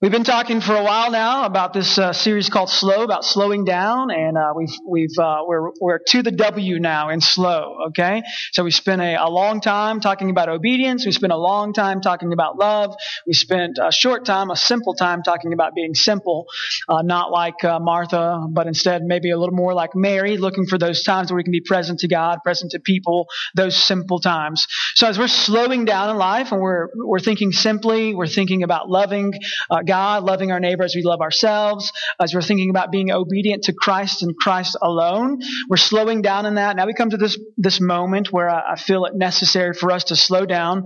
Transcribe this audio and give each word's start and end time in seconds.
We've 0.00 0.12
been 0.12 0.22
talking 0.22 0.60
for 0.60 0.76
a 0.76 0.84
while 0.84 1.10
now 1.10 1.44
about 1.44 1.72
this 1.72 1.98
uh, 1.98 2.12
series 2.12 2.48
called 2.48 2.70
Slow, 2.70 3.02
about 3.02 3.24
slowing 3.24 3.64
down, 3.64 4.12
and 4.12 4.38
uh, 4.38 4.52
we've 4.54 4.72
we've 4.86 5.18
uh, 5.18 5.42
we're 5.44 5.72
we're 5.80 5.98
to 5.98 6.22
the 6.22 6.30
W 6.30 6.78
now 6.78 7.08
in 7.08 7.20
slow. 7.20 7.78
Okay, 7.88 8.22
so 8.52 8.62
we 8.62 8.70
spent 8.70 9.02
a, 9.02 9.16
a, 9.16 9.28
long 9.28 9.60
time 9.60 9.98
talking 9.98 10.30
about 10.30 10.48
obedience. 10.48 11.04
We 11.04 11.10
spent 11.10 11.32
a 11.32 11.36
long 11.36 11.72
time 11.72 12.00
talking 12.00 12.32
about 12.32 12.56
love. 12.56 12.94
We 13.26 13.32
spent 13.32 13.78
a 13.82 13.90
short 13.90 14.24
time, 14.24 14.50
a 14.50 14.56
simple 14.56 14.94
time, 14.94 15.24
talking 15.24 15.52
about 15.52 15.74
being 15.74 15.96
simple, 15.96 16.46
uh, 16.88 17.02
not 17.02 17.32
like 17.32 17.64
uh, 17.64 17.80
Martha, 17.80 18.46
but 18.48 18.68
instead 18.68 19.02
maybe 19.02 19.32
a 19.32 19.36
little 19.36 19.56
more 19.56 19.74
like 19.74 19.96
Mary, 19.96 20.36
looking 20.36 20.66
for 20.66 20.78
those 20.78 21.02
times 21.02 21.32
where 21.32 21.38
we 21.38 21.42
can 21.42 21.50
be 21.50 21.60
present 21.60 21.98
to 21.98 22.08
God, 22.08 22.38
present 22.44 22.70
to 22.70 22.78
people, 22.78 23.26
those 23.56 23.76
simple 23.76 24.20
times. 24.20 24.64
So 24.94 25.08
as 25.08 25.18
we're 25.18 25.26
slowing 25.26 25.86
down 25.86 26.10
in 26.10 26.18
life 26.18 26.52
and 26.52 26.60
we're 26.60 26.86
we're 26.94 27.18
thinking 27.18 27.50
simply, 27.50 28.14
we're 28.14 28.28
thinking 28.28 28.62
about 28.62 28.88
loving 28.88 29.32
uh, 29.68 29.82
God, 29.88 30.22
loving 30.22 30.52
our 30.52 30.60
neighbor 30.60 30.84
as 30.84 30.94
we 30.94 31.02
love 31.02 31.20
ourselves, 31.20 31.92
as 32.20 32.34
we're 32.34 32.42
thinking 32.42 32.70
about 32.70 32.92
being 32.92 33.10
obedient 33.10 33.64
to 33.64 33.72
Christ 33.72 34.22
and 34.22 34.36
Christ 34.36 34.76
alone. 34.80 35.40
We're 35.68 35.78
slowing 35.78 36.22
down 36.22 36.46
in 36.46 36.54
that. 36.54 36.76
Now 36.76 36.86
we 36.86 36.94
come 36.94 37.10
to 37.10 37.16
this, 37.16 37.36
this 37.56 37.80
moment 37.80 38.28
where 38.30 38.48
I, 38.48 38.74
I 38.74 38.76
feel 38.76 39.06
it 39.06 39.14
necessary 39.16 39.74
for 39.74 39.90
us 39.90 40.04
to 40.04 40.16
slow 40.16 40.46
down 40.46 40.84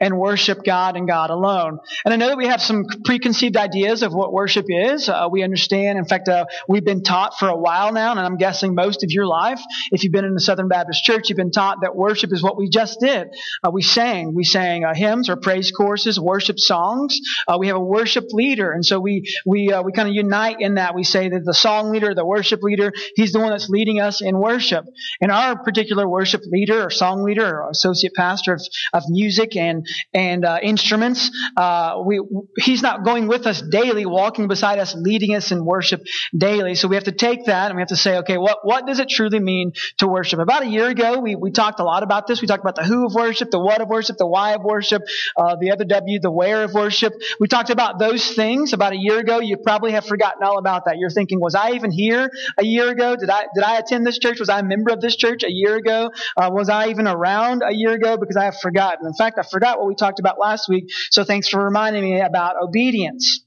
and 0.00 0.18
worship 0.18 0.58
God 0.64 0.96
and 0.96 1.08
God 1.08 1.30
alone. 1.30 1.78
And 2.04 2.12
I 2.12 2.16
know 2.16 2.28
that 2.28 2.36
we 2.36 2.46
have 2.46 2.60
some 2.60 2.84
preconceived 3.04 3.56
ideas 3.56 4.02
of 4.02 4.12
what 4.12 4.32
worship 4.32 4.66
is. 4.68 5.08
Uh, 5.08 5.28
we 5.30 5.42
understand. 5.42 5.98
In 5.98 6.04
fact, 6.04 6.28
uh, 6.28 6.44
we've 6.68 6.84
been 6.84 7.02
taught 7.02 7.38
for 7.38 7.48
a 7.48 7.56
while 7.56 7.92
now, 7.92 8.10
and 8.10 8.20
I'm 8.20 8.36
guessing 8.36 8.74
most 8.74 9.02
of 9.04 9.10
your 9.10 9.26
life, 9.26 9.60
if 9.90 10.04
you've 10.04 10.12
been 10.12 10.24
in 10.24 10.34
the 10.34 10.40
Southern 10.40 10.68
Baptist 10.68 11.04
Church, 11.04 11.28
you've 11.28 11.36
been 11.36 11.52
taught 11.52 11.78
that 11.82 11.96
worship 11.96 12.32
is 12.32 12.42
what 12.42 12.56
we 12.56 12.68
just 12.68 13.00
did. 13.00 13.28
Uh, 13.64 13.70
we 13.70 13.82
sang. 13.82 14.34
We 14.34 14.44
sang 14.44 14.84
uh, 14.84 14.92
hymns 14.94 15.28
or 15.30 15.36
praise 15.36 15.70
courses, 15.70 16.20
worship 16.20 16.58
songs. 16.58 17.18
Uh, 17.48 17.56
we 17.58 17.68
have 17.68 17.76
a 17.76 17.80
worship 17.80 18.24
leader. 18.32 18.41
And 18.50 18.84
so 18.84 19.00
we, 19.00 19.32
we, 19.46 19.72
uh, 19.72 19.82
we 19.82 19.92
kind 19.92 20.08
of 20.08 20.14
unite 20.14 20.56
in 20.60 20.74
that. 20.74 20.94
We 20.94 21.04
say 21.04 21.28
that 21.28 21.44
the 21.44 21.54
song 21.54 21.90
leader, 21.90 22.14
the 22.14 22.24
worship 22.24 22.62
leader, 22.62 22.92
he's 23.14 23.32
the 23.32 23.40
one 23.40 23.50
that's 23.50 23.68
leading 23.68 24.00
us 24.00 24.20
in 24.20 24.38
worship. 24.38 24.84
And 25.20 25.30
our 25.30 25.62
particular 25.62 26.08
worship 26.08 26.42
leader 26.46 26.84
or 26.84 26.90
song 26.90 27.22
leader 27.22 27.60
or 27.60 27.70
associate 27.70 28.14
pastor 28.14 28.54
of, 28.54 28.62
of 28.92 29.04
music 29.08 29.56
and, 29.56 29.86
and 30.12 30.44
uh, 30.44 30.58
instruments, 30.62 31.30
uh, 31.56 32.02
we, 32.04 32.20
he's 32.58 32.82
not 32.82 33.04
going 33.04 33.28
with 33.28 33.46
us 33.46 33.62
daily, 33.62 34.06
walking 34.06 34.48
beside 34.48 34.78
us, 34.78 34.94
leading 34.94 35.34
us 35.34 35.52
in 35.52 35.64
worship 35.64 36.02
daily. 36.36 36.74
So 36.74 36.88
we 36.88 36.96
have 36.96 37.04
to 37.04 37.12
take 37.12 37.46
that 37.46 37.66
and 37.66 37.76
we 37.76 37.80
have 37.80 37.88
to 37.88 37.96
say, 37.96 38.18
okay, 38.18 38.38
what, 38.38 38.58
what 38.62 38.86
does 38.86 38.98
it 38.98 39.08
truly 39.08 39.40
mean 39.40 39.72
to 39.98 40.08
worship? 40.08 40.40
About 40.40 40.62
a 40.62 40.68
year 40.68 40.88
ago, 40.88 41.20
we, 41.20 41.36
we 41.36 41.50
talked 41.50 41.80
a 41.80 41.84
lot 41.84 42.02
about 42.02 42.26
this. 42.26 42.40
We 42.40 42.48
talked 42.48 42.62
about 42.62 42.76
the 42.76 42.84
who 42.84 43.06
of 43.06 43.14
worship, 43.14 43.50
the 43.50 43.60
what 43.60 43.80
of 43.80 43.88
worship, 43.88 44.16
the 44.16 44.26
why 44.26 44.54
of 44.54 44.62
worship, 44.62 45.02
uh, 45.36 45.56
the 45.60 45.70
other 45.70 45.84
W, 45.84 46.20
the 46.20 46.30
where 46.30 46.64
of 46.64 46.74
worship. 46.74 47.12
We 47.38 47.48
talked 47.48 47.70
about 47.70 47.98
those 47.98 48.22
things 48.34 48.72
about 48.72 48.92
a 48.92 48.98
year 48.98 49.18
ago. 49.18 49.40
You 49.40 49.56
probably 49.56 49.92
have 49.92 50.06
forgotten 50.06 50.42
all 50.42 50.58
about 50.58 50.84
that. 50.86 50.98
You're 50.98 51.10
thinking, 51.10 51.40
was 51.40 51.54
I 51.54 51.72
even 51.72 51.90
here 51.90 52.30
a 52.58 52.64
year 52.64 52.88
ago? 52.90 53.16
Did 53.16 53.30
I, 53.30 53.46
did 53.54 53.64
I 53.64 53.78
attend 53.78 54.06
this 54.06 54.18
church? 54.18 54.40
Was 54.40 54.48
I 54.48 54.60
a 54.60 54.62
member 54.62 54.92
of 54.92 55.00
this 55.00 55.16
church 55.16 55.42
a 55.42 55.50
year 55.50 55.76
ago? 55.76 56.10
Uh, 56.36 56.50
was 56.52 56.68
I 56.68 56.88
even 56.88 57.06
around 57.06 57.62
a 57.66 57.72
year 57.72 57.92
ago? 57.92 58.16
Because 58.16 58.36
I 58.36 58.44
have 58.44 58.58
forgotten. 58.58 59.06
In 59.06 59.14
fact, 59.14 59.38
I 59.38 59.42
forgot 59.42 59.78
what 59.78 59.88
we 59.88 59.94
talked 59.94 60.20
about 60.20 60.38
last 60.38 60.68
week. 60.68 60.84
So 61.10 61.24
thanks 61.24 61.48
for 61.48 61.62
reminding 61.64 62.02
me 62.02 62.20
about 62.20 62.56
obedience. 62.62 63.44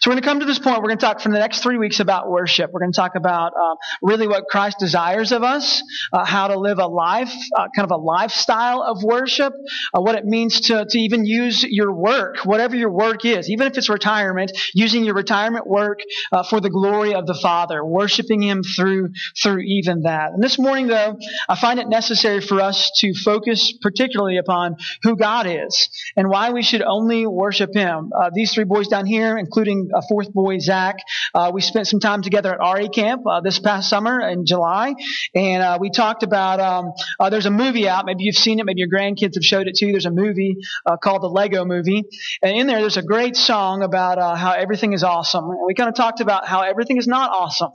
So 0.00 0.10
we're 0.10 0.14
going 0.14 0.22
to 0.22 0.28
come 0.28 0.40
to 0.40 0.46
this 0.46 0.58
point. 0.58 0.78
We're 0.78 0.88
going 0.88 0.98
to 0.98 1.04
talk 1.04 1.20
for 1.20 1.28
the 1.28 1.38
next 1.38 1.62
three 1.62 1.78
weeks 1.78 2.00
about 2.00 2.30
worship. 2.30 2.70
We're 2.72 2.80
going 2.80 2.92
to 2.92 2.96
talk 2.96 3.14
about 3.14 3.52
uh, 3.52 3.76
really 4.02 4.26
what 4.26 4.46
Christ 4.46 4.78
desires 4.78 5.32
of 5.32 5.42
us, 5.42 5.82
uh, 6.12 6.24
how 6.24 6.48
to 6.48 6.58
live 6.58 6.78
a 6.78 6.86
life, 6.86 7.32
uh, 7.56 7.68
kind 7.74 7.84
of 7.84 7.90
a 7.90 7.96
lifestyle 7.96 8.82
of 8.82 9.02
worship, 9.02 9.52
uh, 9.94 10.00
what 10.00 10.14
it 10.14 10.24
means 10.24 10.62
to, 10.62 10.86
to 10.88 10.98
even 10.98 11.24
use 11.24 11.62
your 11.62 11.92
work, 11.92 12.38
whatever 12.44 12.76
your 12.76 12.90
work 12.90 13.24
is, 13.24 13.50
even 13.50 13.66
if 13.66 13.76
it's 13.76 13.88
retirement, 13.88 14.52
using 14.74 15.04
your 15.04 15.14
retirement 15.14 15.66
work 15.66 16.00
uh, 16.32 16.42
for 16.42 16.60
the 16.60 16.70
glory 16.70 17.14
of 17.14 17.26
the 17.26 17.34
Father, 17.34 17.84
worshiping 17.84 18.42
Him 18.42 18.62
through 18.62 19.10
through 19.42 19.60
even 19.60 20.02
that. 20.02 20.32
And 20.32 20.42
this 20.42 20.58
morning, 20.58 20.86
though, 20.86 21.18
I 21.48 21.56
find 21.56 21.78
it 21.78 21.88
necessary 21.88 22.40
for 22.40 22.60
us 22.60 22.90
to 23.00 23.12
focus 23.14 23.74
particularly 23.80 24.38
upon 24.38 24.76
who 25.02 25.16
God 25.16 25.46
is 25.46 25.88
and 26.16 26.28
why 26.28 26.50
we 26.50 26.62
should 26.62 26.82
only 26.82 27.26
worship 27.26 27.74
Him. 27.74 28.12
Uh, 28.16 28.30
these 28.32 28.52
three 28.54 28.64
boys 28.64 28.88
down 28.88 29.06
here, 29.06 29.36
including 29.36 29.65
including 29.66 29.90
a 29.94 30.02
fourth 30.02 30.32
boy, 30.32 30.58
Zach. 30.58 30.96
Uh, 31.34 31.50
we 31.52 31.60
spent 31.60 31.86
some 31.86 32.00
time 32.00 32.22
together 32.22 32.52
at 32.52 32.58
RA 32.58 32.88
camp 32.88 33.22
uh, 33.26 33.40
this 33.40 33.58
past 33.58 33.88
summer 33.88 34.20
in 34.20 34.46
July, 34.46 34.94
and 35.34 35.62
uh, 35.62 35.78
we 35.80 35.90
talked 35.90 36.22
about. 36.22 36.60
Um, 36.60 36.92
uh, 37.18 37.30
there's 37.30 37.46
a 37.46 37.50
movie 37.50 37.88
out. 37.88 38.06
Maybe 38.06 38.24
you've 38.24 38.36
seen 38.36 38.58
it. 38.60 38.66
Maybe 38.66 38.80
your 38.80 38.88
grandkids 38.88 39.34
have 39.34 39.42
showed 39.42 39.66
it 39.66 39.74
to 39.76 39.86
you. 39.86 39.92
There's 39.92 40.06
a 40.06 40.10
movie 40.10 40.56
uh, 40.84 40.96
called 40.96 41.22
the 41.22 41.28
Lego 41.28 41.64
Movie, 41.64 42.04
and 42.42 42.56
in 42.56 42.66
there, 42.66 42.80
there's 42.80 42.96
a 42.96 43.02
great 43.02 43.36
song 43.36 43.82
about 43.82 44.18
uh, 44.18 44.34
how 44.34 44.52
everything 44.52 44.92
is 44.92 45.02
awesome. 45.02 45.44
And 45.44 45.60
we 45.66 45.74
kind 45.74 45.88
of 45.88 45.94
talked 45.94 46.20
about 46.20 46.46
how 46.46 46.62
everything 46.62 46.96
is 46.96 47.06
not 47.06 47.30
awesome. 47.30 47.70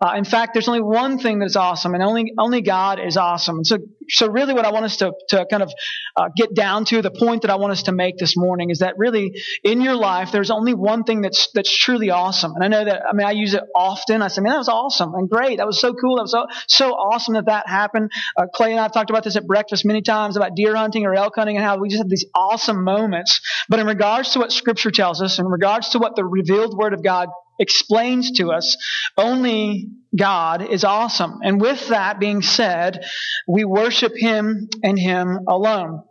Uh, 0.00 0.14
in 0.16 0.24
fact, 0.24 0.52
there's 0.54 0.68
only 0.68 0.82
one 0.82 1.18
thing 1.18 1.38
that's 1.38 1.56
awesome, 1.56 1.94
and 1.94 2.02
only 2.02 2.32
only 2.38 2.60
God 2.60 3.00
is 3.00 3.16
awesome. 3.16 3.56
And 3.56 3.66
so, 3.66 3.78
so 4.08 4.28
really, 4.28 4.52
what 4.52 4.64
I 4.64 4.70
want 4.72 4.84
us 4.84 4.96
to 4.98 5.12
to 5.30 5.46
kind 5.50 5.62
of 5.62 5.72
uh, 6.16 6.28
get 6.36 6.54
down 6.54 6.84
to, 6.86 7.02
the 7.02 7.10
point 7.10 7.42
that 7.42 7.50
I 7.50 7.56
want 7.56 7.72
us 7.72 7.84
to 7.84 7.92
make 7.92 8.18
this 8.18 8.36
morning, 8.36 8.70
is 8.70 8.80
that 8.80 8.94
really 8.98 9.32
in 9.64 9.80
your 9.80 9.94
life, 9.96 10.32
there's 10.32 10.50
only 10.50 10.74
one 10.74 11.04
thing 11.04 11.22
that's 11.22 11.48
that's 11.54 11.74
truly 11.74 12.10
awesome. 12.10 12.52
And 12.54 12.64
I 12.64 12.68
know 12.68 12.84
that. 12.84 13.02
I 13.08 13.14
mean, 13.14 13.26
I 13.26 13.32
use 13.32 13.54
it 13.54 13.62
often. 13.74 14.22
I 14.22 14.28
say, 14.28 14.42
"Man, 14.42 14.52
that 14.52 14.58
was 14.58 14.68
awesome 14.68 15.14
and 15.14 15.28
great. 15.30 15.58
That 15.58 15.66
was 15.66 15.80
so 15.80 15.94
cool. 15.94 16.16
That 16.16 16.22
was 16.22 16.32
so 16.32 16.46
so 16.68 16.90
awesome 16.92 17.34
that 17.34 17.46
that 17.46 17.68
happened." 17.68 18.10
Uh, 18.36 18.46
Clay 18.52 18.72
and 18.72 18.80
I 18.80 18.84
have 18.84 18.92
talked 18.92 19.10
about 19.10 19.24
this 19.24 19.36
at 19.36 19.46
breakfast 19.46 19.84
many 19.84 20.02
times 20.02 20.36
about 20.36 20.54
deer 20.54 20.76
hunting 20.76 21.06
or 21.06 21.14
elk 21.14 21.34
hunting 21.36 21.56
and 21.56 21.64
how 21.64 21.78
we 21.78 21.88
just 21.88 22.02
have 22.02 22.08
these 22.10 22.26
awesome 22.34 22.84
moments. 22.84 23.40
But 23.68 23.80
in 23.80 23.86
regards 23.86 24.32
to 24.32 24.40
what 24.40 24.52
Scripture 24.52 24.90
tells 24.90 25.22
us, 25.22 25.38
in 25.38 25.46
regards 25.46 25.90
to 25.90 25.98
what 25.98 26.16
the 26.16 26.24
revealed 26.24 26.76
Word 26.76 26.92
of 26.92 27.02
God 27.02 27.28
explains 27.58 28.32
to 28.32 28.52
us 28.52 28.76
only 29.16 29.88
God 30.16 30.62
is 30.70 30.84
awesome. 30.84 31.40
And 31.42 31.60
with 31.60 31.88
that 31.88 32.18
being 32.18 32.42
said, 32.42 33.04
we 33.46 33.64
worship 33.64 34.12
Him 34.16 34.68
and 34.82 34.98
Him 34.98 35.40
alone. 35.48 36.02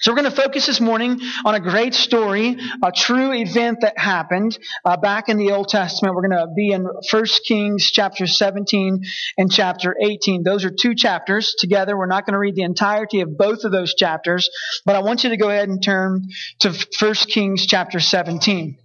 So 0.00 0.12
we're 0.12 0.22
going 0.22 0.30
to 0.30 0.42
focus 0.42 0.66
this 0.66 0.80
morning 0.80 1.18
on 1.44 1.56
a 1.56 1.60
great 1.60 1.92
story, 1.92 2.56
a 2.84 2.92
true 2.92 3.32
event 3.32 3.78
that 3.80 3.98
happened 3.98 4.56
uh, 4.84 4.96
back 4.96 5.28
in 5.28 5.38
the 5.38 5.50
Old 5.50 5.66
Testament. 5.66 6.14
We're 6.14 6.28
going 6.28 6.38
to 6.38 6.54
be 6.54 6.70
in 6.70 6.84
1 6.84 7.24
Kings 7.44 7.90
chapter 7.90 8.28
17 8.28 9.02
and 9.36 9.50
chapter 9.50 9.96
18. 10.00 10.44
Those 10.44 10.64
are 10.64 10.70
two 10.70 10.94
chapters 10.94 11.56
together. 11.58 11.98
We're 11.98 12.06
not 12.06 12.26
going 12.26 12.34
to 12.34 12.38
read 12.38 12.54
the 12.54 12.62
entirety 12.62 13.22
of 13.22 13.36
both 13.36 13.64
of 13.64 13.72
those 13.72 13.92
chapters, 13.92 14.48
but 14.86 14.94
I 14.94 15.00
want 15.00 15.24
you 15.24 15.30
to 15.30 15.36
go 15.36 15.50
ahead 15.50 15.68
and 15.68 15.82
turn 15.82 16.28
to 16.60 16.72
1 17.00 17.14
Kings 17.14 17.66
chapter 17.66 17.98
17. 17.98 18.78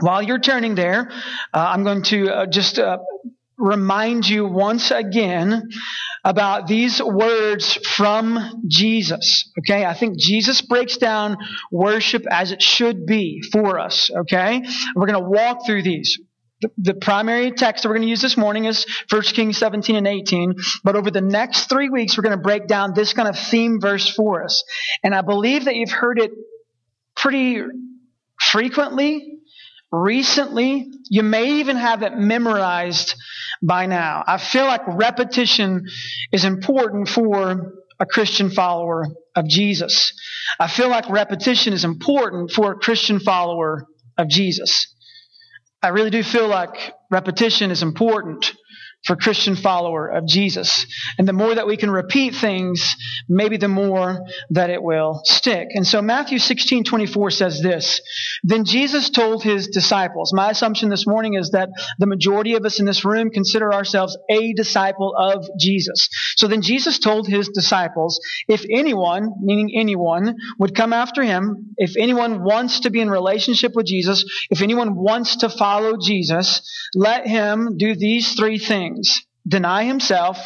While 0.00 0.22
you're 0.22 0.40
turning 0.40 0.74
there, 0.74 1.10
uh, 1.10 1.58
I'm 1.58 1.84
going 1.84 2.02
to 2.04 2.30
uh, 2.30 2.46
just 2.46 2.78
uh, 2.78 2.98
remind 3.58 4.26
you 4.26 4.46
once 4.46 4.90
again 4.90 5.68
about 6.24 6.66
these 6.66 7.02
words 7.02 7.74
from 7.74 8.62
Jesus. 8.66 9.50
Okay, 9.58 9.84
I 9.84 9.94
think 9.94 10.18
Jesus 10.18 10.62
breaks 10.62 10.96
down 10.96 11.36
worship 11.70 12.24
as 12.30 12.50
it 12.50 12.62
should 12.62 13.06
be 13.06 13.42
for 13.52 13.78
us. 13.78 14.10
Okay, 14.10 14.62
we're 14.96 15.06
going 15.06 15.22
to 15.22 15.28
walk 15.28 15.66
through 15.66 15.82
these. 15.82 16.18
The, 16.76 16.92
primary 16.92 17.52
text 17.52 17.82
that 17.82 17.88
we're 17.88 17.94
going 17.96 18.06
to 18.06 18.10
use 18.10 18.20
this 18.20 18.36
morning 18.36 18.66
is 18.66 18.84
1 19.08 19.22
Kings 19.22 19.56
17 19.56 19.96
and 19.96 20.06
18. 20.06 20.56
But 20.84 20.94
over 20.94 21.10
the 21.10 21.22
next 21.22 21.70
three 21.70 21.88
weeks, 21.88 22.18
we're 22.18 22.22
going 22.22 22.36
to 22.36 22.42
break 22.42 22.66
down 22.66 22.92
this 22.94 23.14
kind 23.14 23.28
of 23.28 23.38
theme 23.38 23.80
verse 23.80 24.06
for 24.14 24.44
us. 24.44 24.62
And 25.02 25.14
I 25.14 25.22
believe 25.22 25.64
that 25.64 25.76
you've 25.76 25.90
heard 25.90 26.18
it 26.18 26.32
pretty 27.16 27.62
frequently 28.38 29.39
recently. 29.92 30.90
You 31.08 31.22
may 31.22 31.60
even 31.60 31.76
have 31.76 32.02
it 32.02 32.16
memorized 32.16 33.14
by 33.62 33.86
now. 33.86 34.24
I 34.26 34.38
feel 34.38 34.64
like 34.64 34.82
repetition 34.86 35.86
is 36.32 36.44
important 36.44 37.08
for 37.08 37.72
a 37.98 38.06
Christian 38.06 38.50
follower 38.50 39.06
of 39.36 39.46
Jesus. 39.46 40.12
I 40.58 40.68
feel 40.68 40.88
like 40.88 41.08
repetition 41.10 41.72
is 41.72 41.84
important 41.84 42.50
for 42.50 42.72
a 42.72 42.76
Christian 42.76 43.20
follower 43.20 43.86
of 44.16 44.28
Jesus. 44.28 44.94
I 45.82 45.88
really 45.88 46.10
do 46.10 46.22
feel 46.22 46.48
like 46.48 46.92
repetition 47.10 47.70
is 47.70 47.82
important 47.82 48.52
for 49.04 49.16
Christian 49.16 49.56
follower 49.56 50.08
of 50.08 50.26
Jesus. 50.26 50.86
And 51.18 51.26
the 51.26 51.32
more 51.32 51.54
that 51.54 51.66
we 51.66 51.76
can 51.76 51.90
repeat 51.90 52.34
things, 52.34 52.96
maybe 53.28 53.56
the 53.56 53.68
more 53.68 54.26
that 54.50 54.70
it 54.70 54.82
will 54.82 55.22
stick. 55.24 55.68
And 55.70 55.86
so 55.86 56.02
Matthew 56.02 56.38
16, 56.38 56.84
24 56.84 57.30
says 57.30 57.60
this, 57.62 58.00
Then 58.42 58.64
Jesus 58.64 59.08
told 59.08 59.42
his 59.42 59.68
disciples, 59.68 60.32
my 60.34 60.50
assumption 60.50 60.90
this 60.90 61.06
morning 61.06 61.34
is 61.34 61.50
that 61.50 61.70
the 61.98 62.06
majority 62.06 62.54
of 62.54 62.64
us 62.64 62.78
in 62.78 62.86
this 62.86 63.04
room 63.04 63.30
consider 63.30 63.72
ourselves 63.72 64.18
a 64.30 64.52
disciple 64.52 65.14
of 65.16 65.48
Jesus. 65.58 66.08
So 66.36 66.46
then 66.46 66.60
Jesus 66.60 66.98
told 66.98 67.26
his 67.26 67.48
disciples, 67.48 68.20
if 68.48 68.64
anyone, 68.70 69.32
meaning 69.40 69.72
anyone, 69.74 70.36
would 70.58 70.74
come 70.74 70.92
after 70.92 71.22
him, 71.22 71.74
if 71.78 71.96
anyone 71.96 72.44
wants 72.44 72.80
to 72.80 72.90
be 72.90 73.00
in 73.00 73.08
relationship 73.08 73.72
with 73.74 73.86
Jesus, 73.86 74.24
if 74.50 74.60
anyone 74.60 74.94
wants 74.94 75.36
to 75.36 75.48
follow 75.48 75.96
Jesus, 76.00 76.60
let 76.94 77.26
him 77.26 77.76
do 77.78 77.94
these 77.94 78.34
three 78.34 78.58
things 78.58 78.89
things 78.90 79.22
deny 79.46 79.84
himself, 79.84 80.38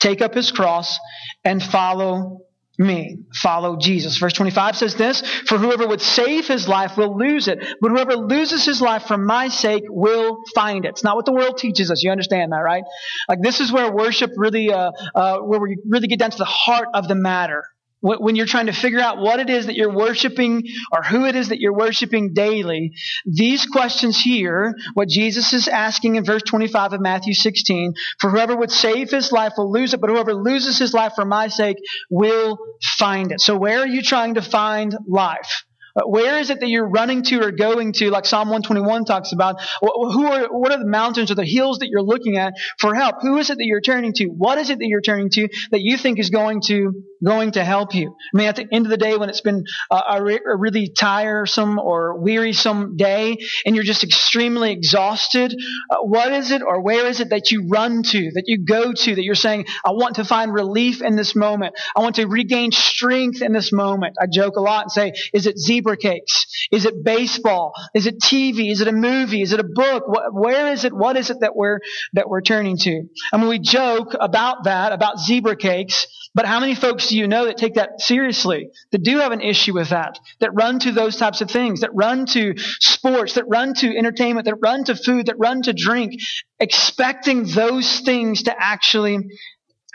take 0.00 0.20
up 0.20 0.34
his 0.34 0.50
cross, 0.50 0.98
and 1.44 1.62
follow 1.62 2.40
me. 2.78 3.18
Follow 3.34 3.76
Jesus. 3.76 4.18
Verse 4.18 4.32
25 4.32 4.76
says 4.76 4.94
this, 4.94 5.22
For 5.46 5.58
whoever 5.58 5.86
would 5.86 6.00
save 6.00 6.48
his 6.48 6.66
life 6.66 6.96
will 6.96 7.16
lose 7.16 7.46
it, 7.46 7.64
but 7.80 7.90
whoever 7.90 8.16
loses 8.16 8.64
his 8.64 8.80
life 8.80 9.04
for 9.04 9.18
my 9.18 9.48
sake 9.48 9.84
will 9.88 10.42
find 10.54 10.84
it. 10.84 10.88
It's 10.88 11.04
not 11.04 11.16
what 11.16 11.26
the 11.26 11.32
world 11.32 11.58
teaches 11.58 11.90
us. 11.90 12.02
You 12.02 12.10
understand 12.10 12.52
that, 12.52 12.58
right? 12.58 12.84
Like 13.28 13.40
this 13.42 13.60
is 13.60 13.70
where 13.70 13.92
worship 13.92 14.30
really, 14.36 14.72
uh, 14.72 14.90
uh, 15.14 15.38
where 15.38 15.60
we 15.60 15.76
really 15.86 16.08
get 16.08 16.18
down 16.18 16.30
to 16.30 16.38
the 16.38 16.44
heart 16.44 16.88
of 16.94 17.08
the 17.08 17.14
matter 17.14 17.64
when 18.02 18.36
you're 18.36 18.46
trying 18.46 18.66
to 18.66 18.72
figure 18.72 19.00
out 19.00 19.18
what 19.18 19.40
it 19.40 19.48
is 19.48 19.66
that 19.66 19.76
you're 19.76 19.94
worshiping 19.94 20.64
or 20.90 21.02
who 21.02 21.24
it 21.24 21.36
is 21.36 21.48
that 21.48 21.60
you're 21.60 21.76
worshiping 21.76 22.34
daily, 22.34 22.92
these 23.24 23.64
questions 23.66 24.20
here, 24.20 24.74
what 24.94 25.08
Jesus 25.08 25.52
is 25.52 25.68
asking 25.68 26.16
in 26.16 26.24
verse 26.24 26.42
25 26.42 26.94
of 26.94 27.00
Matthew 27.00 27.32
16, 27.32 27.94
for 28.20 28.30
whoever 28.30 28.56
would 28.56 28.72
save 28.72 29.10
his 29.10 29.30
life 29.30 29.52
will 29.56 29.70
lose 29.70 29.94
it, 29.94 30.00
but 30.00 30.10
whoever 30.10 30.34
loses 30.34 30.78
his 30.78 30.92
life 30.92 31.12
for 31.14 31.24
my 31.24 31.48
sake 31.48 31.78
will 32.10 32.58
find 32.98 33.32
it. 33.32 33.40
So 33.40 33.56
where 33.56 33.78
are 33.78 33.86
you 33.86 34.02
trying 34.02 34.34
to 34.34 34.42
find 34.42 34.96
life? 35.06 35.64
Where 35.94 36.38
is 36.38 36.50
it 36.50 36.60
that 36.60 36.68
you're 36.68 36.88
running 36.88 37.22
to 37.24 37.42
or 37.42 37.50
going 37.50 37.92
to, 37.94 38.10
like 38.10 38.24
Psalm 38.24 38.48
121 38.48 39.04
talks 39.04 39.32
about? 39.32 39.60
Who 39.80 40.26
are, 40.26 40.46
what 40.48 40.72
are 40.72 40.78
the 40.78 40.86
mountains 40.86 41.30
or 41.30 41.34
the 41.34 41.44
hills 41.44 41.78
that 41.78 41.88
you're 41.88 42.02
looking 42.02 42.38
at 42.38 42.54
for 42.78 42.94
help? 42.94 43.16
Who 43.22 43.38
is 43.38 43.50
it 43.50 43.58
that 43.58 43.64
you're 43.64 43.80
turning 43.80 44.12
to? 44.14 44.26
What 44.26 44.58
is 44.58 44.70
it 44.70 44.78
that 44.78 44.86
you're 44.86 45.02
turning 45.02 45.30
to 45.30 45.48
that 45.70 45.80
you 45.80 45.96
think 45.96 46.18
is 46.18 46.30
going 46.30 46.62
to, 46.62 46.92
going 47.24 47.52
to 47.52 47.64
help 47.64 47.94
you? 47.94 48.14
I 48.34 48.38
mean, 48.38 48.48
at 48.48 48.56
the 48.56 48.66
end 48.72 48.86
of 48.86 48.90
the 48.90 48.96
day, 48.96 49.16
when 49.16 49.28
it's 49.28 49.40
been 49.40 49.64
a, 49.90 49.94
a, 49.94 50.38
a 50.46 50.56
really 50.56 50.88
tiresome 50.88 51.78
or 51.78 52.20
wearisome 52.20 52.96
day 52.96 53.36
and 53.66 53.74
you're 53.74 53.84
just 53.84 54.04
extremely 54.04 54.72
exhausted, 54.72 55.54
uh, 55.90 55.96
what 56.02 56.32
is 56.32 56.50
it 56.50 56.62
or 56.62 56.80
where 56.80 57.06
is 57.06 57.20
it 57.20 57.30
that 57.30 57.50
you 57.50 57.68
run 57.68 58.02
to, 58.02 58.30
that 58.32 58.44
you 58.46 58.64
go 58.64 58.92
to, 58.92 59.14
that 59.14 59.22
you're 59.22 59.34
saying, 59.34 59.66
I 59.84 59.90
want 59.90 60.16
to 60.16 60.24
find 60.24 60.52
relief 60.52 61.02
in 61.02 61.16
this 61.16 61.36
moment. 61.36 61.74
I 61.94 62.00
want 62.00 62.16
to 62.16 62.26
regain 62.26 62.72
strength 62.72 63.42
in 63.42 63.52
this 63.52 63.72
moment. 63.72 64.16
I 64.20 64.26
joke 64.32 64.56
a 64.56 64.60
lot 64.60 64.84
and 64.84 64.92
say, 64.92 65.12
is 65.32 65.46
it 65.46 65.58
zebra 65.58 65.81
zebra 65.82 65.96
cakes? 65.96 66.46
Is 66.70 66.84
it 66.84 67.04
baseball? 67.04 67.72
Is 67.94 68.06
it 68.06 68.20
TV? 68.20 68.70
Is 68.70 68.80
it 68.80 68.88
a 68.88 68.92
movie? 68.92 69.42
Is 69.42 69.52
it 69.52 69.60
a 69.60 69.64
book? 69.64 70.04
where 70.32 70.72
is 70.72 70.84
it? 70.84 70.92
What 70.92 71.16
is 71.16 71.30
it 71.30 71.38
that 71.40 71.56
we're, 71.56 71.80
that 72.14 72.28
we're 72.28 72.40
turning 72.40 72.76
to? 72.78 73.02
I 73.32 73.36
mean, 73.36 73.48
we 73.48 73.58
joke 73.58 74.14
about 74.18 74.64
that, 74.64 74.92
about 74.92 75.18
zebra 75.18 75.56
cakes, 75.56 76.06
but 76.34 76.46
how 76.46 76.60
many 76.60 76.74
folks 76.74 77.08
do 77.08 77.18
you 77.18 77.28
know 77.28 77.46
that 77.46 77.58
take 77.58 77.74
that 77.74 78.00
seriously, 78.00 78.70
that 78.90 79.02
do 79.02 79.18
have 79.18 79.32
an 79.32 79.40
issue 79.40 79.74
with 79.74 79.90
that, 79.90 80.18
that 80.40 80.54
run 80.54 80.78
to 80.80 80.92
those 80.92 81.16
types 81.16 81.40
of 81.40 81.50
things, 81.50 81.80
that 81.80 81.94
run 81.94 82.26
to 82.26 82.54
sports, 82.56 83.34
that 83.34 83.44
run 83.48 83.74
to 83.74 83.96
entertainment, 83.96 84.46
that 84.46 84.56
run 84.62 84.84
to 84.84 84.94
food, 84.94 85.26
that 85.26 85.38
run 85.38 85.62
to 85.62 85.72
drink, 85.72 86.14
expecting 86.58 87.44
those 87.44 88.00
things 88.00 88.44
to 88.44 88.54
actually, 88.58 89.18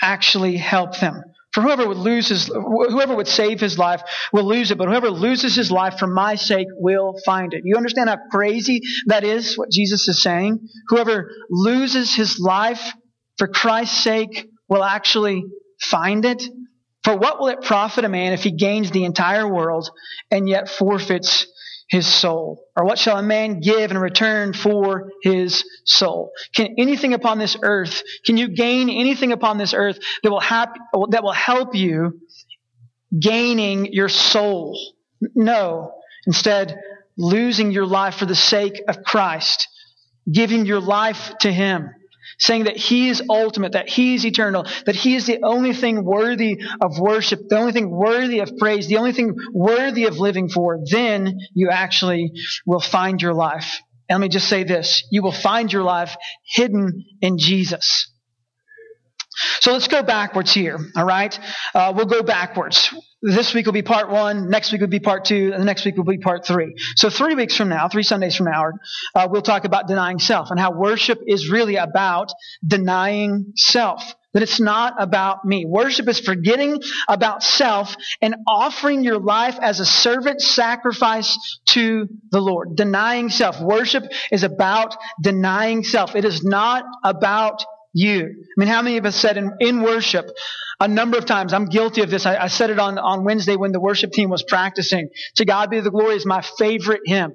actually 0.02 0.58
help 0.58 1.00
them? 1.00 1.24
For 1.58 1.64
whoever 1.64 1.88
would 1.88 1.98
lose 1.98 2.28
his, 2.28 2.46
whoever 2.46 3.16
would 3.16 3.28
save 3.28 3.60
his 3.60 3.80
life 3.80 4.04
will 4.32 4.44
lose 4.44 4.70
it, 4.70 4.78
but 4.78 4.90
whoever 4.90 5.10
loses 5.10 5.56
his 5.56 5.72
life 5.72 5.98
for 5.98 6.06
my 6.06 6.36
sake 6.36 6.68
will 6.78 7.16
find 7.26 7.52
it. 7.52 7.64
You 7.66 7.78
understand 7.78 8.10
how 8.10 8.20
crazy 8.30 8.82
that 9.08 9.24
is, 9.24 9.58
what 9.58 9.72
Jesus 9.72 10.08
is 10.08 10.22
saying? 10.22 10.60
Whoever 10.90 11.32
loses 11.50 12.14
his 12.14 12.40
life 12.40 12.94
for 13.40 13.48
Christ's 13.48 14.04
sake 14.04 14.48
will 14.70 14.84
actually 14.84 15.46
find 15.82 16.26
it. 16.26 16.44
For 17.04 17.18
what 17.18 17.40
will 17.40 17.48
it 17.48 17.64
profit 17.64 18.06
a 18.06 18.10
man 18.10 18.34
if 18.34 18.44
he 18.44 18.52
gains 18.52 18.92
the 18.92 19.06
entire 19.06 19.52
world 19.52 19.90
and 20.30 20.48
yet 20.48 20.70
forfeits 20.70 21.48
his 21.90 22.06
soul? 22.06 22.66
Or 22.76 22.86
what 22.86 23.00
shall 23.00 23.18
a 23.18 23.24
man 23.24 23.60
give 23.60 23.92
in 23.92 23.98
return 23.98 24.54
for 24.54 25.10
his 25.22 25.64
soul? 25.86 26.32
Can 26.56 26.76
anything 26.78 27.14
upon 27.14 27.40
this 27.40 27.58
earth, 27.62 28.04
can 28.26 28.38
you 28.38 28.50
gain 28.50 28.90
anything 28.90 29.32
upon 29.32 29.58
this 29.58 29.74
earth 29.74 30.00
that 30.24 30.32
will, 30.32 30.40
hap- 30.40 30.78
that 31.10 31.24
will 31.24 31.32
help 31.32 31.76
you 31.76 32.20
gaining 33.18 33.94
your 33.94 34.10
soul? 34.10 34.78
No. 35.36 35.94
Instead, 36.26 36.80
losing 37.18 37.72
your 37.72 37.86
life 37.86 38.16
for 38.16 38.26
the 38.26 38.36
sake 38.36 38.82
of 38.88 39.04
Christ, 39.04 39.68
giving 40.32 40.66
your 40.66 40.82
life 40.82 41.34
to 41.40 41.52
Him 41.52 41.90
saying 42.40 42.66
that 42.66 42.78
He 42.78 43.10
is 43.10 43.22
ultimate, 43.30 43.74
that 43.74 43.90
He 43.90 44.16
is 44.16 44.26
eternal, 44.26 44.66
that 44.86 44.96
He 44.96 45.16
is 45.16 45.26
the 45.26 45.40
only 45.44 45.74
thing 45.74 46.04
worthy 46.04 46.62
of 46.82 47.00
worship, 47.00 47.48
the 47.50 47.58
only 47.58 47.72
thing 47.72 47.90
worthy 47.90 48.40
of 48.40 48.58
praise, 48.58 48.88
the 48.88 48.98
only 48.98 49.14
thing 49.14 49.36
worthy 49.54 50.06
of 50.06 50.20
living 50.20 50.50
for, 50.50 50.80
then 50.90 51.40
you 51.54 51.70
actually 51.70 52.32
will 52.66 52.80
find 52.80 53.22
your 53.22 53.34
life. 53.34 53.82
And 54.10 54.20
let 54.20 54.26
me 54.26 54.30
just 54.30 54.48
say 54.48 54.64
this 54.64 55.04
you 55.12 55.22
will 55.22 55.32
find 55.32 55.72
your 55.72 55.84
life 55.84 56.16
hidden 56.46 57.06
in 57.22 57.38
Jesus. 57.38 58.10
So 59.60 59.74
let's 59.74 59.88
go 59.88 60.04
backwards 60.04 60.54
here, 60.54 60.78
all 60.96 61.06
right? 61.06 61.38
Uh, 61.74 61.94
we'll 61.96 62.06
go 62.06 62.24
backwards. 62.24 62.94
This 63.22 63.54
week 63.54 63.66
will 63.66 63.74
be 63.74 63.82
part 63.82 64.10
one, 64.10 64.50
next 64.50 64.72
week 64.72 64.82
will 64.82 64.88
be 64.88 65.00
part 65.00 65.26
two, 65.26 65.52
and 65.52 65.62
the 65.62 65.66
next 65.66 65.86
week 65.86 65.98
will 65.98 66.04
be 66.04 66.20
part 66.20 66.46
three. 66.46 66.76
So 66.96 67.10
three 67.10 67.36
weeks 67.36 67.56
from 67.58 67.70
now, 67.70 67.88
three 67.90 68.04
Sundays 68.04 68.36
from 68.36 68.46
now, 68.46 68.72
uh, 69.16 69.28
we'll 69.30 69.42
talk 69.42 69.66
about 69.66 69.88
denying 69.88 70.20
self 70.20 70.52
and 70.52 70.60
how 70.60 70.72
worship 70.72 71.20
is 71.26 71.50
really 71.50 71.78
about 71.78 72.32
denying 72.66 73.54
self. 73.56 74.04
That 74.34 74.44
it's 74.44 74.60
not 74.60 74.94
about 75.00 75.46
me. 75.46 75.66
Worship 75.66 76.08
is 76.08 76.20
forgetting 76.20 76.80
about 77.08 77.42
self 77.42 77.96
and 78.22 78.36
offering 78.48 79.04
your 79.04 79.18
life 79.20 79.58
as 79.60 79.80
a 79.80 79.86
servant 79.86 80.42
sacrifice 80.42 81.60
to 81.70 82.08
the 82.30 82.40
Lord. 82.40 82.76
Denying 82.76 83.30
self. 83.30 83.60
Worship 83.60 84.04
is 84.32 84.44
about 84.44 84.96
denying 85.20 85.84
self. 85.84 86.16
It 86.16 86.24
is 86.24 86.44
not 86.44 86.84
about 87.04 87.66
you. 87.98 88.26
I 88.26 88.54
mean, 88.60 88.70
how 88.70 88.82
many 88.82 88.98
of 88.98 89.06
us 89.06 89.16
said 89.16 89.38
in, 89.38 89.52
in 89.60 89.82
worship 89.82 90.30
a 90.80 90.88
number 90.88 91.18
of 91.18 91.26
times, 91.26 91.54
I'm 91.54 91.66
guilty 91.66 92.02
of 92.04 92.12
this. 92.12 92.26
I, 92.26 92.38
I 92.38 92.48
said 92.48 92.70
it 92.70 92.80
on, 92.80 93.00
on 93.00 93.24
Wednesday 93.24 93.56
when 93.56 93.72
the 93.72 93.80
worship 93.80 94.12
team 94.12 94.30
was 94.30 94.44
practicing. 94.44 95.10
To 95.38 95.46
God 95.46 95.72
be 95.72 95.80
the 95.80 95.90
glory 95.90 96.16
is 96.16 96.26
my 96.26 96.42
favorite 96.42 97.02
hymn. 97.06 97.34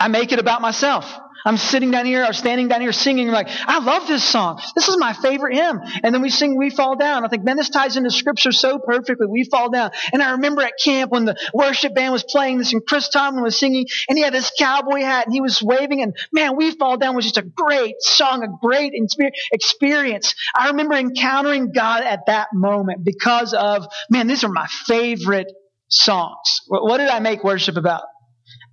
I 0.00 0.08
make 0.08 0.32
it 0.32 0.38
about 0.38 0.62
myself. 0.62 1.04
I'm 1.44 1.56
sitting 1.56 1.90
down 1.90 2.06
here 2.06 2.24
or 2.24 2.32
standing 2.32 2.68
down 2.68 2.80
here 2.80 2.92
singing 2.92 3.28
I'm 3.28 3.34
like, 3.34 3.48
I 3.50 3.78
love 3.78 4.06
this 4.06 4.24
song. 4.24 4.60
This 4.74 4.88
is 4.88 4.96
my 4.98 5.12
favorite 5.12 5.56
hymn. 5.56 5.80
And 6.02 6.14
then 6.14 6.22
we 6.22 6.30
sing 6.30 6.56
We 6.56 6.70
Fall 6.70 6.96
Down. 6.96 7.24
I 7.24 7.28
think, 7.28 7.44
man, 7.44 7.56
this 7.56 7.70
ties 7.70 7.96
into 7.96 8.10
scripture 8.10 8.52
so 8.52 8.78
perfectly. 8.78 9.26
We 9.26 9.44
Fall 9.44 9.70
Down. 9.70 9.90
And 10.12 10.22
I 10.22 10.32
remember 10.32 10.62
at 10.62 10.74
camp 10.82 11.10
when 11.10 11.24
the 11.24 11.36
worship 11.52 11.94
band 11.94 12.12
was 12.12 12.24
playing 12.24 12.58
this 12.58 12.72
and 12.72 12.84
Chris 12.86 13.08
Tomlin 13.08 13.42
was 13.42 13.58
singing 13.58 13.86
and 14.08 14.16
he 14.16 14.24
had 14.24 14.32
this 14.32 14.52
cowboy 14.58 15.00
hat 15.00 15.26
and 15.26 15.34
he 15.34 15.40
was 15.40 15.62
waving 15.62 16.02
and 16.02 16.14
man, 16.32 16.56
We 16.56 16.72
Fall 16.72 16.96
Down 16.96 17.16
was 17.16 17.24
just 17.24 17.38
a 17.38 17.42
great 17.42 17.94
song, 18.00 18.42
a 18.42 18.48
great 18.64 18.92
experience. 19.52 20.34
I 20.54 20.68
remember 20.68 20.94
encountering 20.94 21.72
God 21.72 22.02
at 22.02 22.26
that 22.26 22.48
moment 22.52 23.04
because 23.04 23.54
of, 23.54 23.86
man, 24.10 24.26
these 24.26 24.44
are 24.44 24.52
my 24.52 24.66
favorite 24.86 25.52
songs. 25.88 26.60
What 26.68 26.98
did 26.98 27.08
I 27.08 27.20
make 27.20 27.44
worship 27.44 27.76
about? 27.76 28.02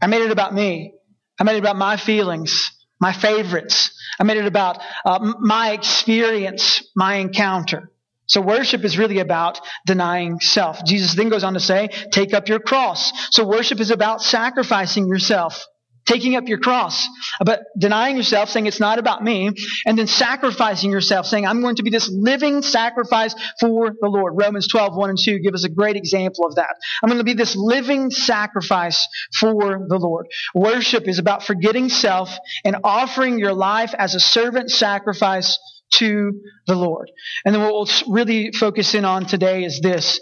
I 0.02 0.08
made 0.08 0.22
it 0.22 0.32
about 0.32 0.54
me. 0.54 0.94
I 1.40 1.44
made 1.44 1.56
it 1.56 1.60
about 1.60 1.78
my 1.78 1.98
feelings, 1.98 2.72
my 3.00 3.14
favorites. 3.14 3.92
I 4.20 4.24
made 4.24 4.38
it 4.38 4.46
about 4.46 4.82
uh, 5.06 5.34
my 5.40 5.72
experience, 5.72 6.84
my 6.96 7.16
encounter. 7.16 7.92
So 8.28 8.42
worship 8.42 8.84
is 8.84 8.98
really 8.98 9.20
about 9.20 9.60
denying 9.88 10.40
self. 10.40 10.84
Jesus 10.86 11.16
then 11.16 11.30
goes 11.30 11.44
on 11.44 11.54
to 11.56 11.60
say, 11.60 11.90
take 12.12 12.34
up 12.34 12.48
your 12.48 12.60
cross. 12.60 13.12
So 13.32 13.48
worship 13.48 13.80
is 13.80 13.90
about 13.90 14.22
sacrificing 14.22 15.08
yourself 15.08 15.66
taking 16.10 16.36
up 16.36 16.48
your 16.48 16.58
cross, 16.58 17.08
but 17.46 17.62
denying 17.78 18.18
yourself, 18.18 18.50
saying 18.50 18.66
it's 18.66 18.80
not 18.80 19.00
about 19.00 19.24
me, 19.24 19.52
and 19.86 19.98
then 19.98 20.08
sacrificing 20.08 20.92
yourself, 20.92 21.26
saying 21.26 21.46
I'm 21.46 21.62
going 21.62 21.76
to 21.76 21.84
be 21.84 21.90
this 21.90 22.10
living 22.12 22.62
sacrifice 22.62 23.36
for 23.60 23.92
the 24.00 24.08
Lord. 24.08 24.34
Romans 24.36 24.68
12, 24.68 24.96
1 24.96 25.10
and 25.10 25.20
2 25.20 25.40
give 25.40 25.54
us 25.54 25.64
a 25.64 25.70
great 25.70 25.96
example 25.96 26.46
of 26.46 26.56
that. 26.56 26.76
I'm 27.04 27.10
going 27.10 27.20
to 27.20 27.24
be 27.24 27.34
this 27.34 27.56
living 27.56 28.10
sacrifice 28.10 29.08
for 29.40 29.86
the 29.88 29.98
Lord. 29.98 30.28
Worship 30.56 31.08
is 31.08 31.20
about 31.20 31.44
forgetting 31.44 31.90
self 31.90 32.36
and 32.66 32.78
offering 32.84 33.38
your 33.40 33.54
life 33.54 33.94
as 33.98 34.16
a 34.16 34.20
servant 34.20 34.72
sacrifice 34.72 35.58
to 35.92 36.42
the 36.68 36.76
Lord. 36.76 37.12
And 37.46 37.54
then 37.54 37.62
what 37.62 37.74
we'll 37.74 38.14
really 38.14 38.52
focus 38.52 38.94
in 38.94 39.06
on 39.06 39.26
today 39.26 39.64
is 39.64 39.80
this 39.82 40.20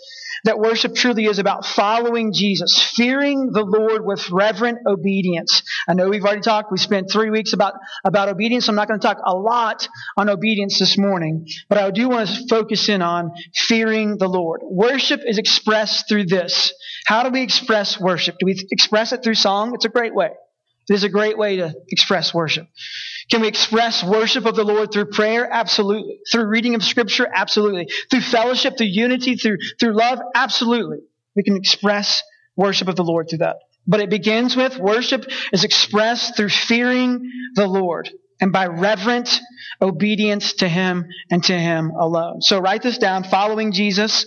that 0.48 0.60
worship 0.60 0.96
truly 0.96 1.25
is 1.25 1.39
about 1.39 1.66
following 1.66 2.32
Jesus, 2.34 2.94
fearing 2.96 3.51
the 3.51 3.66
Lord 3.66 4.06
with 4.06 4.30
reverent 4.32 4.80
obedience. 4.88 5.62
I 5.89 5.94
know 5.94 6.08
we've 6.08 6.24
already 6.24 6.39
talked, 6.39 6.72
we 6.72 6.77
spent 6.77 7.12
three 7.12 7.30
weeks 7.30 7.51
about, 7.51 7.74
about 8.06 8.30
obedience. 8.30 8.70
I'm 8.70 8.75
not 8.75 8.88
going 8.88 8.98
to 8.98 9.06
talk 9.06 9.18
a 9.25 9.36
lot 9.36 9.89
on 10.16 10.30
obedience 10.30 10.80
this 10.80 10.98
morning, 10.98 11.48
but 11.68 11.77
I 11.77 11.92
do 11.92 12.08
want 12.08 12.30
to 12.30 12.48
focus 12.48 12.88
in 12.88 13.01
on 13.01 13.32
fearing 13.54 14.18
the 14.18 14.30
Lord. 14.30 14.62
Worship 14.63 15.20
is 15.25 15.38
expressed 15.38 16.08
through 16.08 16.27
this. 16.27 16.74
How 17.06 17.24
do 17.24 17.30
we 17.30 17.42
express 17.42 18.00
worship? 18.00 18.38
Do 18.39 18.46
we 18.46 18.56
express 18.72 19.12
it 19.12 19.24
through 19.24 19.36
song? 19.36 19.74
It's 19.75 19.86
a 19.86 19.89
great 19.89 20.16
way. 20.16 20.30
It 20.89 20.94
is 20.94 21.04
a 21.04 21.10
great 21.10 21.38
way 21.38 21.58
to 21.58 21.74
express 21.89 22.34
worship. 22.34 22.68
Can 23.29 23.41
we 23.41 23.48
express 23.48 24.03
worship 24.03 24.46
of 24.46 24.55
the 24.55 24.63
Lord 24.63 24.91
through 24.91 25.07
prayer? 25.07 25.48
Absolutely. 25.51 26.19
Through 26.31 26.48
reading 26.48 26.75
of 26.75 26.84
scripture? 26.84 27.27
Absolutely. 27.31 27.89
Through 28.10 28.22
fellowship, 28.22 28.77
through 28.77 28.88
unity, 28.88 29.36
through, 29.36 29.57
through 29.79 29.93
love? 29.93 30.19
Absolutely. 30.34 31.00
We 31.36 31.43
can 31.43 31.57
express 31.57 32.24
worship 32.55 32.88
of 32.88 32.96
the 32.96 33.03
Lord 33.03 33.27
through 33.29 33.39
that. 33.39 33.57
But 33.86 34.01
it 34.01 34.10
begins 34.10 34.55
with 34.55 34.77
worship 34.77 35.25
is 35.53 35.63
expressed 35.63 36.36
through 36.36 36.50
fearing 36.50 37.31
the 37.55 37.67
Lord. 37.67 38.10
And 38.39 38.51
by 38.51 38.67
reverent 38.67 39.41
obedience 39.82 40.53
to 40.53 40.67
Him 40.67 41.06
and 41.29 41.44
to 41.46 41.58
Him 41.58 41.91
alone. 41.91 42.41
So 42.41 42.60
write 42.60 42.82
this 42.82 42.98
down. 42.98 43.24
Following 43.24 43.72
Jesus, 43.72 44.25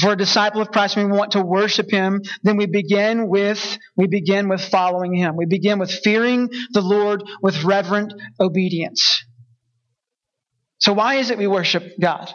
for 0.00 0.12
a 0.12 0.16
disciple 0.16 0.60
of 0.60 0.70
Christ, 0.70 0.96
we 0.96 1.04
want 1.04 1.32
to 1.32 1.42
worship 1.42 1.90
Him. 1.90 2.22
Then 2.42 2.56
we 2.56 2.66
begin 2.66 3.28
with, 3.28 3.78
we 3.96 4.06
begin 4.06 4.48
with 4.48 4.62
following 4.62 5.14
Him. 5.14 5.36
We 5.36 5.46
begin 5.46 5.78
with 5.78 5.90
fearing 5.90 6.48
the 6.72 6.80
Lord 6.80 7.22
with 7.42 7.62
reverent 7.64 8.12
obedience. 8.40 9.24
So 10.78 10.92
why 10.92 11.16
is 11.16 11.30
it 11.30 11.38
we 11.38 11.46
worship 11.46 11.84
God? 12.00 12.32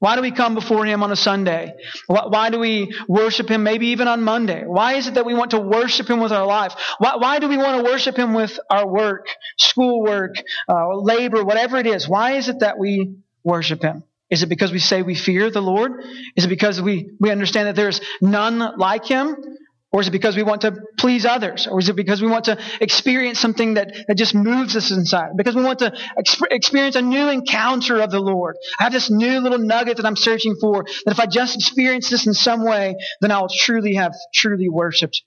Why 0.00 0.16
do 0.16 0.22
we 0.22 0.30
come 0.32 0.54
before 0.54 0.86
Him 0.86 1.02
on 1.02 1.12
a 1.12 1.16
Sunday? 1.16 1.74
Why 2.06 2.48
do 2.48 2.58
we 2.58 2.96
worship 3.06 3.50
Him 3.50 3.62
maybe 3.62 3.88
even 3.88 4.08
on 4.08 4.22
Monday? 4.22 4.64
Why 4.66 4.94
is 4.94 5.06
it 5.06 5.14
that 5.14 5.26
we 5.26 5.34
want 5.34 5.52
to 5.52 5.60
worship 5.60 6.08
Him 6.08 6.20
with 6.20 6.32
our 6.32 6.46
life? 6.46 6.74
Why, 6.98 7.16
why 7.16 7.38
do 7.38 7.48
we 7.48 7.58
want 7.58 7.84
to 7.84 7.90
worship 7.90 8.16
Him 8.16 8.32
with 8.32 8.58
our 8.70 8.88
work, 8.88 9.26
schoolwork, 9.58 10.36
uh, 10.68 10.96
labor, 10.96 11.44
whatever 11.44 11.76
it 11.76 11.86
is? 11.86 12.08
Why 12.08 12.32
is 12.32 12.48
it 12.48 12.60
that 12.60 12.78
we 12.78 13.16
worship 13.44 13.82
Him? 13.82 14.02
Is 14.30 14.42
it 14.42 14.48
because 14.48 14.72
we 14.72 14.78
say 14.78 15.02
we 15.02 15.14
fear 15.14 15.50
the 15.50 15.60
Lord? 15.60 16.02
Is 16.34 16.46
it 16.46 16.48
because 16.48 16.80
we, 16.80 17.10
we 17.20 17.30
understand 17.30 17.68
that 17.68 17.76
there's 17.76 18.00
none 18.22 18.78
like 18.78 19.04
Him? 19.04 19.36
Or 19.92 20.00
is 20.00 20.08
it 20.08 20.12
because 20.12 20.36
we 20.36 20.44
want 20.44 20.60
to 20.60 20.76
please 20.98 21.26
others? 21.26 21.66
Or 21.66 21.80
is 21.80 21.88
it 21.88 21.96
because 21.96 22.22
we 22.22 22.28
want 22.28 22.44
to 22.44 22.58
experience 22.80 23.40
something 23.40 23.74
that, 23.74 23.92
that 24.06 24.16
just 24.16 24.34
moves 24.34 24.76
us 24.76 24.92
inside? 24.92 25.30
Because 25.36 25.56
we 25.56 25.64
want 25.64 25.80
to 25.80 25.92
exp- 26.16 26.46
experience 26.50 26.94
a 26.94 27.02
new 27.02 27.28
encounter 27.28 28.00
of 28.00 28.10
the 28.10 28.20
Lord. 28.20 28.56
I 28.78 28.84
have 28.84 28.92
this 28.92 29.10
new 29.10 29.40
little 29.40 29.58
nugget 29.58 29.96
that 29.96 30.06
I'm 30.06 30.16
searching 30.16 30.54
for, 30.60 30.84
that 30.84 31.10
if 31.10 31.18
I 31.18 31.26
just 31.26 31.56
experience 31.56 32.08
this 32.08 32.26
in 32.26 32.34
some 32.34 32.64
way, 32.64 32.94
then 33.20 33.32
I'll 33.32 33.48
truly 33.48 33.94
have 33.94 34.14
truly 34.32 34.68
worshiped 34.68 35.22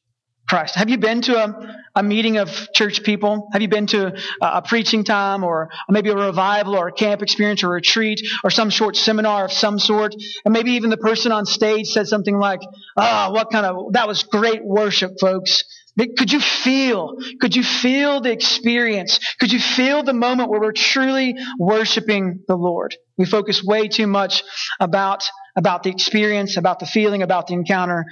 Christ. 0.48 0.76
Have 0.76 0.90
you 0.90 0.98
been 0.98 1.22
to 1.22 1.36
a, 1.38 1.76
a 1.96 2.04
meeting 2.04 2.38
of 2.38 2.50
church 2.74 3.04
people? 3.04 3.48
Have 3.54 3.62
you 3.62 3.70
been 3.70 3.88
to 3.88 4.08
a, 4.42 4.46
a, 4.46 4.62
preaching 4.62 5.06
time 5.06 5.44
or 5.44 5.70
maybe 5.90 6.10
a 6.10 6.16
revival 6.16 6.76
or 6.76 6.90
a 6.90 6.92
camp 6.92 7.22
experience 7.22 7.64
or 7.64 7.68
a 7.68 7.76
retreat 7.76 8.22
or 8.44 8.50
some 8.50 8.70
short 8.70 8.98
seminar 8.98 9.46
of 9.46 9.54
some 9.54 9.80
sort? 9.80 10.14
And 10.44 10.54
maybe 10.54 10.74
even 10.74 10.90
the 10.90 10.98
person 10.98 11.32
on 11.32 11.46
stage 11.46 11.88
said 11.88 12.08
something 12.08 12.38
like, 12.38 12.60
ah, 12.98 13.28
oh, 13.28 13.32
what 13.32 13.52
kind 13.52 13.66
of, 13.66 13.94
that 13.94 14.08
was 14.08 14.24
great 14.24 14.64
worship, 14.66 15.14
folks. 15.20 15.64
Could 15.98 16.34
you 16.34 16.42
feel, 16.42 17.16
could 17.40 17.56
you 17.56 17.64
feel 17.64 18.20
the 18.20 18.32
experience? 18.32 19.20
Could 19.40 19.54
you 19.54 19.60
feel 19.60 20.04
the 20.04 20.14
moment 20.14 20.50
where 20.50 20.60
we're 20.60 20.72
truly 20.74 21.36
worshiping 21.58 22.42
the 22.48 22.56
Lord? 22.56 22.96
We 23.18 23.26
focus 23.26 23.64
way 23.64 23.88
too 23.88 24.08
much 24.08 24.44
about, 24.80 25.24
about 25.56 25.84
the 25.84 25.92
experience, 25.92 26.58
about 26.58 26.80
the 26.80 26.86
feeling, 26.86 27.22
about 27.22 27.48
the 27.48 27.54
encounter 27.54 28.06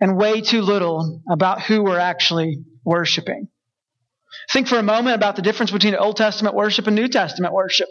and 0.00 0.16
way 0.16 0.40
too 0.40 0.62
little 0.62 1.22
about 1.30 1.62
who 1.62 1.82
we're 1.82 1.98
actually 1.98 2.58
worshiping. 2.84 3.48
Think 4.52 4.68
for 4.68 4.78
a 4.78 4.82
moment 4.82 5.16
about 5.16 5.36
the 5.36 5.42
difference 5.42 5.70
between 5.70 5.94
Old 5.94 6.16
Testament 6.16 6.54
worship 6.54 6.86
and 6.86 6.96
New 6.96 7.08
Testament 7.08 7.52
worship. 7.52 7.88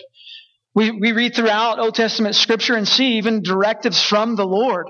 We, 0.74 0.92
we 0.92 1.12
read 1.14 1.36
throughout 1.36 1.80
Old 1.80 1.96
Testament 1.96 2.36
scripture 2.36 2.76
and 2.76 2.88
see 2.88 3.18
even 3.18 3.42
directives 3.42 4.02
from 4.02 4.36
the 4.36 4.46
Lord, 4.46 4.88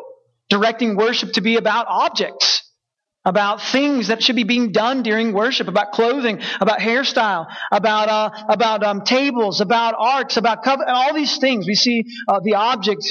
directing 0.49 0.95
worship 0.95 1.33
to 1.33 1.41
be 1.41 1.57
about 1.57 1.85
objects, 1.87 2.63
about 3.23 3.61
things 3.61 4.07
that 4.07 4.21
should 4.21 4.35
be 4.35 4.43
being 4.43 4.71
done 4.71 5.01
during 5.01 5.33
worship, 5.33 5.67
about 5.67 5.91
clothing, 5.91 6.41
about 6.59 6.79
hairstyle, 6.79 7.47
about, 7.71 8.09
uh, 8.09 8.45
about 8.49 8.83
um, 8.83 9.01
tables, 9.03 9.61
about 9.61 9.95
arts, 9.97 10.37
about 10.37 10.65
all 10.67 11.13
these 11.13 11.37
things. 11.37 11.65
We 11.67 11.75
see 11.75 12.03
uh, 12.27 12.39
the 12.43 12.55
object, 12.55 13.03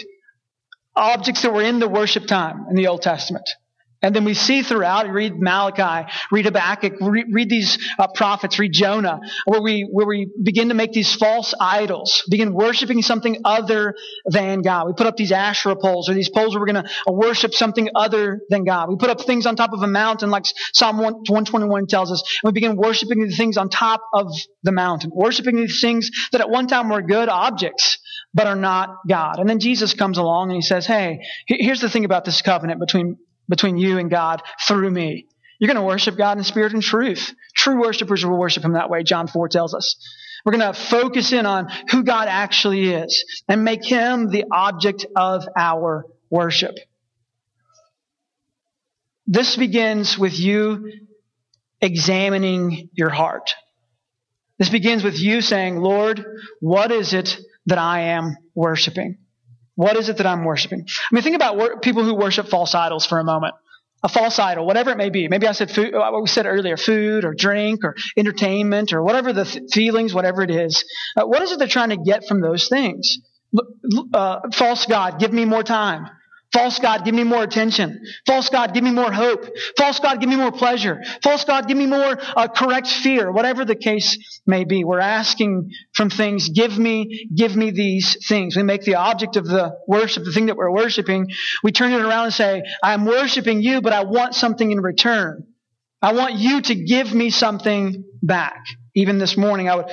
objects 0.95 1.43
that 1.43 1.53
were 1.53 1.63
in 1.63 1.81
the 1.81 1.89
worship 1.89 2.27
time 2.27 2.67
in 2.71 2.77
the 2.77 2.89
Old 2.89 3.03
Testament. 3.03 3.49
And 4.05 4.15
then 4.15 4.25
we 4.25 4.35
see 4.35 4.63
throughout, 4.63 5.09
read 5.09 5.41
Malachi, 5.41 6.07
read 6.31 6.45
Habakkuk, 6.45 6.93
read, 7.01 7.25
read 7.33 7.49
these 7.49 7.79
uh, 7.99 8.07
prophets, 8.15 8.59
read 8.59 8.71
Jonah, 8.71 9.19
where 9.47 9.63
we, 9.63 9.89
where 9.91 10.07
we 10.07 10.31
begin 10.43 10.69
to 10.69 10.75
make 10.75 10.93
these 10.93 11.15
false 11.15 11.55
idols, 11.59 12.23
begin 12.29 12.53
worshiping 12.53 13.01
something 13.01 13.39
other 13.47 13.95
than 14.27 14.61
God. 14.61 14.89
We 14.89 14.93
put 14.93 15.07
up 15.07 15.17
these 15.17 15.33
Asherah 15.33 15.77
poles 15.77 16.11
or 16.11 16.15
these 16.15 16.29
poles 16.29 16.55
where 16.55 16.61
we're 16.61 16.71
going 16.75 16.85
to 16.85 17.13
worship 17.13 17.55
something 17.55 17.89
other 17.95 18.43
than 18.51 18.65
God. 18.65 18.91
We 18.91 18.97
put 18.97 19.09
up 19.09 19.23
things 19.23 19.47
on 19.47 19.57
top 19.57 19.73
of 19.73 19.83
a 19.83 19.87
mountain 19.87 20.29
like 20.29 20.45
Psalm 20.75 20.99
121 20.99 21.87
tells 21.87 22.13
us, 22.13 22.23
and 22.43 22.51
we 22.51 22.53
begin 22.53 22.77
worshiping 22.77 23.27
the 23.27 23.35
things 23.35 23.57
on 23.57 23.71
top 23.71 24.03
of 24.13 24.31
the 24.63 24.73
mountain, 24.73 25.13
worshiping 25.15 25.57
these 25.57 25.81
things 25.81 26.11
that 26.33 26.43
at 26.43 26.51
one 26.51 26.67
time 26.67 26.91
were 26.91 27.01
good 27.01 27.31
objects 27.31 27.99
but 28.35 28.49
are 28.49 28.57
not 28.57 28.97
God. 29.09 29.39
And 29.39 29.49
then 29.49 29.61
Jesus 29.61 29.95
comes 29.95 30.19
along 30.19 30.51
and 30.51 30.57
he 30.57 30.63
says, 30.63 30.87
Hey, 30.87 31.21
here's 31.47 31.81
the 31.81 31.89
thing 31.89 32.05
about 32.05 32.25
this 32.25 32.43
covenant 32.43 32.81
between 32.81 33.17
between 33.49 33.79
you 33.79 33.99
and 33.99 34.11
God 34.11 34.43
through 34.67 34.91
me. 34.91 35.27
You're 35.59 35.73
going 35.73 35.83
to 35.83 35.87
worship 35.87 36.17
God 36.17 36.39
in 36.39 36.45
spirit 36.45 36.73
and 36.73 36.83
truth. 36.83 37.33
True 37.55 37.81
worshipers 37.81 38.25
will 38.25 38.39
worship 38.39 38.65
Him 38.65 38.73
that 38.73 38.91
way, 38.91 39.03
John 39.03 39.29
4 39.29 39.49
tells 39.49 39.75
us. 39.75 39.97
We're 40.45 40.53
going 40.53 40.73
to 40.73 40.79
focus 40.79 41.33
in 41.33 41.47
on 41.47 41.69
who 41.91 42.05
God 42.05 42.29
actually 42.29 42.93
is 42.93 43.43
and 43.49 43.65
make 43.65 43.85
Him 43.85 44.31
the 44.31 44.45
object 44.53 45.07
of 45.17 45.47
our 45.57 46.05
worship. 46.29 46.75
This 49.27 49.57
begins 49.57 50.19
with 50.19 50.39
you 50.39 50.93
examining 51.81 52.91
your 52.93 53.09
heart. 53.11 53.55
This 54.59 54.69
begins 54.69 55.03
with 55.03 55.19
you 55.19 55.41
saying, 55.41 55.77
Lord, 55.77 56.25
what 56.61 56.93
is 56.93 57.15
it 57.15 57.39
that 57.67 57.79
I 57.79 58.01
am 58.01 58.37
worshiping? 58.55 59.19
What 59.77 59.97
is 59.97 60.09
it 60.09 60.19
that 60.19 60.27
I'm 60.27 60.45
worshiping? 60.45 60.87
I 60.87 61.15
mean, 61.15 61.23
think 61.23 61.37
about 61.37 61.57
wor- 61.57 61.81
people 61.81 62.05
who 62.05 62.15
worship 62.15 62.49
false 62.49 62.75
idols 62.75 63.07
for 63.07 63.19
a 63.19 63.25
moment. 63.25 63.55
A 64.03 64.09
false 64.09 64.39
idol, 64.39 64.67
whatever 64.67 64.91
it 64.91 64.99
may 64.99 65.09
be. 65.09 65.29
Maybe 65.29 65.47
I 65.47 65.53
said 65.53 65.71
food, 65.71 65.95
uh, 65.95 66.11
what 66.11 66.21
we 66.21 66.29
said 66.29 66.45
earlier, 66.45 66.77
food 66.77 67.25
or 67.25 67.33
drink 67.33 67.85
or 67.85 67.95
entertainment 68.19 68.93
or 68.93 69.03
whatever 69.03 69.33
the 69.33 69.47
th- 69.47 69.65
feelings, 69.73 70.13
whatever 70.13 70.43
it 70.43 70.51
is. 70.51 70.85
Uh, 71.17 71.25
what 71.25 71.41
is 71.41 71.53
it 71.53 71.59
they're 71.59 71.67
trying 71.69 71.89
to 71.89 71.97
get 71.97 72.27
from 72.29 72.43
those 72.43 72.69
things? 72.69 73.19
Uh, 74.13 74.41
false 74.53 74.85
God, 74.85 75.19
give 75.19 75.33
me 75.33 75.47
more 75.47 75.63
time. 75.63 76.07
False 76.55 76.79
God, 76.79 77.05
give 77.05 77.15
me 77.15 77.25
more 77.25 77.43
attention. 77.43 78.01
False 78.27 78.49
God, 78.49 78.73
give 78.73 78.85
me 78.85 78.93
more 78.93 79.11
hope. 79.11 79.45
False 79.77 79.99
God, 79.99 80.21
give 80.21 80.29
me 80.29 80.37
more 80.37 80.53
pleasure. 80.53 81.03
False 81.21 81.45
God, 81.45 81.67
give 81.67 81.77
me 81.77 81.87
more 81.87 82.17
uh, 82.37 82.47
correct 82.47 82.87
fear. 82.87 83.33
Whatever 83.33 83.65
the 83.65 83.75
case 83.75 84.41
may 84.47 84.63
be, 84.63 84.85
we're 84.85 85.01
asking 85.01 85.71
from 85.95 86.11
things, 86.11 86.51
give 86.51 86.79
me, 86.79 87.29
give 87.35 87.57
me 87.57 87.73
these 87.73 88.25
things. 88.29 88.57
We 88.57 88.63
make 88.63 88.83
the 88.85 88.95
object 88.95 89.35
of 89.35 89.47
the 89.47 89.77
worship, 89.89 90.25
the 90.25 90.31
thing 90.31 90.47
that 90.47 90.57
we're 90.57 90.71
worshiping, 90.71 91.27
we 91.65 91.73
turn 91.73 91.93
it 91.93 92.01
around 92.01 92.27
and 92.27 92.35
say, 92.35 92.63
I'm 92.83 93.05
worshiping 93.05 93.61
you, 93.61 93.83
but 93.83 93.93
I 93.93 94.05
want 94.05 94.37
something 94.37 94.71
in 94.71 94.81
return. 94.81 95.45
I 96.01 96.13
want 96.13 96.35
you 96.35 96.61
to 96.61 96.75
give 96.77 97.13
me 97.13 97.31
something 97.31 98.05
back. 98.23 98.63
Even 98.95 99.19
this 99.19 99.37
morning, 99.37 99.69
I 99.69 99.75
would, 99.75 99.87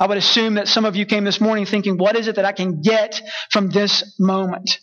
I 0.00 0.06
would 0.06 0.16
assume 0.16 0.54
that 0.54 0.68
some 0.68 0.86
of 0.86 0.96
you 0.96 1.04
came 1.04 1.24
this 1.24 1.40
morning 1.40 1.66
thinking, 1.66 1.98
what 1.98 2.16
is 2.16 2.28
it 2.28 2.36
that 2.36 2.46
I 2.46 2.52
can 2.52 2.80
get 2.80 3.20
from 3.50 3.68
this 3.68 4.14
moment? 4.18 4.78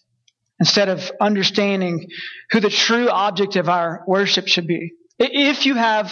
Instead 0.60 0.90
of 0.90 1.12
understanding 1.20 2.08
who 2.52 2.60
the 2.60 2.70
true 2.70 3.10
object 3.10 3.56
of 3.56 3.70
our 3.70 4.04
worship 4.08 4.48
should 4.48 4.68
be. 4.68 4.92
If 5.20 5.66
you 5.66 5.76
have 5.76 6.12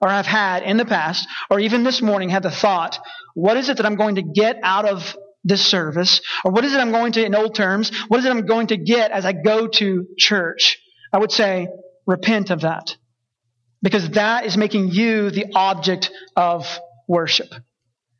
or 0.00 0.10
have 0.10 0.26
had 0.26 0.62
in 0.62 0.76
the 0.76 0.84
past, 0.84 1.26
or 1.50 1.60
even 1.60 1.82
this 1.82 2.02
morning 2.02 2.28
had 2.28 2.42
the 2.42 2.50
thought, 2.50 2.98
what 3.34 3.56
is 3.56 3.68
it 3.68 3.78
that 3.78 3.86
I'm 3.86 3.96
going 3.96 4.16
to 4.16 4.22
get 4.22 4.58
out 4.62 4.86
of 4.86 5.16
this 5.44 5.64
service? 5.64 6.20
Or 6.44 6.52
what 6.52 6.64
is 6.64 6.74
it 6.74 6.78
I'm 6.78 6.90
going 6.90 7.12
to, 7.12 7.24
in 7.24 7.34
old 7.34 7.54
terms, 7.54 7.90
what 8.08 8.18
is 8.18 8.26
it 8.26 8.30
I'm 8.30 8.46
going 8.46 8.68
to 8.68 8.76
get 8.76 9.12
as 9.12 9.24
I 9.24 9.32
go 9.32 9.68
to 9.68 10.06
church? 10.18 10.78
I 11.12 11.18
would 11.18 11.32
say, 11.32 11.68
repent 12.06 12.50
of 12.50 12.62
that. 12.62 12.96
Because 13.82 14.10
that 14.10 14.46
is 14.46 14.56
making 14.56 14.88
you 14.90 15.30
the 15.30 15.46
object 15.54 16.10
of 16.36 16.66
worship. 17.06 17.48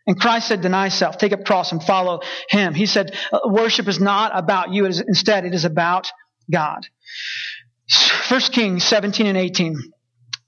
And 0.07 0.21
Christ 0.21 0.49
said, 0.49 0.61
deny 0.61 0.89
self, 0.89 1.17
take 1.17 1.33
up 1.33 1.45
cross 1.45 1.73
and 1.73 1.83
follow 1.83 2.21
him. 2.51 2.75
He 2.75 2.87
said, 2.87 3.17
uh, 3.33 3.41
worship 3.47 3.89
is 3.89 4.01
not 4.01 4.33
about 4.35 4.73
you. 4.73 4.85
It 4.85 4.91
is, 4.91 5.01
instead, 5.01 5.45
it 5.45 5.55
is 5.55 5.65
about 5.65 6.09
God. 6.51 6.87
1 8.29 8.41
Kings 8.53 8.85
17 8.85 9.27
and 9.27 9.37
18. 9.37 9.77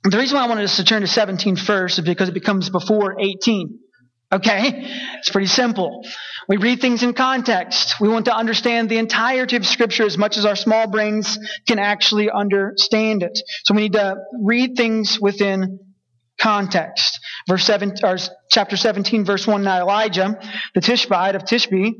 The 0.04 0.18
reason 0.18 0.36
why 0.36 0.44
I 0.44 0.48
wanted 0.48 0.64
us 0.64 0.76
to 0.76 0.84
turn 0.84 1.00
to 1.02 1.08
17 1.08 1.56
first 1.56 1.98
is 1.98 2.04
because 2.04 2.28
it 2.28 2.34
becomes 2.34 2.70
before 2.70 3.20
18. 3.20 3.78
Okay? 4.32 4.72
It's 5.18 5.30
pretty 5.30 5.46
simple. 5.46 6.04
We 6.48 6.58
read 6.58 6.80
things 6.80 7.02
in 7.02 7.12
context. 7.12 7.96
We 8.00 8.08
want 8.08 8.26
to 8.26 8.36
understand 8.36 8.88
the 8.88 8.98
entirety 8.98 9.56
of 9.56 9.66
Scripture 9.66 10.04
as 10.04 10.18
much 10.18 10.36
as 10.36 10.44
our 10.44 10.56
small 10.56 10.88
brains 10.88 11.38
can 11.66 11.78
actually 11.78 12.30
understand 12.30 13.22
it. 13.22 13.38
So 13.64 13.74
we 13.74 13.82
need 13.82 13.94
to 13.94 14.16
read 14.42 14.76
things 14.76 15.18
within 15.20 15.80
context. 16.40 17.18
Verse 17.48 17.64
7, 17.64 17.94
or 18.02 18.16
chapter 18.50 18.76
17, 18.76 19.24
verse 19.24 19.46
1, 19.46 19.62
now 19.62 19.80
Elijah, 19.80 20.38
the 20.74 20.80
Tishbite 20.80 21.36
of 21.36 21.44
Tishbe 21.44 21.94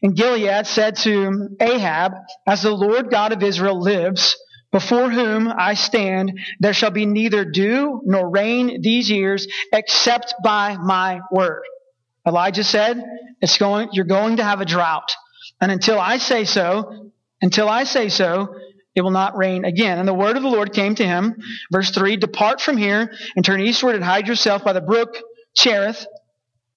in 0.00 0.14
Gilead 0.14 0.66
said 0.66 0.96
to 0.98 1.48
Ahab, 1.60 2.12
as 2.46 2.62
the 2.62 2.70
Lord 2.70 3.10
God 3.10 3.32
of 3.32 3.42
Israel 3.42 3.80
lives, 3.80 4.36
before 4.70 5.10
whom 5.10 5.48
I 5.48 5.74
stand, 5.74 6.38
there 6.60 6.72
shall 6.72 6.92
be 6.92 7.04
neither 7.04 7.44
dew 7.44 8.00
nor 8.04 8.30
rain 8.30 8.80
these 8.80 9.10
years 9.10 9.46
except 9.72 10.34
by 10.42 10.76
my 10.76 11.20
word. 11.32 11.62
Elijah 12.26 12.64
said, 12.64 13.02
it's 13.40 13.58
going, 13.58 13.88
you're 13.92 14.04
going 14.04 14.36
to 14.36 14.44
have 14.44 14.60
a 14.60 14.64
drought. 14.64 15.12
And 15.60 15.72
until 15.72 15.98
I 15.98 16.18
say 16.18 16.44
so, 16.44 17.10
until 17.42 17.68
I 17.68 17.84
say 17.84 18.08
so, 18.08 18.54
it 18.94 19.02
will 19.02 19.10
not 19.10 19.36
rain 19.36 19.64
again. 19.64 19.98
And 19.98 20.06
the 20.06 20.14
word 20.14 20.36
of 20.36 20.42
the 20.42 20.48
Lord 20.48 20.72
came 20.72 20.94
to 20.96 21.06
him. 21.06 21.36
Verse 21.70 21.90
3 21.90 22.16
Depart 22.16 22.60
from 22.60 22.76
here 22.76 23.12
and 23.36 23.44
turn 23.44 23.60
eastward 23.60 23.94
and 23.94 24.04
hide 24.04 24.28
yourself 24.28 24.64
by 24.64 24.72
the 24.72 24.80
brook 24.80 25.16
Cherith. 25.56 26.06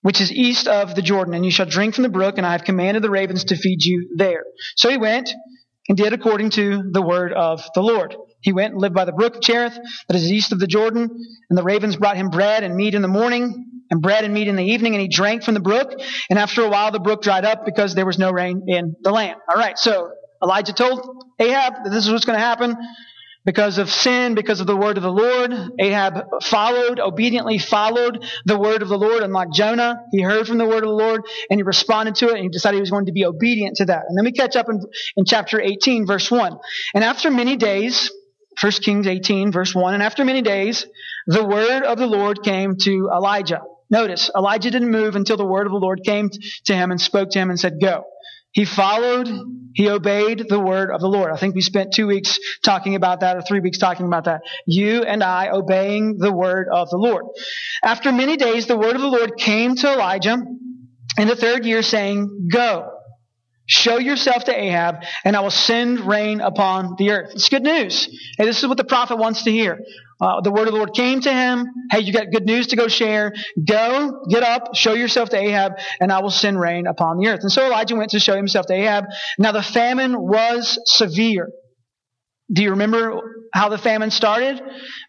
which 0.01 0.21
is 0.21 0.31
east 0.31 0.67
of 0.67 0.93
the 0.93 1.01
Jordan, 1.01 1.33
and 1.33 1.43
you 1.43 1.49
shall 1.51 1.65
drink 1.65 1.95
from 1.95 2.03
the 2.03 2.09
brook, 2.09 2.37
and 2.37 2.45
I 2.45 2.51
have 2.51 2.63
commanded 2.63 3.03
the 3.03 3.09
ravens 3.09 3.45
to 3.45 3.55
feed 3.55 3.83
you 3.83 4.13
there. 4.17 4.43
So 4.75 4.89
he 4.89 4.97
went 4.97 5.33
and 5.87 5.97
did 5.97 6.13
according 6.13 6.51
to 6.51 6.83
the 6.91 7.01
word 7.01 7.33
of 7.33 7.63
the 7.73 7.81
Lord. 7.81 8.15
He 8.41 8.53
went 8.53 8.73
and 8.73 8.81
lived 8.81 8.93
by 8.93 9.05
the 9.05 9.11
brook 9.11 9.37
of 9.37 9.41
Cherith, 9.41 9.77
that 10.07 10.15
is 10.15 10.31
east 10.31 10.51
of 10.51 10.59
the 10.59 10.67
Jordan, 10.67 11.09
and 11.49 11.57
the 11.57 11.63
ravens 11.63 11.95
brought 11.95 12.17
him 12.17 12.29
bread 12.29 12.63
and 12.63 12.75
meat 12.75 12.93
in 12.93 13.01
the 13.01 13.07
morning, 13.07 13.65
and 13.89 14.01
bread 14.01 14.23
and 14.23 14.33
meat 14.33 14.47
in 14.47 14.55
the 14.55 14.63
evening, 14.63 14.93
and 14.93 15.01
he 15.01 15.07
drank 15.07 15.43
from 15.43 15.53
the 15.55 15.59
brook. 15.59 15.99
And 16.29 16.37
after 16.39 16.63
a 16.63 16.69
while, 16.69 16.91
the 16.91 16.99
brook 16.99 17.21
dried 17.23 17.45
up 17.45 17.65
because 17.65 17.95
there 17.95 18.05
was 18.05 18.19
no 18.19 18.31
rain 18.31 18.65
in 18.67 18.95
the 19.01 19.11
land. 19.11 19.37
All 19.49 19.55
right, 19.55 19.77
so 19.77 20.11
Elijah 20.45 20.73
told 20.73 21.25
Ahab 21.39 21.73
that 21.83 21.89
this 21.89 22.05
is 22.05 22.11
what's 22.11 22.25
going 22.25 22.37
to 22.37 22.45
happen 22.45 22.77
because 23.45 23.79
of 23.79 23.89
sin, 23.89 24.35
because 24.35 24.59
of 24.59 24.67
the 24.67 24.75
word 24.75 24.97
of 24.97 25.03
the 25.03 25.11
Lord. 25.11 25.51
Ahab 25.79 26.43
followed, 26.43 26.99
obediently 26.99 27.57
followed 27.57 28.23
the 28.45 28.57
word 28.57 28.83
of 28.83 28.89
the 28.89 28.97
Lord. 28.97 29.23
Unlike 29.23 29.51
Jonah, 29.51 30.01
he 30.11 30.21
heard 30.21 30.47
from 30.47 30.59
the 30.59 30.67
word 30.67 30.83
of 30.83 30.89
the 30.89 30.95
Lord 30.95 31.23
and 31.49 31.59
he 31.59 31.63
responded 31.63 32.15
to 32.15 32.27
it 32.27 32.35
and 32.35 32.43
he 32.43 32.49
decided 32.49 32.77
he 32.77 32.81
was 32.81 32.91
going 32.91 33.07
to 33.07 33.11
be 33.11 33.25
obedient 33.25 33.77
to 33.77 33.85
that. 33.85 34.03
And 34.07 34.15
then 34.15 34.25
we 34.25 34.31
catch 34.31 34.55
up 34.55 34.67
in, 34.69 34.81
in 35.17 35.25
chapter 35.25 35.59
18, 35.59 36.05
verse 36.05 36.29
1. 36.29 36.57
And 36.93 37.03
after 37.03 37.31
many 37.31 37.55
days, 37.55 38.11
1 38.61 38.71
Kings 38.73 39.07
18, 39.07 39.51
verse 39.51 39.73
1, 39.73 39.95
and 39.95 40.03
after 40.03 40.23
many 40.23 40.43
days, 40.43 40.85
the 41.27 41.43
word 41.43 41.83
of 41.83 41.97
the 41.97 42.07
Lord 42.07 42.43
came 42.43 42.77
to 42.77 43.09
Elijah. 43.13 43.61
Notice, 43.89 44.31
Elijah 44.35 44.71
didn't 44.71 44.91
move 44.91 45.15
until 45.15 45.37
the 45.37 45.45
word 45.45 45.67
of 45.67 45.71
the 45.71 45.77
Lord 45.79 46.01
came 46.03 46.29
to 46.65 46.75
him 46.75 46.91
and 46.91 46.99
spoke 46.99 47.29
to 47.31 47.39
him 47.39 47.49
and 47.49 47.59
said, 47.59 47.79
Go. 47.81 48.05
He 48.55 48.63
followed, 48.63 49.27
he 49.73 49.89
obeyed 49.89 50.45
the 50.47 50.59
word 50.59 50.89
of 50.89 51.01
the 51.01 51.09
Lord. 51.09 51.29
I 51.29 51.35
think 51.35 51.55
we 51.55 51.61
spent 51.61 51.93
two 51.93 52.07
weeks 52.07 52.39
talking 52.63 52.95
about 52.95 53.19
that 53.19 53.35
or 53.35 53.41
three 53.41 53.59
weeks 53.59 53.77
talking 53.77 54.05
about 54.05 54.23
that. 54.23 54.43
You 54.65 55.03
and 55.03 55.21
I 55.21 55.49
obeying 55.49 56.17
the 56.17 56.31
word 56.31 56.67
of 56.71 56.89
the 56.89 56.97
Lord. 56.97 57.25
After 57.83 58.13
many 58.13 58.37
days, 58.37 58.65
the 58.65 58.77
word 58.77 58.95
of 58.95 59.01
the 59.01 59.09
Lord 59.09 59.35
came 59.37 59.75
to 59.75 59.91
Elijah 59.91 60.37
in 61.17 61.27
the 61.27 61.35
third 61.35 61.65
year 61.65 61.81
saying, 61.81 62.47
Go, 62.49 62.94
show 63.65 63.97
yourself 63.97 64.45
to 64.45 64.57
Ahab, 64.57 65.03
and 65.23 65.35
I 65.35 65.41
will 65.41 65.51
send 65.51 66.01
rain 66.01 66.41
upon 66.41 66.95
the 66.97 67.11
earth. 67.11 67.31
It's 67.33 67.49
good 67.49 67.63
news. 67.63 68.07
Hey, 68.37 68.45
this 68.45 68.61
is 68.61 68.67
what 68.67 68.77
the 68.77 68.83
prophet 68.83 69.17
wants 69.17 69.43
to 69.43 69.51
hear. 69.51 69.79
Uh, 70.19 70.39
the 70.41 70.51
word 70.51 70.67
of 70.67 70.73
the 70.73 70.77
Lord 70.77 70.93
came 70.93 71.19
to 71.21 71.33
him. 71.33 71.67
Hey, 71.91 71.99
you 71.99 72.13
got 72.13 72.31
good 72.31 72.45
news 72.45 72.67
to 72.67 72.75
go 72.75 72.87
share. 72.87 73.33
Go, 73.61 74.23
get 74.29 74.43
up, 74.43 74.75
show 74.75 74.93
yourself 74.93 75.29
to 75.29 75.37
Ahab, 75.37 75.73
and 75.99 76.11
I 76.11 76.21
will 76.21 76.31
send 76.31 76.59
rain 76.59 76.87
upon 76.87 77.17
the 77.17 77.27
earth. 77.27 77.41
And 77.41 77.51
so 77.51 77.65
Elijah 77.65 77.95
went 77.95 78.11
to 78.11 78.19
show 78.19 78.35
himself 78.35 78.67
to 78.67 78.73
Ahab. 78.73 79.05
Now 79.37 79.51
the 79.51 79.63
famine 79.63 80.19
was 80.19 80.79
severe. 80.85 81.49
Do 82.51 82.61
you 82.61 82.71
remember 82.71 83.21
how 83.53 83.69
the 83.69 83.77
famine 83.77 84.11
started? 84.11 84.61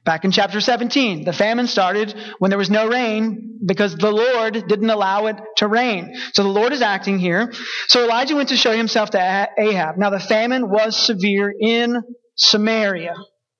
Back 0.04 0.24
in 0.24 0.30
chapter 0.30 0.60
17. 0.60 1.24
The 1.24 1.32
famine 1.32 1.66
started 1.66 2.14
when 2.38 2.50
there 2.50 2.58
was 2.58 2.70
no 2.70 2.88
rain 2.88 3.58
because 3.64 3.94
the 3.94 4.10
Lord 4.10 4.54
didn't 4.68 4.88
allow 4.88 5.26
it 5.26 5.36
to 5.58 5.68
rain. 5.68 6.14
So 6.32 6.42
the 6.42 6.48
Lord 6.48 6.72
is 6.72 6.80
acting 6.80 7.18
here. 7.18 7.52
So 7.88 8.04
Elijah 8.04 8.36
went 8.36 8.48
to 8.50 8.56
show 8.56 8.74
himself 8.74 9.10
to 9.10 9.48
Ahab. 9.58 9.98
Now 9.98 10.10
the 10.10 10.20
famine 10.20 10.70
was 10.70 10.96
severe 10.96 11.52
in 11.58 12.02
Samaria. 12.36 13.14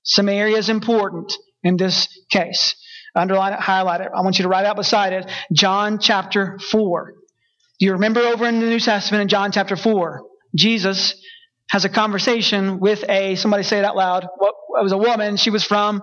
Samaria 0.04 0.56
is 0.56 0.68
important 0.68 1.32
in 1.62 1.76
this 1.76 2.08
case. 2.30 2.76
Underline 3.14 3.54
it, 3.54 3.60
highlight 3.60 4.02
it. 4.02 4.08
I 4.14 4.20
want 4.20 4.38
you 4.38 4.44
to 4.44 4.48
write 4.48 4.66
out 4.66 4.76
beside 4.76 5.12
it 5.12 5.30
John 5.52 5.98
chapter 5.98 6.58
4. 6.70 7.14
Do 7.78 7.86
you 7.86 7.92
remember 7.92 8.20
over 8.20 8.46
in 8.46 8.60
the 8.60 8.66
New 8.66 8.80
Testament 8.80 9.22
in 9.22 9.28
John 9.28 9.52
chapter 9.52 9.76
4? 9.76 10.22
Jesus 10.54 11.14
has 11.70 11.84
a 11.84 11.88
conversation 11.88 12.78
with 12.80 13.04
a, 13.08 13.34
somebody 13.36 13.62
say 13.62 13.78
it 13.78 13.84
out 13.84 13.96
loud. 13.96 14.26
What, 14.36 14.54
it 14.78 14.82
was 14.82 14.92
a 14.92 14.98
woman. 14.98 15.36
She 15.36 15.50
was 15.50 15.64
from 15.64 16.02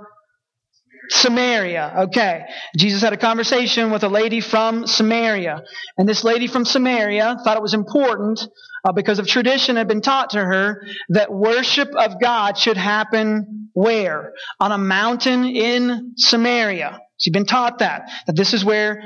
Samaria. 1.09 2.05
Okay. 2.07 2.43
Jesus 2.77 3.01
had 3.01 3.13
a 3.13 3.17
conversation 3.17 3.91
with 3.91 4.03
a 4.03 4.09
lady 4.09 4.41
from 4.41 4.87
Samaria. 4.87 5.63
And 5.97 6.07
this 6.07 6.23
lady 6.23 6.47
from 6.47 6.65
Samaria 6.65 7.37
thought 7.43 7.57
it 7.57 7.61
was 7.61 7.73
important 7.73 8.41
uh, 8.85 8.91
because 8.93 9.19
of 9.19 9.27
tradition 9.27 9.75
had 9.75 9.87
been 9.87 10.01
taught 10.01 10.31
to 10.31 10.39
her 10.39 10.83
that 11.09 11.31
worship 11.31 11.89
of 11.95 12.19
God 12.21 12.57
should 12.57 12.77
happen 12.77 13.69
where? 13.73 14.33
On 14.59 14.71
a 14.71 14.77
mountain 14.77 15.45
in 15.45 16.13
Samaria. 16.17 16.99
She'd 17.19 17.33
been 17.33 17.45
taught 17.45 17.79
that, 17.79 18.09
that 18.27 18.35
this 18.35 18.53
is 18.53 18.65
where 18.65 19.01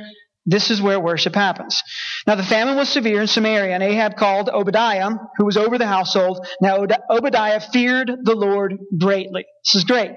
this 0.47 0.71
is 0.71 0.81
where 0.81 0.99
worship 0.99 1.35
happens. 1.35 1.83
Now 2.25 2.35
the 2.35 2.43
famine 2.43 2.77
was 2.77 2.89
severe 2.89 3.21
in 3.21 3.27
Samaria, 3.27 3.73
and 3.73 3.83
Ahab 3.83 4.15
called 4.15 4.49
Obadiah, 4.49 5.11
who 5.37 5.45
was 5.45 5.57
over 5.57 5.77
the 5.77 5.85
household. 5.85 6.47
Now 6.61 6.85
Obadiah 7.09 7.59
feared 7.59 8.09
the 8.23 8.35
Lord 8.35 8.77
greatly. 8.97 9.45
This 9.63 9.75
is 9.75 9.83
great. 9.83 10.11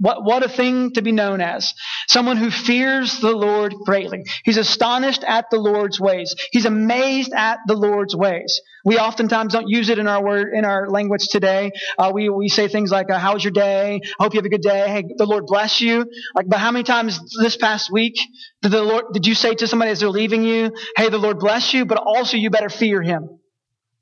What, 0.00 0.24
what 0.24 0.42
a 0.42 0.48
thing 0.48 0.92
to 0.92 1.02
be 1.02 1.12
known 1.12 1.42
as. 1.42 1.74
Someone 2.08 2.38
who 2.38 2.50
fears 2.50 3.20
the 3.20 3.36
Lord 3.36 3.74
greatly. 3.84 4.24
He's 4.44 4.56
astonished 4.56 5.24
at 5.24 5.50
the 5.50 5.58
Lord's 5.58 6.00
ways. 6.00 6.34
He's 6.52 6.64
amazed 6.64 7.32
at 7.34 7.58
the 7.66 7.74
Lord's 7.74 8.16
ways. 8.16 8.62
We 8.84 8.98
oftentimes 8.98 9.52
don't 9.52 9.68
use 9.68 9.90
it 9.90 9.98
in 9.98 10.08
our 10.08 10.24
word, 10.24 10.54
in 10.54 10.64
our 10.64 10.88
language 10.88 11.28
today. 11.28 11.72
Uh, 11.98 12.12
we, 12.14 12.30
we 12.30 12.48
say 12.48 12.66
things 12.68 12.90
like, 12.90 13.10
uh, 13.10 13.18
how 13.18 13.34
was 13.34 13.44
your 13.44 13.52
day? 13.52 14.00
I 14.18 14.22
hope 14.22 14.32
you 14.32 14.38
have 14.38 14.46
a 14.46 14.50
good 14.50 14.62
day. 14.62 14.88
Hey, 14.88 15.04
the 15.16 15.26
Lord 15.26 15.46
bless 15.46 15.82
you. 15.82 16.06
Like, 16.34 16.48
but 16.48 16.60
how 16.60 16.70
many 16.70 16.84
times 16.84 17.20
this 17.38 17.56
past 17.58 17.92
week 17.92 18.18
did 18.62 18.72
the 18.72 18.82
Lord, 18.82 19.06
did 19.12 19.26
you 19.26 19.34
say 19.34 19.54
to 19.54 19.66
somebody 19.66 19.90
as 19.90 20.00
they're 20.00 20.08
leaving 20.08 20.44
you, 20.44 20.72
hey, 20.96 21.10
the 21.10 21.18
Lord 21.18 21.40
bless 21.40 21.74
you, 21.74 21.84
but 21.84 21.98
also 21.98 22.38
you 22.38 22.48
better 22.48 22.70
fear 22.70 23.02
him? 23.02 23.39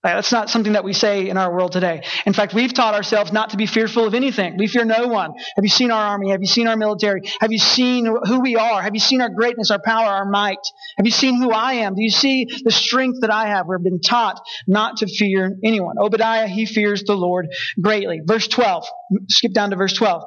Uh, 0.05 0.15
that's 0.15 0.31
not 0.31 0.49
something 0.49 0.75
that 0.75 0.85
we 0.85 0.93
say 0.93 1.29
in 1.29 1.37
our 1.37 1.53
world 1.53 1.73
today. 1.73 2.03
In 2.25 2.33
fact, 2.33 2.55
we've 2.55 2.73
taught 2.73 2.95
ourselves 2.95 3.33
not 3.33 3.51
to 3.51 3.57
be 3.57 3.67
fearful 3.67 4.07
of 4.07 4.15
anything. 4.15 4.57
We 4.57 4.69
fear 4.69 4.85
no 4.85 5.09
one. 5.09 5.33
Have 5.57 5.65
you 5.65 5.69
seen 5.69 5.91
our 5.91 6.01
army? 6.01 6.31
Have 6.31 6.41
you 6.41 6.47
seen 6.47 6.69
our 6.69 6.77
military? 6.77 7.23
Have 7.41 7.51
you 7.51 7.59
seen 7.59 8.07
who 8.07 8.41
we 8.41 8.55
are? 8.55 8.81
Have 8.81 8.95
you 8.95 9.01
seen 9.01 9.21
our 9.21 9.29
greatness, 9.29 9.73
our 9.73 9.81
power, 9.85 10.07
our 10.07 10.25
might? 10.25 10.61
Have 10.99 11.07
you 11.07 11.11
seen 11.11 11.43
who 11.43 11.51
I 11.51 11.75
am? 11.75 11.97
Do 11.97 12.03
you 12.03 12.11
see 12.11 12.47
the 12.63 12.71
strength 12.71 13.23
that 13.23 13.33
I 13.33 13.49
have? 13.49 13.67
We've 13.67 13.83
been 13.83 14.01
taught 14.01 14.41
not 14.69 14.99
to 14.99 15.09
fear 15.09 15.57
anyone. 15.65 15.97
Obadiah, 15.99 16.47
he 16.47 16.65
fears 16.65 17.03
the 17.03 17.17
Lord 17.17 17.49
greatly. 17.81 18.21
Verse 18.25 18.47
12. 18.47 18.87
Skip 19.29 19.53
down 19.53 19.71
to 19.71 19.77
verse 19.77 19.95
12. 19.95 20.23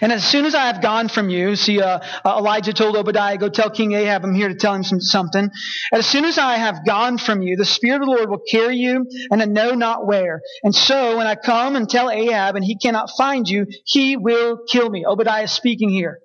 And 0.00 0.12
as 0.12 0.24
soon 0.24 0.44
as 0.44 0.54
I 0.54 0.66
have 0.66 0.80
gone 0.80 1.08
from 1.08 1.28
you, 1.28 1.56
see, 1.56 1.80
uh, 1.80 2.00
uh, 2.24 2.38
Elijah 2.38 2.72
told 2.72 2.96
Obadiah, 2.96 3.36
go 3.36 3.48
tell 3.48 3.70
King 3.70 3.92
Ahab 3.92 4.24
I'm 4.24 4.34
here 4.34 4.48
to 4.48 4.54
tell 4.54 4.74
him 4.74 4.84
some, 4.84 5.00
something. 5.00 5.50
As 5.92 6.06
soon 6.06 6.24
as 6.24 6.38
I 6.38 6.56
have 6.56 6.84
gone 6.86 7.18
from 7.18 7.42
you, 7.42 7.56
the 7.56 7.64
Spirit 7.64 8.02
of 8.02 8.08
the 8.08 8.12
Lord 8.12 8.30
will 8.30 8.42
carry 8.50 8.76
you 8.76 9.06
and 9.30 9.42
I 9.42 9.44
know 9.44 9.74
not 9.74 10.06
where. 10.06 10.40
And 10.62 10.74
so 10.74 11.16
when 11.18 11.26
I 11.26 11.34
come 11.34 11.76
and 11.76 11.88
tell 11.88 12.10
Ahab 12.10 12.56
and 12.56 12.64
he 12.64 12.78
cannot 12.78 13.10
find 13.16 13.48
you, 13.48 13.66
he 13.84 14.16
will 14.16 14.58
kill 14.68 14.88
me. 14.88 15.04
Obadiah 15.06 15.44
is 15.44 15.52
speaking 15.52 15.90
here. 15.90 16.20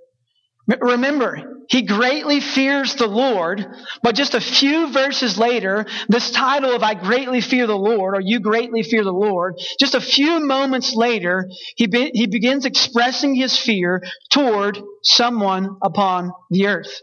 Remember, 0.68 1.54
he 1.68 1.82
greatly 1.82 2.40
fears 2.40 2.96
the 2.96 3.08
Lord, 3.08 3.66
but 4.02 4.16
just 4.16 4.34
a 4.34 4.40
few 4.40 4.92
verses 4.92 5.38
later, 5.38 5.86
this 6.08 6.32
title 6.32 6.72
of 6.72 6.84
I 6.84 6.94
greatly 6.94 7.42
fear 7.42 7.68
the 7.68 7.78
Lord, 7.78 8.16
or 8.16 8.22
you 8.22 8.40
greatly 8.40 8.84
fear 8.84 9.04
the 9.04 9.12
Lord, 9.12 9.56
just 9.80 9.96
a 9.96 10.02
few 10.02 10.40
moments 10.40 10.94
later, 10.96 11.50
he, 11.76 11.88
be, 11.88 12.12
he 12.14 12.28
begins 12.28 12.66
expressing 12.66 13.36
his 13.36 13.58
fear 13.58 14.02
toward 14.30 14.80
someone 15.02 15.78
upon 15.82 16.32
the 16.50 16.68
earth. 16.68 17.02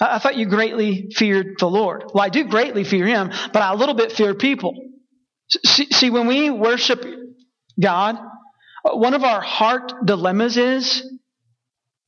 I, 0.00 0.16
I 0.16 0.18
thought 0.18 0.36
you 0.36 0.46
greatly 0.46 1.10
feared 1.14 1.54
the 1.58 1.68
Lord. 1.68 2.04
Well, 2.12 2.24
I 2.24 2.30
do 2.30 2.44
greatly 2.44 2.82
fear 2.82 3.06
him, 3.06 3.30
but 3.52 3.62
I 3.62 3.72
a 3.72 3.76
little 3.76 3.94
bit 3.94 4.12
fear 4.12 4.34
people. 4.34 4.74
See, 5.48 5.86
see 5.92 6.10
when 6.10 6.26
we 6.26 6.50
worship 6.50 7.04
God, 7.80 8.16
one 8.84 9.14
of 9.14 9.22
our 9.22 9.40
heart 9.40 9.92
dilemmas 10.04 10.56
is 10.56 11.08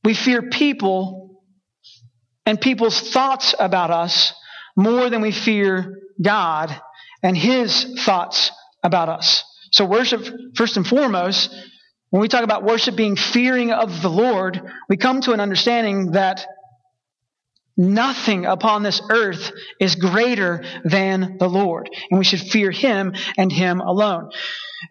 we 0.05 0.13
fear 0.13 0.43
people 0.43 1.41
and 2.45 2.61
people's 2.61 3.11
thoughts 3.11 3.55
about 3.59 3.91
us 3.91 4.33
more 4.77 5.09
than 5.09 5.21
we 5.21 5.31
fear 5.31 5.99
God 6.21 6.79
and 7.23 7.35
His 7.35 8.01
thoughts 8.05 8.51
about 8.83 9.09
us. 9.09 9.43
So, 9.71 9.85
worship, 9.85 10.23
first 10.55 10.77
and 10.77 10.85
foremost, 10.85 11.53
when 12.11 12.21
we 12.21 12.27
talk 12.27 12.43
about 12.43 12.63
worship 12.63 12.95
being 12.95 13.15
fearing 13.15 13.71
of 13.71 14.01
the 14.01 14.09
Lord, 14.09 14.61
we 14.87 14.95
come 14.95 15.21
to 15.21 15.33
an 15.33 15.39
understanding 15.39 16.11
that 16.11 16.45
nothing 17.77 18.45
upon 18.45 18.83
this 18.83 19.01
earth 19.09 19.51
is 19.79 19.95
greater 19.95 20.63
than 20.83 21.37
the 21.37 21.49
Lord, 21.49 21.89
and 22.09 22.17
we 22.17 22.25
should 22.25 22.41
fear 22.41 22.71
Him 22.71 23.13
and 23.37 23.51
Him 23.51 23.81
alone. 23.81 24.29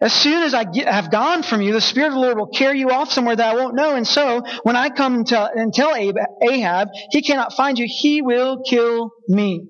As 0.01 0.13
soon 0.13 0.43
as 0.43 0.53
I 0.53 0.65
get, 0.65 0.87
have 0.87 1.11
gone 1.11 1.43
from 1.43 1.61
you, 1.61 1.71
the 1.71 1.81
Spirit 1.81 2.07
of 2.07 2.13
the 2.13 2.19
Lord 2.19 2.37
will 2.37 2.47
carry 2.47 2.79
you 2.79 2.89
off 2.89 3.11
somewhere 3.11 3.35
that 3.35 3.55
I 3.55 3.55
won't 3.55 3.75
know. 3.75 3.95
And 3.95 4.07
so, 4.07 4.41
when 4.63 4.75
I 4.75 4.89
come 4.89 5.23
to, 5.25 5.49
and 5.55 5.73
tell 5.73 5.95
Ahab, 5.95 6.89
he 7.11 7.21
cannot 7.21 7.53
find 7.53 7.77
you, 7.79 7.85
he 7.87 8.21
will 8.21 8.63
kill 8.63 9.11
me. 9.27 9.67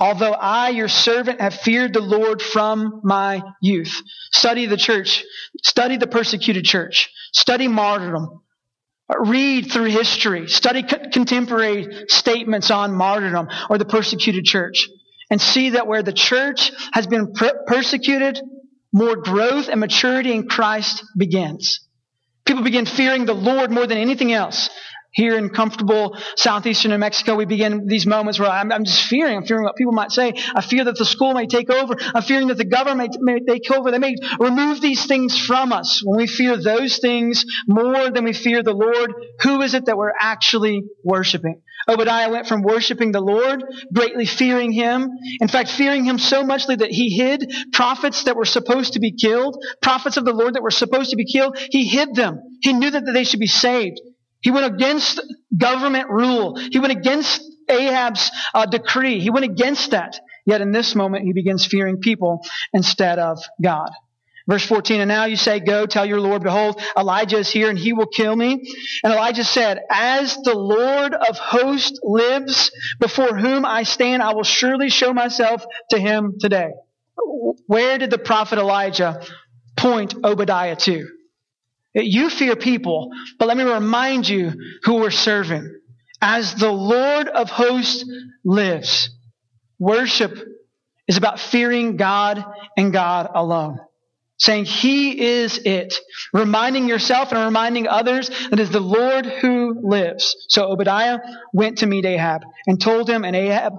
Although 0.00 0.32
I, 0.32 0.68
your 0.70 0.88
servant, 0.88 1.40
have 1.40 1.54
feared 1.54 1.92
the 1.92 2.00
Lord 2.00 2.40
from 2.40 3.00
my 3.02 3.42
youth. 3.60 4.00
Study 4.32 4.66
the 4.66 4.76
church. 4.76 5.24
Study 5.64 5.96
the 5.96 6.06
persecuted 6.06 6.64
church. 6.64 7.10
Study 7.32 7.66
martyrdom. 7.66 8.42
Read 9.16 9.72
through 9.72 9.86
history. 9.86 10.48
Study 10.48 10.82
contemporary 10.82 12.04
statements 12.08 12.70
on 12.70 12.94
martyrdom 12.94 13.48
or 13.70 13.78
the 13.78 13.86
persecuted 13.86 14.44
church. 14.44 14.88
And 15.30 15.40
see 15.40 15.70
that 15.70 15.86
where 15.86 16.02
the 16.02 16.12
church 16.12 16.70
has 16.92 17.06
been 17.06 17.32
persecuted, 17.66 18.40
more 18.92 19.16
growth 19.16 19.68
and 19.68 19.80
maturity 19.80 20.32
in 20.32 20.48
Christ 20.48 21.04
begins. 21.16 21.80
People 22.46 22.64
begin 22.64 22.86
fearing 22.86 23.26
the 23.26 23.34
Lord 23.34 23.70
more 23.70 23.86
than 23.86 23.98
anything 23.98 24.32
else. 24.32 24.70
Here 25.10 25.36
in 25.36 25.48
comfortable 25.48 26.16
southeastern 26.36 26.90
New 26.90 26.98
Mexico, 26.98 27.34
we 27.34 27.46
begin 27.46 27.86
these 27.86 28.06
moments 28.06 28.38
where 28.38 28.50
I'm, 28.50 28.70
I'm, 28.70 28.84
just 28.84 29.04
fearing. 29.06 29.38
I'm 29.38 29.46
fearing 29.46 29.64
what 29.64 29.74
people 29.74 29.92
might 29.92 30.12
say. 30.12 30.34
I 30.54 30.60
fear 30.60 30.84
that 30.84 30.98
the 30.98 31.04
school 31.04 31.32
may 31.32 31.46
take 31.46 31.70
over. 31.70 31.96
I'm 32.14 32.22
fearing 32.22 32.48
that 32.48 32.58
the 32.58 32.64
government 32.64 33.16
may 33.20 33.40
take 33.40 33.70
over. 33.70 33.90
They 33.90 33.98
may 33.98 34.16
remove 34.38 34.80
these 34.80 35.06
things 35.06 35.38
from 35.38 35.72
us. 35.72 36.02
When 36.04 36.18
we 36.18 36.26
fear 36.26 36.56
those 36.56 36.98
things 36.98 37.44
more 37.66 38.10
than 38.10 38.24
we 38.24 38.34
fear 38.34 38.62
the 38.62 38.74
Lord, 38.74 39.12
who 39.40 39.62
is 39.62 39.74
it 39.74 39.86
that 39.86 39.96
we're 39.96 40.12
actually 40.18 40.84
worshiping? 41.02 41.62
Obadiah 41.88 42.30
went 42.30 42.46
from 42.46 42.62
worshiping 42.62 43.12
the 43.12 43.20
Lord, 43.20 43.64
greatly 43.92 44.26
fearing 44.26 44.72
him. 44.72 45.08
In 45.40 45.48
fact, 45.48 45.70
fearing 45.70 46.04
him 46.04 46.18
so 46.18 46.44
muchly 46.44 46.76
that 46.76 46.90
he 46.90 47.16
hid 47.16 47.50
prophets 47.72 48.24
that 48.24 48.36
were 48.36 48.44
supposed 48.44 48.92
to 48.92 49.00
be 49.00 49.12
killed, 49.12 49.56
prophets 49.80 50.18
of 50.18 50.26
the 50.26 50.34
Lord 50.34 50.54
that 50.54 50.62
were 50.62 50.70
supposed 50.70 51.10
to 51.10 51.16
be 51.16 51.24
killed. 51.24 51.56
He 51.70 51.86
hid 51.86 52.14
them. 52.14 52.40
He 52.60 52.74
knew 52.74 52.90
that 52.90 53.06
they 53.06 53.24
should 53.24 53.40
be 53.40 53.46
saved. 53.46 54.00
He 54.40 54.50
went 54.50 54.66
against 54.72 55.20
government 55.56 56.10
rule. 56.10 56.56
He 56.56 56.78
went 56.78 56.92
against 56.92 57.42
Ahab's 57.68 58.30
uh, 58.54 58.66
decree. 58.66 59.20
He 59.20 59.30
went 59.30 59.44
against 59.44 59.90
that. 59.90 60.18
Yet 60.46 60.60
in 60.60 60.72
this 60.72 60.94
moment, 60.94 61.24
he 61.24 61.32
begins 61.32 61.66
fearing 61.66 61.98
people 61.98 62.44
instead 62.72 63.18
of 63.18 63.38
God. 63.62 63.90
Verse 64.48 64.64
14, 64.64 65.02
and 65.02 65.08
now 65.08 65.26
you 65.26 65.36
say, 65.36 65.60
Go, 65.60 65.84
tell 65.84 66.06
your 66.06 66.20
Lord, 66.20 66.42
behold, 66.42 66.80
Elijah 66.96 67.36
is 67.36 67.50
here 67.50 67.68
and 67.68 67.78
he 67.78 67.92
will 67.92 68.06
kill 68.06 68.34
me. 68.34 68.52
And 69.04 69.12
Elijah 69.12 69.44
said, 69.44 69.80
As 69.90 70.38
the 70.42 70.54
Lord 70.54 71.12
of 71.12 71.36
hosts 71.36 72.00
lives, 72.02 72.70
before 72.98 73.36
whom 73.36 73.66
I 73.66 73.82
stand, 73.82 74.22
I 74.22 74.32
will 74.32 74.44
surely 74.44 74.88
show 74.88 75.12
myself 75.12 75.66
to 75.90 75.98
him 75.98 76.36
today. 76.40 76.70
Where 77.66 77.98
did 77.98 78.10
the 78.10 78.18
prophet 78.18 78.58
Elijah 78.58 79.20
point 79.76 80.14
Obadiah 80.24 80.76
to? 80.76 81.06
You 81.94 82.30
fear 82.30 82.56
people, 82.56 83.10
but 83.38 83.48
let 83.48 83.56
me 83.56 83.64
remind 83.64 84.28
you 84.28 84.52
who 84.84 84.94
we're 84.96 85.10
serving. 85.10 85.74
As 86.20 86.54
the 86.54 86.70
Lord 86.70 87.28
of 87.28 87.48
hosts 87.48 88.04
lives, 88.44 89.10
worship 89.78 90.36
is 91.06 91.16
about 91.16 91.40
fearing 91.40 91.96
God 91.96 92.44
and 92.76 92.92
God 92.92 93.30
alone. 93.34 93.78
Saying 94.40 94.66
He 94.66 95.20
is 95.20 95.58
it. 95.58 95.94
Reminding 96.32 96.88
yourself 96.88 97.32
and 97.32 97.44
reminding 97.44 97.88
others 97.88 98.28
that 98.28 98.52
it 98.52 98.60
is 98.60 98.70
the 98.70 98.78
Lord 98.78 99.26
who 99.26 99.80
lives. 99.82 100.36
So 100.48 100.70
Obadiah 100.70 101.18
went 101.52 101.78
to 101.78 101.86
meet 101.86 102.04
Ahab 102.04 102.42
and 102.66 102.80
told 102.80 103.10
him, 103.10 103.24
and 103.24 103.34
Ahab 103.34 103.74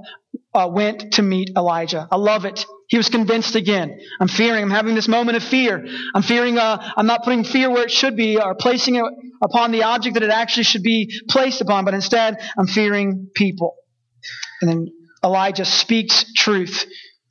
uh, 0.54 0.70
went 0.72 1.14
to 1.14 1.22
meet 1.22 1.52
Elijah. 1.56 2.08
I 2.12 2.18
love 2.18 2.46
it. 2.46 2.66
He 2.88 2.98
was 2.98 3.10
convinced 3.10 3.56
again. 3.56 4.00
I'm 4.20 4.28
fearing. 4.28 4.64
I'm 4.64 4.72
having 4.72 4.96
this 4.96 5.08
moment 5.08 5.38
of 5.38 5.44
fear. 5.44 5.86
I'm 6.16 6.24
fearing. 6.24 6.58
Uh, 6.58 6.92
I'm 6.98 7.06
not 7.06 7.24
putting 7.24 7.44
fear 7.44 7.70
where 7.70 7.84
it 7.84 7.92
should 7.92 8.16
be, 8.16 8.42
or 8.42 8.56
placing 8.56 8.96
it 8.96 9.04
upon 9.44 9.72
the 9.72 9.84
object 9.84 10.16
that 10.16 10.24
it 10.24 10.32
actually 10.32 10.64
should 10.64 10.84
be 10.84 11.12
placed 11.30 11.62
upon. 11.62 11.86
But 11.86 11.94
instead, 11.94 12.38
I'm 12.58 12.68
fearing 12.68 13.30
people. 13.36 13.76
And 14.62 14.70
then 14.70 14.88
Elijah 15.24 15.66
speaks 15.66 16.34
truth. 16.34 16.86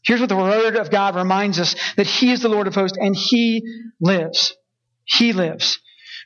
Here's 0.05 0.21
what 0.21 0.29
the 0.29 0.37
Word 0.37 0.77
of 0.77 0.91
God 0.91 1.17
reminds 1.17 1.59
us 1.59 1.75
that 1.97 2.07
He 2.07 2.31
is 2.31 2.41
the 2.41 2.49
Lord 2.49 2.69
of 2.69 2.75
hosts, 2.75 2.97
and 2.99 3.17
He 3.17 3.63
lives. 4.01 4.55
He 5.05 5.33
lives. 5.33 5.81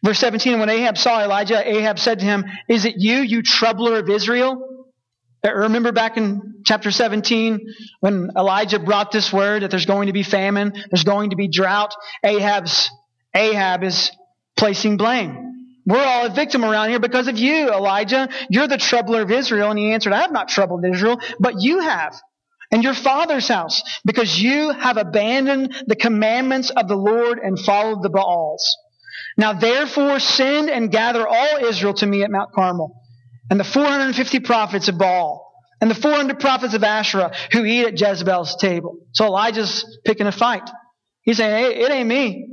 Verse 0.05 0.19
17, 0.19 0.59
when 0.59 0.69
Ahab 0.69 0.99
saw 0.99 1.23
Elijah, 1.23 1.67
Ahab 1.67 1.99
said 1.99 2.19
to 2.19 2.25
him, 2.25 2.45
Is 2.69 2.85
it 2.85 2.95
you, 2.99 3.19
you 3.19 3.43
troubler 3.43 4.01
of 4.01 4.11
Israel? 4.11 4.82
Uh, 5.45 5.53
remember 5.53 5.91
back 5.91 6.17
in 6.17 6.63
chapter 6.65 6.91
17 6.91 7.61
when 8.01 8.31
Elijah 8.37 8.79
brought 8.79 9.11
this 9.11 9.33
word 9.33 9.63
that 9.63 9.71
there's 9.71 9.87
going 9.87 10.07
to 10.07 10.13
be 10.13 10.23
famine, 10.23 10.73
there's 10.91 11.05
going 11.05 11.31
to 11.31 11.37
be 11.37 11.49
drought. 11.49 11.95
Ahab's, 12.25 12.91
Ahab 13.35 13.83
is 13.83 14.13
placing 14.57 14.97
blame. 14.97 15.49
We're 15.85 16.05
all 16.05 16.27
a 16.27 16.31
victim 16.31 16.65
around 16.65 16.91
here 16.91 17.01
because 17.01 17.27
of 17.27 17.39
you, 17.39 17.73
Elijah. 17.73 18.29
You're 18.49 18.69
the 18.69 18.79
troubler 18.79 19.23
of 19.23 19.33
Israel. 19.33 19.71
And 19.71 19.79
he 19.79 19.93
answered, 19.93 20.13
I 20.13 20.21
have 20.21 20.31
not 20.31 20.49
troubled 20.49 20.85
Israel, 20.85 21.19
but 21.41 21.55
you 21.59 21.81
have. 21.81 22.15
And 22.71 22.85
your 22.85 22.95
father's 22.95 23.49
house, 23.49 23.83
because 24.05 24.41
you 24.41 24.71
have 24.71 24.97
abandoned 24.97 25.75
the 25.89 25.97
commandments 25.97 26.71
of 26.71 26.87
the 26.87 26.97
Lord 26.97 27.39
and 27.39 27.59
followed 27.59 28.03
the 28.03 28.11
Baals. 28.11 28.65
Now 29.37 29.55
therefore 29.55 30.21
send 30.21 30.71
and 30.71 30.91
gather 30.91 31.27
all 31.27 31.57
Israel 31.65 31.95
to 31.95 32.07
me 32.07 32.23
at 32.23 32.31
Mount 32.31 32.53
Carmel 32.53 33.02
and 33.51 33.59
the 33.59 33.65
450 33.65 34.41
prophets 34.41 34.89
of 34.89 34.99
Baal, 34.99 35.53
and 35.81 35.91
the 35.91 35.97
400 35.97 36.39
prophets 36.39 36.75
of 36.75 36.85
Asherah 36.85 37.33
who 37.51 37.65
eat 37.65 37.87
at 37.87 38.01
Jezebel's 38.01 38.57
table. 38.57 38.99
So 39.13 39.27
Elijah's 39.27 39.99
picking 40.05 40.29
a 40.29 40.33
fight. 40.33 40.71
He's 41.23 41.39
saying, 41.39 41.51
hey, 41.51 41.81
it 41.83 41.91
ain't 41.91 42.09
me. 42.09 42.49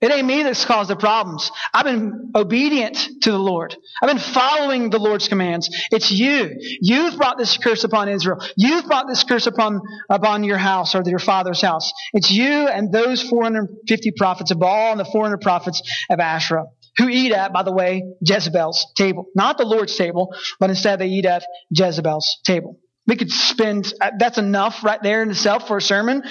It 0.00 0.10
ain't 0.10 0.26
me 0.26 0.42
that's 0.42 0.64
caused 0.64 0.88
the 0.88 0.96
problems. 0.96 1.50
I've 1.74 1.84
been 1.84 2.32
obedient 2.34 2.96
to 3.20 3.32
the 3.32 3.38
Lord. 3.38 3.76
I've 4.02 4.08
been 4.08 4.18
following 4.18 4.88
the 4.88 4.98
Lord's 4.98 5.28
commands. 5.28 5.68
It's 5.90 6.10
you. 6.10 6.56
You've 6.80 7.18
brought 7.18 7.36
this 7.36 7.58
curse 7.58 7.84
upon 7.84 8.08
Israel. 8.08 8.38
You've 8.56 8.86
brought 8.86 9.08
this 9.08 9.24
curse 9.24 9.46
upon, 9.46 9.82
upon 10.08 10.42
your 10.44 10.56
house 10.56 10.94
or 10.94 11.02
your 11.04 11.18
father's 11.18 11.60
house. 11.60 11.92
It's 12.14 12.30
you 12.30 12.46
and 12.46 12.90
those 12.90 13.22
450 13.22 14.12
prophets 14.16 14.50
of 14.50 14.58
Baal 14.58 14.92
and 14.92 15.00
the 15.00 15.04
400 15.04 15.42
prophets 15.42 15.82
of 16.08 16.18
Asherah 16.18 16.64
who 16.96 17.08
eat 17.08 17.32
at, 17.32 17.52
by 17.52 17.62
the 17.62 17.72
way, 17.72 18.02
Jezebel's 18.20 18.92
table. 18.96 19.26
Not 19.34 19.58
the 19.58 19.64
Lord's 19.64 19.96
table, 19.96 20.34
but 20.58 20.70
instead 20.70 20.98
they 20.98 21.08
eat 21.08 21.26
at 21.26 21.44
Jezebel's 21.70 22.40
table. 22.44 22.78
We 23.06 23.16
could 23.16 23.30
spend, 23.30 23.92
uh, 24.00 24.12
that's 24.18 24.38
enough 24.38 24.84
right 24.84 25.02
there 25.02 25.22
in 25.22 25.30
itself 25.30 25.66
for 25.66 25.78
a 25.78 25.82
sermon, 25.82 26.22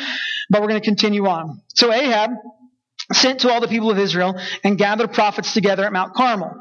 but 0.50 0.62
we're 0.62 0.70
going 0.70 0.82
to 0.82 0.86
continue 0.86 1.28
on. 1.28 1.62
So 1.76 1.92
Ahab 1.92 2.32
sent 3.12 3.42
to 3.42 3.52
all 3.52 3.60
the 3.60 3.68
people 3.68 3.92
of 3.92 3.98
Israel 3.98 4.40
and 4.64 4.78
gathered 4.78 5.14
prophets 5.14 5.54
together 5.54 5.84
at 5.86 5.92
Mount 5.92 6.14
Carmel. 6.14 6.54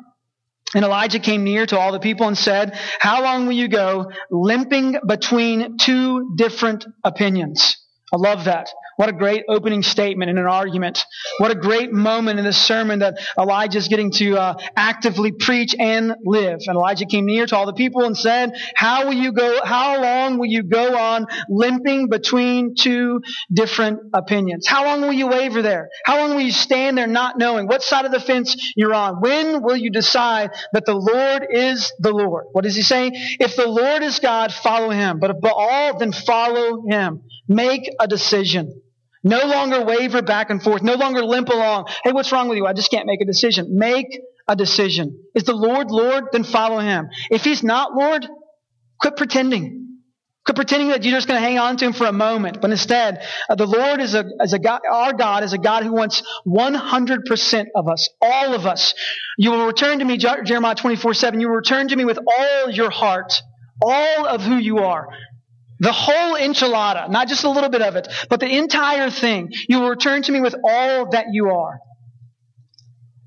And 0.75 0.85
Elijah 0.85 1.19
came 1.19 1.45
near 1.45 1.65
to 1.67 1.79
all 1.79 1.93
the 1.93 2.01
people 2.01 2.29
and 2.29 2.37
said, 2.37 2.79
How 3.01 3.23
long 3.23 3.47
will 3.47 3.55
you 3.55 3.69
go 3.69 4.11
limping 4.31 4.99
between 5.07 5.79
two 5.79 6.35
different 6.37 6.85
opinions? 7.05 7.78
I 8.13 8.17
love 8.17 8.45
that. 8.45 8.69
What 8.97 9.09
a 9.09 9.13
great 9.13 9.45
opening 9.49 9.83
statement 9.83 10.31
in 10.31 10.39
an 10.39 10.47
argument. 10.47 11.05
What 11.39 11.51
a 11.51 11.55
great 11.55 11.93
moment 11.93 12.39
in 12.39 12.45
this 12.45 12.61
sermon 12.61 12.99
that 13.01 13.19
Elijah 13.39 13.79
is 13.79 13.87
getting 13.87 14.11
to 14.13 14.37
uh, 14.37 14.55
actively 14.77 15.31
preach 15.31 15.75
and 15.79 16.15
live. 16.25 16.61
And 16.67 16.77
Elijah 16.77 17.07
came 17.07 17.27
near 17.27 17.47
to 17.47 17.57
all 17.57 17.67
the 17.67 17.75
people 17.75 18.05
and 18.05 18.17
said, 18.17 18.53
"How 18.75 19.07
will 19.07 19.15
you 19.15 19.33
go? 19.33 19.61
How 19.65 20.03
long 20.03 20.39
will 20.39 20.47
you 20.47 20.65
go 20.65 20.97
on 20.97 21.27
limping 21.49 22.09
between 22.09 22.75
two 22.77 23.21
different 23.53 24.01
opinions? 24.13 24.67
How 24.67 24.85
long 24.85 25.03
will 25.03 25.13
you 25.13 25.29
waver 25.29 25.63
there? 25.63 25.91
How 26.05 26.19
long 26.19 26.35
will 26.35 26.43
you 26.43 26.51
stand 26.53 26.99
there 26.99 27.07
not 27.07 27.39
knowing 27.39 27.67
what 27.69 27.83
side 27.83 28.05
of 28.05 28.13
the 28.13 28.21
fence 28.21 28.73
you're 28.75 28.95
on? 28.95 29.21
When 29.21 29.63
will 29.63 29.77
you 29.77 29.91
decide 29.91 30.51
that 30.73 30.87
the 30.87 30.95
Lord 30.95 31.47
is 31.51 31.93
the 32.01 32.11
Lord? 32.13 32.47
What 32.53 32.65
does 32.65 32.75
he 32.75 32.83
say? 32.83 33.11
If 33.39 33.55
the 33.55 33.69
Lord 33.69 34.03
is 34.03 34.19
God, 34.19 34.53
follow 34.53 34.91
him. 34.91 35.21
But 35.21 35.31
if 35.31 35.41
Baal, 35.41 35.99
then 35.99 36.13
follow 36.13 36.83
him. 36.89 37.23
Make 37.49 37.89
a 37.99 38.07
decision. 38.07 38.83
No 39.25 39.47
longer 39.47 39.85
waver 39.85 40.23
back 40.23 40.51
and 40.51 40.63
forth. 40.63 40.83
No 40.83 40.95
longer 40.95 41.25
limp 41.25 41.49
along. 41.49 41.89
Hey, 42.05 42.13
what's 42.13 42.33
wrong 42.33 42.49
with 42.49 42.59
you? 42.59 42.67
I 42.67 42.73
just 42.73 42.91
can't 42.91 43.07
make 43.07 43.21
a 43.21 43.25
decision. 43.25 43.77
Make 43.77 44.21
a 44.47 44.57
decision. 44.57 45.25
Is 45.35 45.45
the 45.45 45.55
Lord 45.55 45.91
Lord? 45.91 46.25
Then 46.33 46.45
follow 46.45 46.79
him. 46.79 47.09
If 47.31 47.43
he's 47.43 47.63
not 47.63 47.95
Lord, 47.95 48.27
quit 49.01 49.17
pretending. 49.17 49.99
Quit 50.47 50.57
pretending 50.57 50.89
that 50.89 51.05
you're 51.05 51.15
just 51.15 51.29
going 51.29 51.41
to 51.41 51.47
hang 51.47 51.59
on 51.59 51.77
to 51.77 51.85
him 51.85 51.93
for 51.93 52.07
a 52.07 52.13
moment. 52.13 52.63
But 52.63 52.71
instead, 52.71 53.23
uh, 53.51 53.55
the 53.55 53.67
Lord 53.67 54.01
is 54.01 54.15
a, 54.15 54.25
is 54.41 54.55
a 54.55 54.59
God, 54.59 54.81
our 54.91 55.13
God 55.13 55.43
is 55.45 55.53
a 55.53 55.59
God 55.59 55.83
who 55.83 55.93
wants 55.93 56.23
100% 56.47 57.67
of 57.75 57.89
us, 57.89 58.09
all 58.23 58.55
of 58.55 58.65
us. 58.65 58.95
You 59.37 59.51
will 59.51 59.67
return 59.67 59.99
to 59.99 60.05
me, 60.05 60.17
Jeremiah 60.17 60.75
24 60.75 61.13
7. 61.13 61.41
You 61.41 61.49
will 61.49 61.57
return 61.57 61.89
to 61.89 61.97
me 61.97 62.07
with 62.07 62.19
all 62.19 62.71
your 62.71 62.89
heart, 62.89 63.35
all 63.83 64.27
of 64.27 64.41
who 64.41 64.57
you 64.57 64.79
are. 64.79 65.09
The 65.81 65.93
whole 65.93 66.37
enchilada, 66.37 67.09
not 67.09 67.29
just 67.29 67.45
a 67.45 67.51
little 67.51 67.71
bit 67.71 67.83
of 67.83 67.97
it, 67.97 68.09
but 68.29 68.41
the 68.41 68.57
entire 68.57 69.11
thing. 69.11 69.51
You 69.69 69.81
will 69.81 69.91
return 69.91 70.23
to 70.23 70.33
me 70.33 70.41
with 70.41 70.57
all 70.65 71.11
that 71.11 71.27
you 71.33 71.51
are. 71.51 71.79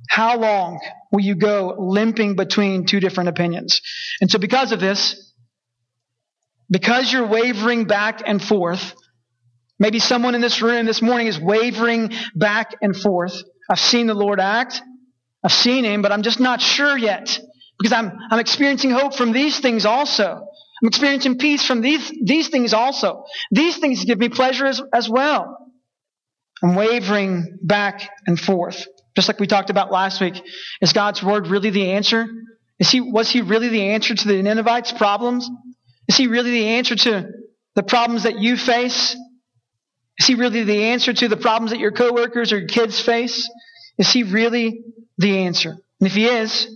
How 0.09 0.37
long 0.37 0.79
will 1.11 1.21
you 1.21 1.35
go 1.35 1.75
limping 1.79 2.35
between 2.35 2.85
two 2.85 2.99
different 2.99 3.29
opinions? 3.29 3.79
And 4.19 4.29
so, 4.29 4.39
because 4.39 4.73
of 4.73 4.81
this, 4.81 5.33
because 6.69 7.11
you're 7.11 7.27
wavering 7.27 7.85
back 7.85 8.21
and 8.25 8.43
forth, 8.43 8.93
maybe 9.79 9.99
someone 9.99 10.35
in 10.35 10.41
this 10.41 10.61
room 10.61 10.85
this 10.85 11.01
morning 11.01 11.27
is 11.27 11.39
wavering 11.39 12.11
back 12.35 12.75
and 12.81 12.95
forth. 12.95 13.41
I've 13.69 13.79
seen 13.79 14.07
the 14.07 14.13
Lord 14.13 14.41
act. 14.41 14.81
I've 15.43 15.53
seen 15.53 15.85
Him, 15.85 16.01
but 16.01 16.11
I'm 16.11 16.23
just 16.23 16.41
not 16.41 16.59
sure 16.59 16.97
yet 16.97 17.39
because 17.79 17.93
I'm, 17.93 18.11
I'm 18.29 18.39
experiencing 18.39 18.91
hope 18.91 19.15
from 19.15 19.31
these 19.31 19.59
things 19.59 19.85
also. 19.85 20.47
I'm 20.81 20.87
experiencing 20.87 21.37
peace 21.37 21.65
from 21.65 21.81
these, 21.81 22.11
these 22.23 22.49
things 22.49 22.73
also. 22.73 23.25
These 23.51 23.77
things 23.77 24.03
give 24.03 24.17
me 24.17 24.29
pleasure 24.29 24.65
as, 24.65 24.81
as 24.93 25.07
well. 25.07 25.57
I'm 26.63 26.75
wavering 26.75 27.59
back 27.61 28.09
and 28.25 28.39
forth. 28.39 28.87
Just 29.15 29.27
like 29.27 29.39
we 29.39 29.47
talked 29.47 29.69
about 29.69 29.91
last 29.91 30.21
week. 30.21 30.41
Is 30.81 30.93
God's 30.93 31.21
word 31.21 31.47
really 31.47 31.69
the 31.69 31.91
answer? 31.91 32.27
Is 32.79 32.89
he, 32.89 33.01
was 33.01 33.29
he 33.29 33.41
really 33.41 33.69
the 33.69 33.89
answer 33.89 34.15
to 34.15 34.27
the 34.27 34.41
Ninevites' 34.41 34.91
problems? 34.91 35.49
Is 36.07 36.17
he 36.17 36.27
really 36.27 36.51
the 36.51 36.67
answer 36.69 36.95
to 36.95 37.29
the 37.75 37.83
problems 37.83 38.23
that 38.23 38.39
you 38.39 38.57
face? 38.57 39.15
Is 40.17 40.27
he 40.27 40.35
really 40.35 40.63
the 40.63 40.85
answer 40.85 41.13
to 41.13 41.27
the 41.27 41.37
problems 41.37 41.71
that 41.71 41.79
your 41.79 41.91
coworkers 41.91 42.51
or 42.51 42.65
kids 42.65 42.99
face? 42.99 43.49
Is 43.97 44.11
he 44.11 44.23
really 44.23 44.83
the 45.17 45.39
answer? 45.39 45.71
And 45.99 46.07
if 46.07 46.13
he 46.13 46.25
is, 46.25 46.67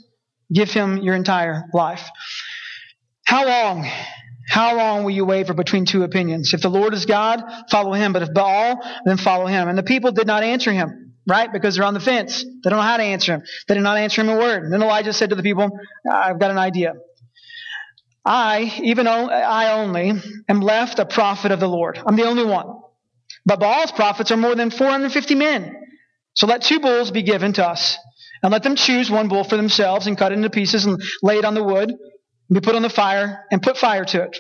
Give 0.54 0.70
him 0.70 0.98
your 0.98 1.16
entire 1.16 1.64
life. 1.74 2.08
How 3.26 3.46
long? 3.46 3.90
How 4.48 4.78
long 4.78 5.04
will 5.04 5.12
you 5.12 5.26
waver 5.26 5.54
between 5.54 5.86
two 5.86 6.04
opinions? 6.04 6.54
If 6.54 6.62
the 6.62 6.70
Lord 6.70 6.94
is 6.94 7.06
God, 7.06 7.42
follow 7.72 7.94
him. 7.94 8.14
But 8.14 8.22
if 8.22 8.34
Baal, 8.34 8.80
then 9.06 9.18
follow 9.18 9.48
him. 9.48 9.68
And 9.68 9.78
the 9.78 9.84
people 9.84 10.12
did 10.12 10.28
not 10.28 10.44
answer 10.44 10.72
him, 10.72 11.16
right? 11.28 11.52
Because 11.52 11.76
they're 11.76 11.86
on 11.86 11.96
the 11.96 12.00
fence. 12.00 12.44
They 12.44 12.70
don't 12.70 12.78
know 12.78 12.84
how 12.84 12.98
to 12.98 13.04
answer 13.04 13.34
him. 13.34 13.44
They 13.68 13.74
did 13.74 13.84
not 13.84 13.98
answer 13.98 14.22
him 14.22 14.30
a 14.30 14.38
word. 14.38 14.64
And 14.64 14.72
then 14.72 14.84
Elijah 14.84 15.14
said 15.14 15.32
to 15.32 15.36
the 15.36 15.44
people, 15.44 15.70
I've 16.10 16.40
got 16.40 16.52
an 16.52 16.60
idea. 16.60 16.94
I, 18.24 18.80
even 18.84 19.06
though 19.06 19.30
I 19.30 19.80
only, 19.80 20.14
am 20.48 20.62
left 20.62 21.00
a 21.00 21.06
prophet 21.06 21.52
of 21.52 21.60
the 21.60 21.68
Lord. 21.68 22.00
I'm 22.06 22.16
the 22.16 22.26
only 22.26 22.46
one. 22.46 22.68
But 23.46 23.60
Baal's 23.60 23.92
prophets 23.92 24.32
are 24.32 24.38
more 24.38 24.56
than 24.56 24.70
450 24.70 25.36
men. 25.36 25.76
So 26.36 26.48
let 26.48 26.62
two 26.62 26.80
bulls 26.80 27.12
be 27.12 27.24
given 27.24 27.54
to 27.54 27.68
us. 27.68 27.98
And 28.44 28.52
let 28.52 28.64
them 28.64 28.76
choose 28.76 29.10
one 29.10 29.28
bull 29.28 29.44
for 29.44 29.58
themselves 29.58 30.06
and 30.06 30.18
cut 30.18 30.32
it 30.32 30.36
into 30.36 30.50
pieces 30.50 30.86
and 30.86 31.02
lay 31.24 31.38
it 31.38 31.46
on 31.46 31.56
the 31.56 31.64
wood 31.64 31.92
be 32.52 32.62
put 32.62 32.76
on 32.76 32.82
the 32.82 32.90
fire 32.90 33.46
and 33.52 33.62
put 33.62 33.78
fire 33.78 34.06
to 34.06 34.24
it. 34.24 34.38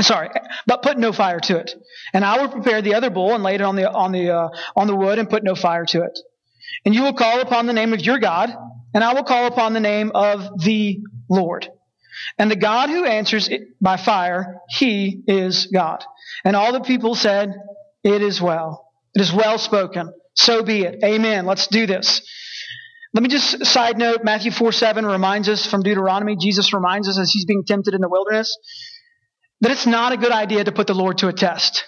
Sorry, 0.00 0.28
but 0.66 0.82
put 0.82 0.98
no 0.98 1.12
fire 1.12 1.40
to 1.40 1.56
it. 1.56 1.72
And 2.12 2.24
I 2.24 2.40
will 2.40 2.50
prepare 2.50 2.82
the 2.82 2.94
other 2.94 3.08
bull 3.08 3.34
and 3.34 3.42
lay 3.42 3.54
it 3.54 3.62
on 3.62 3.76
the 3.76 3.90
on 3.90 4.12
the 4.12 4.30
uh, 4.30 4.48
on 4.74 4.86
the 4.86 4.94
wood 4.94 5.18
and 5.18 5.28
put 5.28 5.42
no 5.42 5.54
fire 5.54 5.86
to 5.86 6.02
it. 6.02 6.18
And 6.84 6.94
you 6.94 7.02
will 7.02 7.14
call 7.14 7.40
upon 7.40 7.66
the 7.66 7.72
name 7.72 7.94
of 7.94 8.00
your 8.00 8.18
God, 8.18 8.50
and 8.92 9.02
I 9.02 9.14
will 9.14 9.24
call 9.24 9.46
upon 9.46 9.72
the 9.72 9.80
name 9.80 10.12
of 10.14 10.60
the 10.62 11.00
Lord. 11.30 11.68
And 12.38 12.50
the 12.50 12.56
God 12.56 12.90
who 12.90 13.04
answers 13.04 13.48
by 13.80 13.96
fire, 13.96 14.60
he 14.68 15.22
is 15.26 15.66
God. 15.66 16.04
And 16.44 16.56
all 16.56 16.72
the 16.72 16.80
people 16.80 17.14
said, 17.14 17.54
It 18.02 18.22
is 18.22 18.40
well. 18.40 18.86
It 19.14 19.22
is 19.22 19.32
well 19.32 19.58
spoken. 19.58 20.12
So 20.34 20.62
be 20.62 20.82
it. 20.82 21.02
Amen. 21.02 21.46
Let's 21.46 21.66
do 21.66 21.86
this. 21.86 22.20
Let 23.14 23.22
me 23.22 23.28
just 23.28 23.64
side 23.64 23.98
note 23.98 24.24
Matthew 24.24 24.50
4 24.50 24.72
7 24.72 25.06
reminds 25.06 25.48
us 25.48 25.66
from 25.66 25.82
Deuteronomy, 25.82 26.36
Jesus 26.36 26.72
reminds 26.72 27.08
us 27.08 27.18
as 27.18 27.30
he's 27.30 27.44
being 27.44 27.64
tempted 27.64 27.94
in 27.94 28.00
the 28.00 28.08
wilderness, 28.08 28.56
that 29.60 29.70
it's 29.70 29.86
not 29.86 30.12
a 30.12 30.16
good 30.16 30.32
idea 30.32 30.64
to 30.64 30.72
put 30.72 30.86
the 30.86 30.94
Lord 30.94 31.18
to 31.18 31.28
a 31.28 31.32
test. 31.32 31.84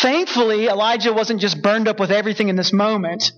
Thankfully, 0.00 0.66
Elijah 0.66 1.12
wasn't 1.12 1.40
just 1.40 1.62
burned 1.62 1.88
up 1.88 2.00
with 2.00 2.10
everything 2.10 2.48
in 2.48 2.56
this 2.56 2.72
moment, 2.72 3.30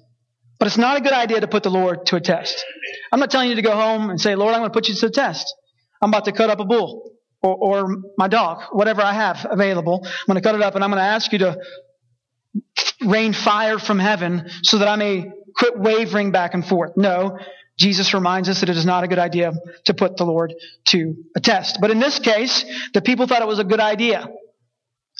but 0.58 0.66
it's 0.66 0.78
not 0.78 0.96
a 0.96 1.00
good 1.00 1.12
idea 1.12 1.40
to 1.40 1.48
put 1.48 1.62
the 1.62 1.70
Lord 1.70 2.06
to 2.06 2.16
a 2.16 2.20
test. 2.20 2.64
I'm 3.12 3.20
not 3.20 3.30
telling 3.30 3.48
you 3.48 3.56
to 3.56 3.62
go 3.62 3.74
home 3.74 4.10
and 4.10 4.20
say, 4.20 4.34
Lord, 4.34 4.54
I'm 4.54 4.60
going 4.60 4.70
to 4.70 4.74
put 4.74 4.88
you 4.88 4.94
to 4.94 5.06
the 5.06 5.12
test. 5.12 5.54
I'm 6.00 6.10
about 6.10 6.24
to 6.24 6.32
cut 6.32 6.50
up 6.50 6.60
a 6.60 6.64
bull 6.64 7.12
or, 7.42 7.56
or 7.56 7.96
my 8.16 8.28
dog, 8.28 8.62
whatever 8.72 9.02
I 9.02 9.12
have 9.12 9.46
available. 9.48 10.00
I'm 10.04 10.26
going 10.26 10.40
to 10.40 10.46
cut 10.46 10.54
it 10.54 10.62
up 10.62 10.74
and 10.74 10.82
I'm 10.82 10.90
going 10.90 11.00
to 11.00 11.08
ask 11.08 11.32
you 11.32 11.38
to 11.40 11.58
rain 13.06 13.32
fire 13.32 13.78
from 13.78 13.98
heaven 13.98 14.48
so 14.62 14.78
that 14.78 14.88
I 14.88 14.96
may 14.96 15.30
quit 15.56 15.78
wavering 15.78 16.32
back 16.32 16.54
and 16.54 16.66
forth. 16.66 16.92
No, 16.96 17.38
Jesus 17.78 18.12
reminds 18.12 18.48
us 18.48 18.60
that 18.60 18.68
it 18.68 18.76
is 18.76 18.84
not 18.84 19.04
a 19.04 19.08
good 19.08 19.18
idea 19.18 19.52
to 19.84 19.94
put 19.94 20.16
the 20.16 20.24
Lord 20.24 20.54
to 20.86 21.14
a 21.36 21.40
test. 21.40 21.78
But 21.80 21.90
in 21.90 22.00
this 22.00 22.18
case, 22.18 22.64
the 22.92 23.00
people 23.00 23.26
thought 23.26 23.42
it 23.42 23.48
was 23.48 23.60
a 23.60 23.64
good 23.64 23.80
idea. 23.80 24.28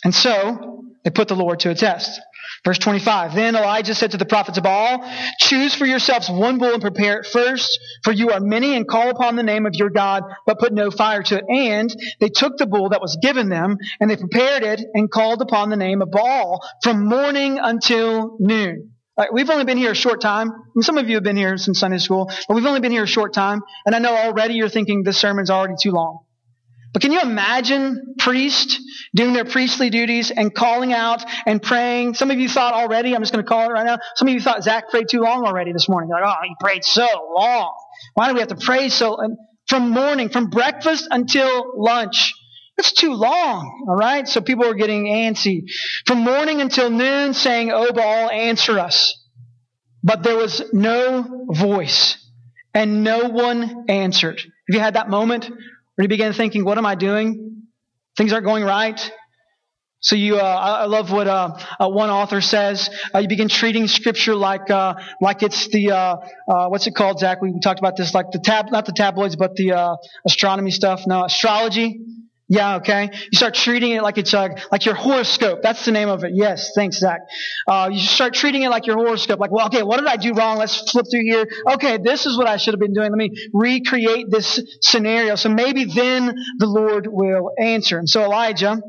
And 0.05 0.14
so 0.14 0.85
they 1.05 1.11
put 1.11 1.29
the 1.29 1.37
Lord 1.37 1.61
to 1.61 1.71
a 1.71 1.75
test. 1.75 2.21
Verse 2.64 2.79
25. 2.79 3.35
Then 3.35 3.55
Elijah 3.55 3.95
said 3.95 4.12
to 4.12 4.17
the 4.17 4.27
prophets 4.27 4.59
of 4.59 4.64
Baal, 4.64 5.09
Choose 5.41 5.75
for 5.75 5.87
yourselves 5.87 6.29
one 6.29 6.59
bull 6.59 6.73
and 6.73 6.83
prepare 6.83 7.21
it 7.21 7.27
first, 7.27 7.79
for 8.03 8.12
you 8.12 8.31
are 8.31 8.41
many, 8.41 8.75
and 8.75 8.88
call 8.88 9.11
upon 9.11 9.37
the 9.37 9.43
name 9.43 9.64
of 9.64 9.75
your 9.75 9.91
God, 9.91 10.25
but 10.47 10.59
put 10.59 10.73
no 10.73 10.91
fire 10.91 11.23
to 11.23 11.37
it. 11.37 11.45
And 11.49 11.95
they 12.21 12.29
took 12.29 12.57
the 12.57 12.67
bull 12.67 12.88
that 12.88 13.01
was 13.01 13.17
given 13.23 13.49
them, 13.49 13.77
and 14.01 14.11
they 14.11 14.17
prepared 14.17 14.64
it 14.64 14.81
and 14.95 15.11
called 15.11 15.43
upon 15.43 15.71
the 15.71 15.77
name 15.77 16.03
of 16.03 16.11
Baal 16.11 16.61
from 16.83 17.07
morning 17.07 17.59
until 17.61 18.37
noon. 18.41 18.93
Like, 19.18 19.33
we've 19.33 19.50
only 19.50 19.64
been 19.64 19.78
here 19.78 19.90
a 19.90 19.96
short 19.96 20.20
time. 20.20 20.48
I 20.52 20.54
mean, 20.76 20.83
some 20.83 20.96
of 20.96 21.09
you 21.09 21.16
have 21.16 21.24
been 21.24 21.37
here 21.37 21.57
since 21.59 21.81
Sunday 21.81 21.98
school, 21.98 22.31
but 22.46 22.54
we've 22.54 22.64
only 22.64 22.78
been 22.78 22.92
here 22.92 23.02
a 23.02 23.07
short 23.07 23.35
time. 23.35 23.62
And 23.85 23.94
I 23.94 23.98
know 23.98 24.14
already 24.14 24.54
you're 24.54 24.68
thinking 24.68 25.02
this 25.02 25.18
sermon's 25.18 25.50
already 25.50 25.74
too 25.83 25.90
long. 25.90 26.20
But 26.92 27.02
can 27.02 27.12
you 27.12 27.20
imagine 27.20 28.14
priests 28.18 28.81
doing 29.14 29.33
their 29.33 29.44
priestly 29.44 29.90
duties 29.90 30.31
and 30.31 30.54
calling 30.54 30.92
out 30.92 31.22
and 31.46 31.61
praying? 31.61 32.14
Some 32.14 32.31
of 32.31 32.38
you 32.38 32.48
thought 32.48 32.74
already, 32.74 33.14
I'm 33.14 33.20
just 33.20 33.33
going 33.33 33.44
to 33.44 33.48
call 33.48 33.68
it 33.68 33.72
right 33.72 33.85
now. 33.85 33.98
Some 34.14 34.28
of 34.28 34.35
you 34.35 34.40
thought 34.40 34.62
Zach 34.62 34.88
prayed 34.88 35.07
too 35.11 35.20
long 35.20 35.44
already 35.44 35.72
this 35.72 35.88
morning. 35.88 36.11
Like, 36.11 36.22
oh, 36.24 36.35
he 36.44 36.54
prayed 36.61 36.85
so 36.85 37.07
long. 37.37 37.74
Why 38.14 38.28
do 38.28 38.35
we 38.35 38.40
have 38.40 38.48
to 38.48 38.57
pray 38.57 38.88
so 38.88 39.18
um, 39.18 39.37
from 39.66 39.90
morning, 39.90 40.28
from 40.28 40.48
breakfast 40.48 41.09
until 41.11 41.72
lunch? 41.76 42.33
That's 42.79 42.93
too 42.93 43.12
long, 43.12 43.87
all 43.88 43.97
right? 43.97 44.27
So 44.29 44.41
people 44.41 44.64
are 44.64 44.75
getting 44.75 45.07
antsy. 45.07 45.64
From 46.07 46.19
morning 46.21 46.61
until 46.61 46.88
noon 46.91 47.35
saying, 47.35 47.73
Oh, 47.73 47.93
Baal, 47.93 48.31
answer 48.31 48.79
us. 48.79 49.21
But 50.05 50.23
there 50.23 50.37
was 50.37 50.62
no 50.73 51.47
voice 51.51 52.17
and 52.73 53.03
no 53.03 53.31
one 53.31 53.87
answered. 53.88 54.38
Have 54.38 54.75
you 54.75 54.79
had 54.79 54.95
that 54.95 55.11
moment 55.11 55.51
where 55.51 56.05
you 56.05 56.09
begin 56.09 56.33
thinking, 56.33 56.64
what 56.64 56.79
am 56.79 56.87
I 56.87 56.95
doing? 56.95 57.64
Things 58.17 58.33
aren't 58.33 58.47
going 58.47 58.62
right. 58.62 59.11
So 59.99 60.14
you, 60.14 60.37
uh, 60.37 60.41
I 60.41 60.85
love 60.85 61.11
what 61.11 61.27
uh, 61.27 61.59
uh, 61.81 61.88
one 61.88 62.11
author 62.11 62.41
says. 62.41 62.88
Uh, 63.12 63.19
you 63.19 63.29
begin 63.29 63.49
treating 63.49 63.88
Scripture 63.88 64.37
like 64.37 64.71
uh, 64.71 64.95
like 65.21 65.43
it's 65.43 65.67
the 65.71 65.91
uh, 65.91 66.69
what's 66.69 66.87
it 66.87 66.95
called, 66.95 67.19
Zach? 67.19 67.43
We 67.43 67.59
talked 67.59 67.81
about 67.81 67.97
this, 67.97 68.14
like 68.14 68.31
the 68.31 68.38
tab, 68.38 68.71
not 68.71 68.87
the 68.87 68.93
tabloids, 68.93 69.35
but 69.35 69.57
the 69.57 69.99
astronomy 70.25 70.71
stuff. 70.71 71.03
No, 71.09 71.25
astrology. 71.25 71.99
Yeah, 72.51 72.77
okay. 72.77 73.11
You 73.13 73.37
start 73.37 73.55
treating 73.55 73.93
it 73.93 74.03
like 74.03 74.17
it's 74.17 74.33
uh, 74.33 74.49
like 74.73 74.87
your 74.87 74.95
horoscope. 74.95 75.61
That's 75.63 75.85
the 75.85 75.93
name 75.93 76.09
of 76.09 76.25
it. 76.25 76.33
Yes, 76.35 76.73
thanks, 76.75 76.99
Zach. 76.99 77.21
Uh, 77.67 77.91
you 77.93 78.01
start 78.01 78.33
treating 78.33 78.63
it 78.63 78.71
like 78.71 78.87
your 78.87 78.97
horoscope. 78.97 79.39
Like, 79.39 79.51
well, 79.51 79.67
okay, 79.67 79.83
what 79.83 79.99
did 79.99 80.07
I 80.07 80.17
do 80.17 80.33
wrong? 80.33 80.57
Let's 80.57 80.91
flip 80.91 81.05
through 81.11 81.25
here. 81.25 81.47
Okay, 81.73 81.99
this 81.99 82.25
is 82.25 82.39
what 82.39 82.49
I 82.49 82.57
should 82.57 82.73
have 82.73 82.81
been 82.81 82.95
doing. 82.95 83.11
Let 83.11 83.19
me 83.19 83.33
recreate 83.53 84.31
this 84.31 84.63
scenario. 84.81 85.35
So 85.35 85.51
maybe 85.51 85.85
then 85.85 86.35
the 86.59 86.67
Lord 86.67 87.07
will 87.07 87.51
answer. 87.61 87.99
And 87.99 88.09
so 88.09 88.25
Elijah, 88.25 88.81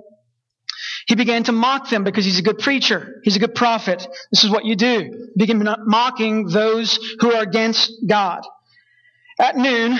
he 1.07 1.15
began 1.15 1.43
to 1.43 1.51
mock 1.51 1.89
them 1.89 2.05
because 2.05 2.23
he's 2.23 2.39
a 2.39 2.43
good 2.43 2.59
preacher. 2.59 3.19
He's 3.23 3.35
a 3.35 3.39
good 3.39 3.55
prophet. 3.55 4.07
This 4.31 4.45
is 4.45 4.49
what 4.49 4.63
you 4.63 4.77
do. 4.77 5.31
Begin 5.35 5.67
mocking 5.85 6.47
those 6.47 6.97
who 7.19 7.33
are 7.33 7.43
against 7.43 7.91
God. 8.07 8.41
At 9.37 9.57
noon, 9.57 9.99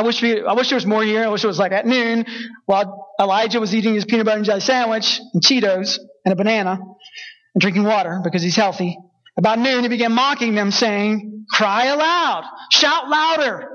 I 0.00 0.02
wish 0.02 0.22
we, 0.22 0.42
I 0.42 0.54
wish 0.54 0.70
there 0.70 0.76
was 0.76 0.86
more 0.86 1.04
here. 1.04 1.22
I 1.22 1.28
wish 1.28 1.44
it 1.44 1.46
was 1.46 1.58
like 1.58 1.72
at 1.72 1.84
noon 1.84 2.24
while 2.64 3.12
Elijah 3.20 3.60
was 3.60 3.74
eating 3.74 3.92
his 3.92 4.06
peanut 4.06 4.24
butter 4.24 4.38
and 4.38 4.46
jelly 4.46 4.60
sandwich 4.60 5.20
and 5.34 5.42
Cheetos 5.42 5.98
and 6.24 6.32
a 6.32 6.36
banana 6.36 6.70
and 6.70 7.60
drinking 7.60 7.84
water 7.84 8.22
because 8.24 8.40
he's 8.40 8.56
healthy. 8.56 8.96
About 9.36 9.58
noon, 9.58 9.82
he 9.82 9.90
began 9.90 10.12
mocking 10.12 10.54
them 10.54 10.70
saying, 10.70 11.44
cry 11.50 11.84
aloud, 11.88 12.44
shout 12.72 13.10
louder. 13.10 13.68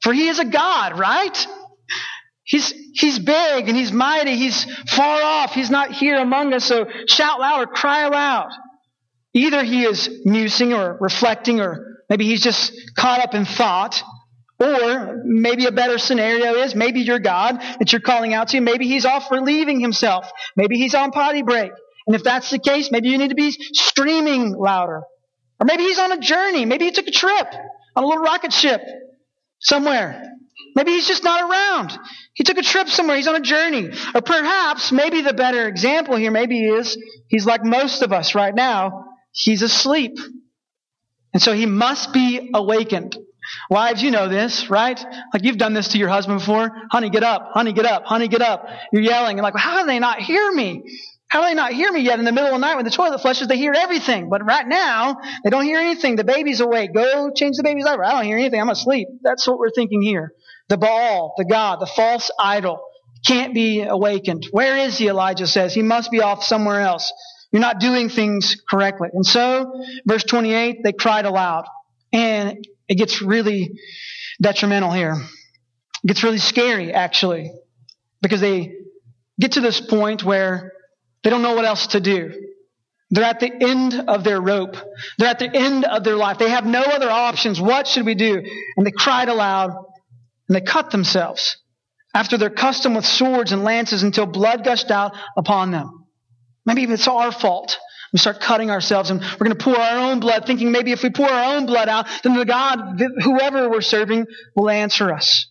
For 0.00 0.14
he 0.14 0.28
is 0.28 0.38
a 0.38 0.46
God, 0.46 0.98
right? 0.98 1.46
He's, 2.42 2.72
he's 2.94 3.18
big 3.18 3.68
and 3.68 3.76
he's 3.76 3.92
mighty. 3.92 4.36
He's 4.36 4.64
far 4.88 5.20
off. 5.20 5.52
He's 5.52 5.70
not 5.70 5.92
here 5.92 6.16
among 6.16 6.54
us. 6.54 6.64
So 6.64 6.86
shout 7.06 7.38
louder, 7.38 7.66
cry 7.66 8.06
aloud. 8.06 8.48
Either 9.34 9.62
he 9.62 9.84
is 9.84 10.22
musing 10.24 10.72
or 10.72 10.96
reflecting 11.02 11.60
or 11.60 11.98
maybe 12.08 12.24
he's 12.24 12.42
just 12.42 12.72
caught 12.96 13.20
up 13.20 13.34
in 13.34 13.44
thought 13.44 14.02
or 14.60 15.22
maybe 15.24 15.64
a 15.66 15.72
better 15.72 15.98
scenario 15.98 16.54
is 16.54 16.74
maybe 16.74 17.00
your 17.00 17.18
God 17.18 17.60
that 17.78 17.92
you're 17.92 18.02
calling 18.02 18.34
out 18.34 18.48
to, 18.48 18.60
maybe 18.60 18.86
he's 18.86 19.06
off 19.06 19.30
relieving 19.30 19.80
himself. 19.80 20.30
Maybe 20.54 20.76
he's 20.76 20.94
on 20.94 21.12
potty 21.12 21.42
break. 21.42 21.72
And 22.06 22.14
if 22.14 22.22
that's 22.22 22.50
the 22.50 22.58
case, 22.58 22.90
maybe 22.90 23.08
you 23.08 23.18
need 23.18 23.30
to 23.30 23.34
be 23.34 23.52
screaming 23.72 24.54
louder. 24.54 25.02
Or 25.60 25.64
maybe 25.64 25.84
he's 25.84 25.98
on 25.98 26.12
a 26.12 26.18
journey. 26.18 26.66
Maybe 26.66 26.84
he 26.84 26.90
took 26.90 27.06
a 27.06 27.10
trip 27.10 27.46
on 27.96 28.04
a 28.04 28.06
little 28.06 28.22
rocket 28.22 28.52
ship 28.52 28.82
somewhere. 29.60 30.30
Maybe 30.76 30.92
he's 30.92 31.08
just 31.08 31.24
not 31.24 31.50
around. 31.50 31.98
He 32.34 32.44
took 32.44 32.58
a 32.58 32.62
trip 32.62 32.88
somewhere. 32.88 33.16
He's 33.16 33.28
on 33.28 33.36
a 33.36 33.40
journey. 33.40 33.90
Or 34.14 34.20
perhaps, 34.20 34.92
maybe 34.92 35.22
the 35.22 35.32
better 35.32 35.66
example 35.68 36.16
here, 36.16 36.30
maybe 36.30 36.64
is 36.64 36.96
he's 37.28 37.46
like 37.46 37.64
most 37.64 38.02
of 38.02 38.12
us 38.12 38.34
right 38.34 38.54
now. 38.54 39.04
He's 39.32 39.62
asleep. 39.62 40.18
And 41.32 41.42
so 41.42 41.52
he 41.52 41.66
must 41.66 42.12
be 42.12 42.50
awakened. 42.54 43.16
Wives, 43.68 44.02
you 44.02 44.10
know 44.10 44.28
this, 44.28 44.70
right? 44.70 44.98
Like 45.32 45.44
you've 45.44 45.58
done 45.58 45.74
this 45.74 45.88
to 45.88 45.98
your 45.98 46.08
husband 46.08 46.40
before. 46.40 46.70
Honey, 46.90 47.10
get 47.10 47.22
up. 47.22 47.50
Honey, 47.52 47.72
get 47.72 47.86
up. 47.86 48.04
Honey, 48.04 48.28
get 48.28 48.42
up. 48.42 48.66
You're 48.92 49.02
yelling 49.02 49.38
and 49.38 49.42
like, 49.42 49.56
how 49.56 49.80
do 49.80 49.86
they 49.86 49.98
not 49.98 50.20
hear 50.20 50.52
me? 50.52 50.84
How 51.28 51.42
do 51.42 51.46
they 51.48 51.54
not 51.54 51.72
hear 51.72 51.92
me 51.92 52.00
yet 52.00 52.18
in 52.18 52.24
the 52.24 52.32
middle 52.32 52.48
of 52.48 52.54
the 52.54 52.58
night 52.58 52.74
when 52.74 52.84
the 52.84 52.90
toilet 52.90 53.20
flushes? 53.20 53.46
They 53.46 53.56
hear 53.56 53.72
everything. 53.72 54.28
But 54.28 54.44
right 54.44 54.66
now, 54.66 55.16
they 55.44 55.50
don't 55.50 55.64
hear 55.64 55.78
anything. 55.78 56.16
The 56.16 56.24
baby's 56.24 56.60
awake. 56.60 56.92
Go 56.92 57.30
change 57.30 57.56
the 57.56 57.62
baby's 57.62 57.84
diaper. 57.84 58.04
I 58.04 58.12
don't 58.12 58.24
hear 58.24 58.36
anything. 58.36 58.60
I'm 58.60 58.68
asleep. 58.68 59.06
That's 59.22 59.46
what 59.46 59.58
we're 59.58 59.70
thinking 59.70 60.02
here. 60.02 60.32
The 60.68 60.76
Baal, 60.76 61.34
the 61.36 61.44
God, 61.44 61.80
the 61.80 61.86
false 61.86 62.32
idol 62.38 62.80
can't 63.24 63.54
be 63.54 63.82
awakened. 63.82 64.48
Where 64.50 64.76
is 64.76 64.98
he? 64.98 65.08
Elijah 65.08 65.46
says. 65.46 65.72
He 65.72 65.82
must 65.82 66.10
be 66.10 66.20
off 66.20 66.42
somewhere 66.42 66.80
else. 66.80 67.12
You're 67.52 67.60
not 67.60 67.78
doing 67.78 68.08
things 68.08 68.56
correctly. 68.68 69.08
And 69.12 69.24
so, 69.24 69.72
verse 70.06 70.24
28, 70.24 70.78
they 70.82 70.92
cried 70.92 71.26
aloud. 71.26 71.66
And 72.12 72.66
it 72.90 72.96
gets 72.96 73.22
really 73.22 73.78
detrimental 74.42 74.90
here. 74.90 75.14
It 76.02 76.08
gets 76.08 76.24
really 76.24 76.38
scary, 76.38 76.92
actually, 76.92 77.52
because 78.20 78.40
they 78.40 78.74
get 79.38 79.52
to 79.52 79.60
this 79.60 79.80
point 79.80 80.24
where 80.24 80.72
they 81.22 81.30
don't 81.30 81.42
know 81.42 81.54
what 81.54 81.64
else 81.64 81.86
to 81.88 82.00
do. 82.00 82.32
They're 83.10 83.24
at 83.24 83.40
the 83.40 83.52
end 83.52 83.94
of 84.08 84.24
their 84.24 84.40
rope. 84.40 84.76
They're 85.18 85.28
at 85.28 85.38
the 85.38 85.54
end 85.54 85.84
of 85.84 86.02
their 86.02 86.16
life. 86.16 86.38
They 86.38 86.50
have 86.50 86.66
no 86.66 86.82
other 86.82 87.10
options. 87.10 87.60
What 87.60 87.86
should 87.86 88.06
we 88.06 88.14
do? 88.14 88.42
And 88.76 88.86
they 88.86 88.92
cried 88.92 89.28
aloud 89.28 89.70
and 90.48 90.56
they 90.56 90.60
cut 90.60 90.90
themselves 90.90 91.58
after 92.12 92.38
their 92.38 92.50
custom 92.50 92.94
with 92.94 93.04
swords 93.04 93.52
and 93.52 93.62
lances 93.62 94.02
until 94.02 94.26
blood 94.26 94.64
gushed 94.64 94.90
out 94.90 95.12
upon 95.36 95.70
them. 95.70 96.06
Maybe 96.66 96.82
it's 96.84 97.08
our 97.08 97.32
fault. 97.32 97.76
We 98.12 98.18
start 98.18 98.40
cutting 98.40 98.70
ourselves 98.70 99.10
and 99.10 99.20
we're 99.20 99.46
going 99.46 99.56
to 99.56 99.64
pour 99.64 99.76
our 99.76 100.10
own 100.10 100.20
blood, 100.20 100.46
thinking 100.46 100.72
maybe 100.72 100.92
if 100.92 101.02
we 101.02 101.10
pour 101.10 101.28
our 101.28 101.56
own 101.56 101.66
blood 101.66 101.88
out, 101.88 102.06
then 102.22 102.34
the 102.34 102.44
God, 102.44 103.00
whoever 103.22 103.68
we're 103.68 103.80
serving, 103.80 104.26
will 104.56 104.68
answer 104.68 105.12
us. 105.12 105.46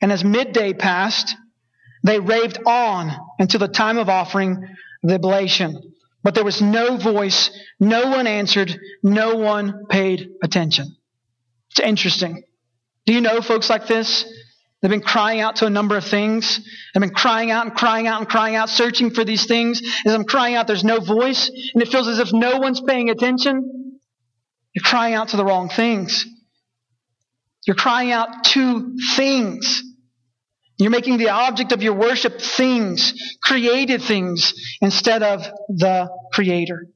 And 0.00 0.10
as 0.10 0.24
midday 0.24 0.72
passed, 0.72 1.36
they 2.02 2.20
raved 2.20 2.58
on 2.66 3.12
until 3.38 3.60
the 3.60 3.68
time 3.68 3.98
of 3.98 4.08
offering 4.08 4.66
the 5.02 5.14
oblation. 5.14 5.94
But 6.22 6.34
there 6.34 6.44
was 6.44 6.62
no 6.62 6.96
voice, 6.96 7.50
no 7.78 8.08
one 8.08 8.26
answered, 8.26 8.78
no 9.02 9.36
one 9.36 9.86
paid 9.90 10.30
attention. 10.42 10.96
It's 11.70 11.80
interesting. 11.80 12.44
Do 13.04 13.12
you 13.12 13.20
know 13.20 13.42
folks 13.42 13.68
like 13.68 13.86
this? 13.86 14.24
They've 14.84 14.90
been 14.90 15.00
crying 15.00 15.40
out 15.40 15.56
to 15.56 15.66
a 15.66 15.70
number 15.70 15.96
of 15.96 16.04
things. 16.04 16.60
They've 16.92 17.00
been 17.00 17.14
crying 17.14 17.50
out 17.50 17.64
and 17.64 17.74
crying 17.74 18.06
out 18.06 18.20
and 18.20 18.28
crying 18.28 18.54
out, 18.54 18.68
searching 18.68 19.12
for 19.12 19.24
these 19.24 19.46
things. 19.46 19.80
As 20.04 20.12
I'm 20.12 20.24
crying 20.24 20.56
out, 20.56 20.66
there's 20.66 20.84
no 20.84 21.00
voice, 21.00 21.48
and 21.72 21.82
it 21.82 21.88
feels 21.88 22.06
as 22.06 22.18
if 22.18 22.34
no 22.34 22.58
one's 22.58 22.82
paying 22.82 23.08
attention. 23.08 23.98
You're 24.74 24.82
crying 24.82 25.14
out 25.14 25.28
to 25.28 25.38
the 25.38 25.44
wrong 25.44 25.70
things. 25.70 26.26
You're 27.66 27.76
crying 27.76 28.12
out 28.12 28.44
to 28.52 28.94
things. 29.16 29.82
You're 30.76 30.90
making 30.90 31.16
the 31.16 31.30
object 31.30 31.72
of 31.72 31.82
your 31.82 31.94
worship 31.94 32.38
things, 32.38 33.14
created 33.42 34.02
things, 34.02 34.52
instead 34.82 35.22
of 35.22 35.46
the 35.70 36.10
Creator. 36.34 36.88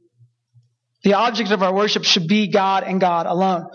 The 1.04 1.14
object 1.14 1.52
of 1.52 1.62
our 1.62 1.72
worship 1.72 2.04
should 2.04 2.28
be 2.28 2.48
God 2.48 2.84
and 2.84 3.00
God 3.00 3.24
alone. 3.24 3.70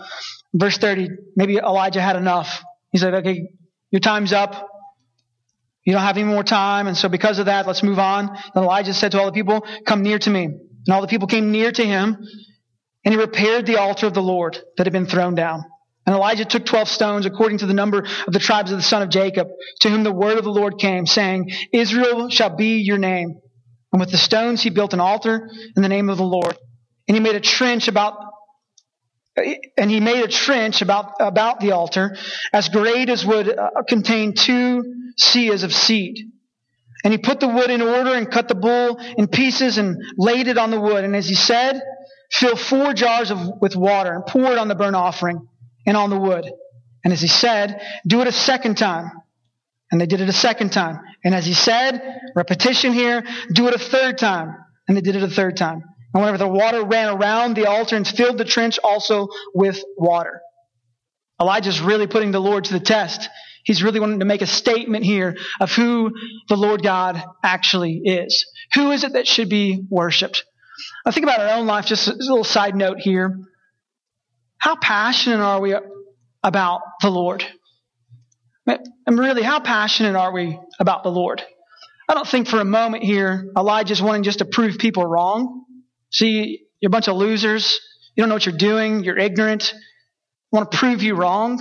Verse 0.54 0.78
30, 0.78 1.08
maybe 1.34 1.56
Elijah 1.56 2.00
had 2.00 2.14
enough. 2.14 2.62
He 2.92 2.98
said, 2.98 3.14
okay, 3.14 3.48
your 3.94 4.00
time's 4.00 4.32
up. 4.32 4.68
You 5.84 5.92
don't 5.92 6.02
have 6.02 6.16
any 6.16 6.26
more 6.26 6.42
time. 6.42 6.88
And 6.88 6.96
so 6.96 7.08
because 7.08 7.38
of 7.38 7.46
that, 7.46 7.64
let's 7.64 7.84
move 7.84 8.00
on. 8.00 8.26
Then 8.52 8.64
Elijah 8.64 8.92
said 8.92 9.12
to 9.12 9.20
all 9.20 9.26
the 9.26 9.32
people, 9.32 9.64
come 9.86 10.02
near 10.02 10.18
to 10.18 10.30
me. 10.30 10.46
And 10.46 10.88
all 10.88 11.00
the 11.00 11.06
people 11.06 11.28
came 11.28 11.52
near 11.52 11.70
to 11.70 11.84
him 11.84 12.16
and 13.04 13.14
he 13.14 13.20
repaired 13.20 13.66
the 13.66 13.76
altar 13.76 14.08
of 14.08 14.12
the 14.12 14.20
Lord 14.20 14.58
that 14.76 14.86
had 14.86 14.92
been 14.92 15.06
thrown 15.06 15.36
down. 15.36 15.62
And 16.06 16.16
Elijah 16.16 16.44
took 16.44 16.66
12 16.66 16.88
stones 16.88 17.24
according 17.24 17.58
to 17.58 17.66
the 17.66 17.72
number 17.72 18.00
of 18.26 18.32
the 18.32 18.40
tribes 18.40 18.72
of 18.72 18.78
the 18.78 18.82
son 18.82 19.02
of 19.02 19.10
Jacob, 19.10 19.46
to 19.82 19.90
whom 19.90 20.02
the 20.02 20.12
word 20.12 20.38
of 20.38 20.44
the 20.44 20.50
Lord 20.50 20.80
came, 20.80 21.06
saying, 21.06 21.52
Israel 21.72 22.30
shall 22.30 22.56
be 22.56 22.78
your 22.78 22.98
name. 22.98 23.40
And 23.92 24.00
with 24.00 24.10
the 24.10 24.18
stones 24.18 24.60
he 24.60 24.70
built 24.70 24.92
an 24.92 25.00
altar 25.00 25.48
in 25.76 25.82
the 25.84 25.88
name 25.88 26.10
of 26.10 26.16
the 26.16 26.24
Lord. 26.24 26.58
And 27.06 27.16
he 27.16 27.22
made 27.22 27.36
a 27.36 27.40
trench 27.40 27.86
about 27.86 28.16
and 29.36 29.90
he 29.90 30.00
made 30.00 30.22
a 30.22 30.28
trench 30.28 30.82
about, 30.82 31.14
about 31.20 31.60
the 31.60 31.72
altar 31.72 32.16
as 32.52 32.68
great 32.68 33.08
as 33.08 33.24
would 33.24 33.48
uh, 33.48 33.70
contain 33.88 34.34
two 34.34 35.10
seahs 35.20 35.64
of 35.64 35.72
seed. 35.72 36.18
And 37.02 37.12
he 37.12 37.18
put 37.18 37.40
the 37.40 37.48
wood 37.48 37.70
in 37.70 37.82
order 37.82 38.14
and 38.14 38.30
cut 38.30 38.48
the 38.48 38.54
bull 38.54 38.98
in 39.18 39.28
pieces 39.28 39.76
and 39.76 40.02
laid 40.16 40.48
it 40.48 40.56
on 40.56 40.70
the 40.70 40.80
wood. 40.80 41.04
And 41.04 41.14
as 41.14 41.28
he 41.28 41.34
said, 41.34 41.82
fill 42.30 42.56
four 42.56 42.94
jars 42.94 43.30
of, 43.30 43.60
with 43.60 43.76
water 43.76 44.12
and 44.12 44.24
pour 44.24 44.52
it 44.52 44.58
on 44.58 44.68
the 44.68 44.74
burnt 44.74 44.96
offering 44.96 45.46
and 45.86 45.96
on 45.96 46.10
the 46.10 46.18
wood. 46.18 46.50
And 47.04 47.12
as 47.12 47.20
he 47.20 47.28
said, 47.28 47.80
do 48.06 48.22
it 48.22 48.26
a 48.26 48.32
second 48.32 48.78
time. 48.78 49.10
And 49.90 50.00
they 50.00 50.06
did 50.06 50.22
it 50.22 50.28
a 50.28 50.32
second 50.32 50.72
time. 50.72 50.98
And 51.22 51.34
as 51.34 51.44
he 51.44 51.52
said, 51.52 52.00
repetition 52.34 52.92
here, 52.92 53.22
do 53.52 53.68
it 53.68 53.74
a 53.74 53.78
third 53.78 54.16
time. 54.16 54.56
And 54.88 54.96
they 54.96 55.02
did 55.02 55.16
it 55.16 55.22
a 55.22 55.28
third 55.28 55.56
time. 55.56 55.84
And 56.14 56.22
whenever 56.22 56.38
the 56.38 56.48
water 56.48 56.84
ran 56.84 57.14
around 57.14 57.56
the 57.56 57.66
altar 57.68 57.96
and 57.96 58.06
filled 58.06 58.38
the 58.38 58.44
trench 58.44 58.78
also 58.82 59.28
with 59.52 59.82
water. 59.98 60.40
Elijah's 61.40 61.80
really 61.80 62.06
putting 62.06 62.30
the 62.30 62.40
Lord 62.40 62.64
to 62.66 62.72
the 62.72 62.80
test. 62.80 63.28
He's 63.64 63.82
really 63.82 63.98
wanting 63.98 64.20
to 64.20 64.24
make 64.24 64.40
a 64.42 64.46
statement 64.46 65.04
here 65.04 65.36
of 65.58 65.72
who 65.72 66.12
the 66.48 66.56
Lord 66.56 66.82
God 66.82 67.22
actually 67.42 68.00
is. 68.04 68.46
Who 68.74 68.92
is 68.92 69.02
it 69.02 69.14
that 69.14 69.26
should 69.26 69.48
be 69.48 69.84
worshiped? 69.90 70.44
I 71.04 71.10
think 71.10 71.24
about 71.24 71.40
our 71.40 71.58
own 71.58 71.66
life, 71.66 71.86
just 71.86 72.06
a 72.06 72.14
little 72.14 72.44
side 72.44 72.76
note 72.76 72.98
here. 72.98 73.40
How 74.58 74.76
passionate 74.76 75.40
are 75.40 75.60
we 75.60 75.74
about 76.42 76.82
the 77.00 77.10
Lord? 77.10 77.44
And 78.66 79.18
really, 79.18 79.42
how 79.42 79.60
passionate 79.60 80.16
are 80.16 80.32
we 80.32 80.58
about 80.78 81.02
the 81.02 81.10
Lord? 81.10 81.42
I 82.08 82.14
don't 82.14 82.28
think 82.28 82.48
for 82.48 82.60
a 82.60 82.64
moment 82.64 83.02
here 83.02 83.50
Elijah's 83.56 84.00
wanting 84.00 84.22
just 84.22 84.38
to 84.38 84.44
prove 84.44 84.78
people 84.78 85.04
wrong. 85.04 85.63
See, 86.14 86.60
you're 86.80 86.90
a 86.90 86.90
bunch 86.90 87.08
of 87.08 87.16
losers. 87.16 87.80
You 88.14 88.22
don't 88.22 88.28
know 88.28 88.36
what 88.36 88.46
you're 88.46 88.56
doing. 88.56 89.02
You're 89.02 89.18
ignorant. 89.18 89.74
I 89.74 90.56
want 90.56 90.70
to 90.70 90.78
prove 90.78 91.02
you 91.02 91.16
wrong. 91.16 91.56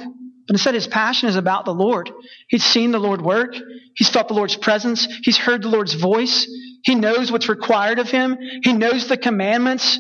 But 0.48 0.54
instead, 0.54 0.76
his 0.76 0.86
passion 0.86 1.28
is 1.28 1.36
about 1.36 1.66
the 1.66 1.74
Lord. 1.74 2.12
He's 2.50 2.64
seen 2.64 2.92
the 2.92 3.00
Lord 3.00 3.22
work. 3.22 3.56
He's 3.96 4.10
felt 4.10 4.28
the 4.28 4.36
Lord's 4.36 4.56
presence. 4.56 5.08
He's 5.24 5.38
heard 5.38 5.64
the 5.64 5.70
Lord's 5.70 5.96
voice. 5.96 6.48
He 6.84 6.94
knows 6.94 7.32
what's 7.32 7.50
required 7.50 7.98
of 7.98 8.12
him. 8.12 8.38
He 8.62 8.74
knows 8.74 9.08
the 9.08 9.18
commandments. 9.18 9.98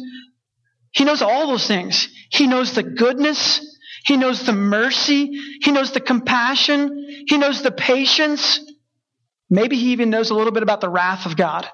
He 0.91 1.03
knows 1.03 1.23
all 1.23 1.47
those 1.47 1.65
things. 1.65 2.07
He 2.29 2.45
knows 2.45 2.75
the 2.75 2.83
goodness. 2.83 3.59
He 4.05 4.17
knows 4.17 4.45
the 4.45 4.53
mercy. 4.53 5.31
He 5.63 5.71
knows 5.71 5.93
the 5.93 6.01
compassion. 6.01 7.23
He 7.25 7.39
knows 7.39 7.63
the 7.63 7.71
patience. 7.71 8.59
Maybe 9.49 9.77
he 9.77 9.93
even 9.93 10.11
knows 10.11 10.29
a 10.29 10.35
little 10.35 10.53
bit 10.53 10.61
about 10.61 10.81
the 10.81 10.89
wrath 10.89 11.25
of 11.25 11.37
God. 11.37 11.67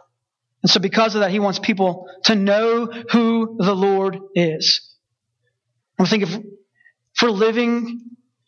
And 0.64 0.70
so, 0.70 0.80
because 0.80 1.16
of 1.16 1.22
that, 1.22 1.32
he 1.32 1.40
wants 1.40 1.60
people 1.60 2.08
to 2.26 2.36
know 2.36 2.86
who 2.86 3.58
the 3.60 3.74
Lord 3.74 4.18
is. 4.36 4.82
I'm 5.98 6.06
thinking 6.06 6.30
if, 6.30 6.44
for 7.16 7.30
living 7.30 8.02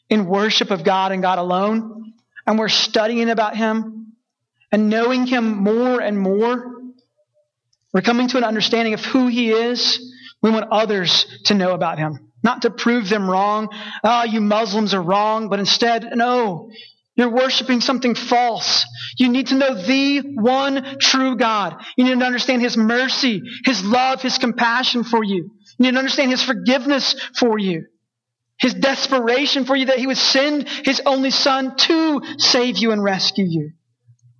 in 0.10 0.26
worship 0.26 0.72
of 0.72 0.84
God 0.84 1.12
and 1.12 1.22
God 1.22 1.40
alone, 1.40 2.14
and 2.46 2.60
we're 2.60 2.70
studying 2.70 3.30
about 3.30 3.56
Him 3.56 4.14
and 4.72 4.90
knowing 4.90 5.26
Him 5.26 5.64
more 5.64 6.02
and 6.02 6.20
more, 6.20 6.82
we're 7.94 8.02
coming 8.02 8.28
to 8.30 8.38
an 8.38 8.44
understanding 8.44 8.94
of 8.94 9.04
who 9.04 9.28
He 9.28 9.52
is. 9.52 10.14
We 10.42 10.50
want 10.50 10.72
others 10.72 11.26
to 11.46 11.54
know 11.54 11.74
about 11.74 11.98
Him, 11.98 12.32
not 12.44 12.64
to 12.64 12.72
prove 12.72 13.10
them 13.10 13.30
wrong. 13.30 13.70
Oh, 14.04 14.24
you 14.24 14.42
Muslims 14.42 14.94
are 14.94 15.02
wrong, 15.02 15.50
but 15.50 15.60
instead, 15.60 16.10
no, 16.16 16.72
you're 17.16 17.34
worshiping 17.34 17.82
something 17.82 18.16
false. 18.16 18.86
You 19.18 19.30
need 19.30 19.48
to 19.48 19.56
know 19.56 19.76
the 19.76 20.20
one 20.36 20.98
true 21.00 21.36
God. 21.36 21.84
You 21.98 22.06
need 22.06 22.20
to 22.20 22.26
understand 22.26 22.62
His 22.62 22.78
mercy, 22.78 23.42
His 23.66 23.84
love, 23.84 24.22
His 24.22 24.38
compassion 24.38 25.04
for 25.04 25.24
you. 25.24 25.52
You 25.78 25.84
need 25.84 25.92
to 25.92 25.98
understand 25.98 26.32
His 26.32 26.44
forgiveness 26.44 27.16
for 27.38 27.60
you. 27.60 27.86
His 28.60 28.74
desperation 28.74 29.66
for 29.66 29.76
you 29.76 29.88
that 29.88 30.00
He 30.00 30.08
would 30.08 30.18
send 30.18 30.70
His 30.70 31.02
only 31.06 31.32
Son 31.32 31.76
to 31.76 32.22
save 32.38 32.78
you 32.78 32.92
and 32.92 33.04
rescue 33.04 33.46
you. 33.48 33.72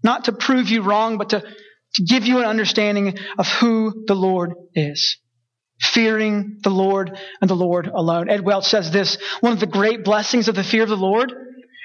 Not 0.04 0.26
to 0.26 0.32
prove 0.32 0.70
you 0.70 0.82
wrong, 0.82 1.18
but 1.18 1.30
to, 1.30 1.42
to 1.42 2.04
give 2.04 2.26
you 2.26 2.40
an 2.40 2.46
understanding 2.46 3.18
of 3.38 3.48
who 3.48 4.06
the 4.08 4.16
Lord 4.16 4.54
is. 4.74 5.18
Fearing 5.80 6.60
the 6.64 6.70
Lord 6.70 7.18
and 7.42 7.50
the 7.50 7.56
Lord 7.56 7.88
alone. 7.88 8.30
Ed 8.30 8.46
Welch 8.46 8.66
says 8.66 8.92
this, 8.92 9.18
one 9.42 9.52
of 9.52 9.60
the 9.60 9.66
great 9.66 10.06
blessings 10.06 10.48
of 10.48 10.56
the 10.56 10.64
fear 10.64 10.84
of 10.84 10.90
the 10.90 10.96
Lord 10.96 11.34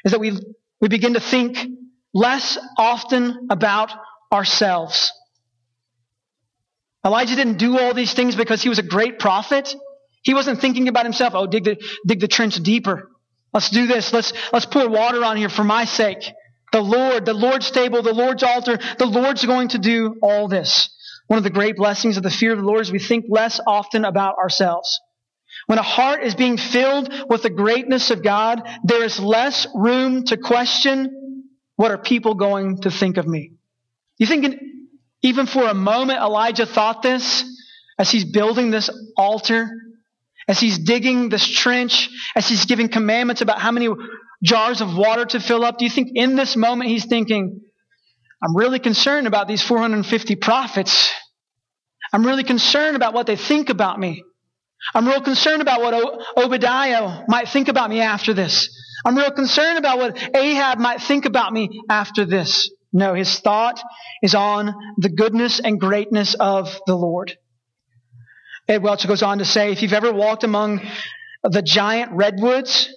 is 0.05 0.13
that 0.13 0.21
we 0.21 0.39
we 0.81 0.89
begin 0.89 1.15
to 1.15 1.21
think 1.21 1.59
less 2.13 2.59
often 2.79 3.49
about 3.51 3.91
ourselves. 4.33 5.13
Elijah 7.05 7.37
didn't 7.37 7.59
do 7.59 7.79
all 7.79 7.95
these 7.95 8.13
things 8.15 8.35
because 8.35 8.63
he 8.63 8.69
was 8.69 8.79
a 8.79 8.83
great 8.83 9.19
prophet. 9.19 9.75
He 10.23 10.35
wasn't 10.35 10.61
thinking 10.61 10.89
about 10.89 11.05
himself. 11.05 11.35
Oh, 11.37 11.47
dig 11.47 11.65
the, 11.65 11.77
dig 12.05 12.21
the 12.21 12.29
trench 12.29 12.57
deeper. 12.57 13.09
Let's 13.55 13.71
do 13.71 13.87
this. 13.87 14.13
Let's, 14.13 14.33
let's 14.53 14.67
pour 14.67 14.89
water 14.89 15.25
on 15.25 15.37
here 15.37 15.49
for 15.49 15.63
my 15.63 15.85
sake. 15.85 16.33
The 16.73 16.81
Lord, 16.81 17.25
the 17.25 17.33
Lord's 17.33 17.71
table, 17.71 18.03
the 18.03 18.13
Lord's 18.13 18.43
altar, 18.43 18.79
the 18.99 19.07
Lord's 19.07 19.47
going 19.47 19.69
to 19.69 19.79
do 19.79 20.17
all 20.21 20.49
this. 20.49 20.91
One 21.29 21.39
of 21.39 21.45
the 21.45 21.51
great 21.51 21.77
blessings 21.77 22.17
of 22.17 22.23
the 22.23 22.31
fear 22.31 22.53
of 22.53 22.59
the 22.59 22.65
Lord 22.65 22.81
is 22.81 22.93
we 22.93 22.99
think 22.99 23.27
less 23.29 23.61
often 23.67 24.05
about 24.05 24.37
ourselves. 24.37 25.01
When 25.67 25.79
a 25.79 25.83
heart 25.83 26.23
is 26.23 26.35
being 26.35 26.59
filled 26.59 27.13
with 27.29 27.43
the 27.43 27.51
greatness 27.51 28.11
of 28.11 28.23
God, 28.23 28.63
there 28.85 29.05
is 29.05 29.19
less 29.19 29.67
room 29.75 30.25
to 30.27 30.37
question 30.37 31.53
what 31.75 31.91
are 31.91 31.99
people 31.99 32.35
going 32.35 32.83
to 32.83 32.91
think 32.91 33.17
of 33.17 33.27
me. 33.27 33.53
You 34.19 34.27
think 34.27 34.57
even 35.23 35.47
for 35.47 35.65
a 35.65 35.75
moment 35.75 36.21
Elijah 36.21 36.67
thought 36.67 37.03
this 37.03 37.45
as 37.99 38.11
he's 38.11 38.25
building 38.25 38.71
this 38.71 38.91
altar, 39.17 39.69
as 40.49 40.61
he's 40.61 40.79
digging 40.79 41.29
this 41.29 41.47
trench, 41.47 42.09
as 42.37 42.49
he's 42.49 42.67
giving 42.67 42.89
commandments 42.89 43.41
about 43.41 43.59
how 43.59 43.73
many 43.73 43.89
jars 44.43 44.81
of 44.81 44.97
water 44.97 45.25
to 45.25 45.41
fill 45.41 45.65
up? 45.65 45.79
Do 45.79 45.85
you 45.85 45.91
think 45.91 46.11
in 46.15 46.37
this 46.37 46.57
moment 46.57 46.91
he's 46.91 47.07
thinking, 47.07 47.61
I'm 48.43 48.57
really 48.57 48.79
concerned 48.79 49.27
about 49.27 49.49
these 49.49 49.63
450 49.63 50.37
prophets. 50.37 51.13
I'm 52.13 52.25
really 52.25 52.45
concerned 52.45 52.97
about 52.97 53.15
what 53.15 53.27
they 53.27 53.37
think 53.37 53.69
about 53.69 53.99
me. 53.99 54.23
I'm 54.95 55.07
real 55.07 55.21
concerned 55.21 55.63
about 55.63 55.81
what 55.81 55.95
Obadiah 56.37 57.25
might 57.29 57.49
think 57.49 57.69
about 57.69 57.91
me 57.91 58.01
after 58.01 58.35
this. 58.35 58.69
I'm 59.05 59.17
real 59.17 59.31
concerned 59.31 59.79
about 59.79 59.99
what 59.99 60.37
Ahab 60.37 60.79
might 60.79 61.01
think 61.01 61.25
about 61.25 61.53
me 61.53 61.83
after 61.89 62.25
this. 62.25 62.71
No, 62.93 63.15
his 63.15 63.41
thought 63.41 63.81
is 64.23 64.35
on 64.35 64.75
the 64.97 65.09
goodness 65.09 65.61
and 65.61 65.79
greatness 65.79 66.35
of 66.39 66.81
the 66.87 66.95
Lord. 66.95 67.37
Ed 68.69 68.83
Welch 68.83 69.07
goes 69.07 69.23
on 69.23 69.39
to 69.39 69.45
say, 69.45 69.71
if 69.71 69.83
you've 69.83 69.93
ever 69.93 70.13
walked 70.13 70.45
among 70.45 70.81
the 71.43 71.63
giant 71.63 72.13
redwoods, 72.13 72.89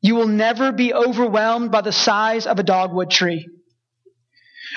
you 0.00 0.14
will 0.14 0.28
never 0.28 0.72
be 0.72 0.94
overwhelmed 0.94 1.72
by 1.72 1.80
the 1.80 1.92
size 1.92 2.46
of 2.46 2.58
a 2.58 2.62
dogwood 2.62 3.10
tree. 3.10 3.48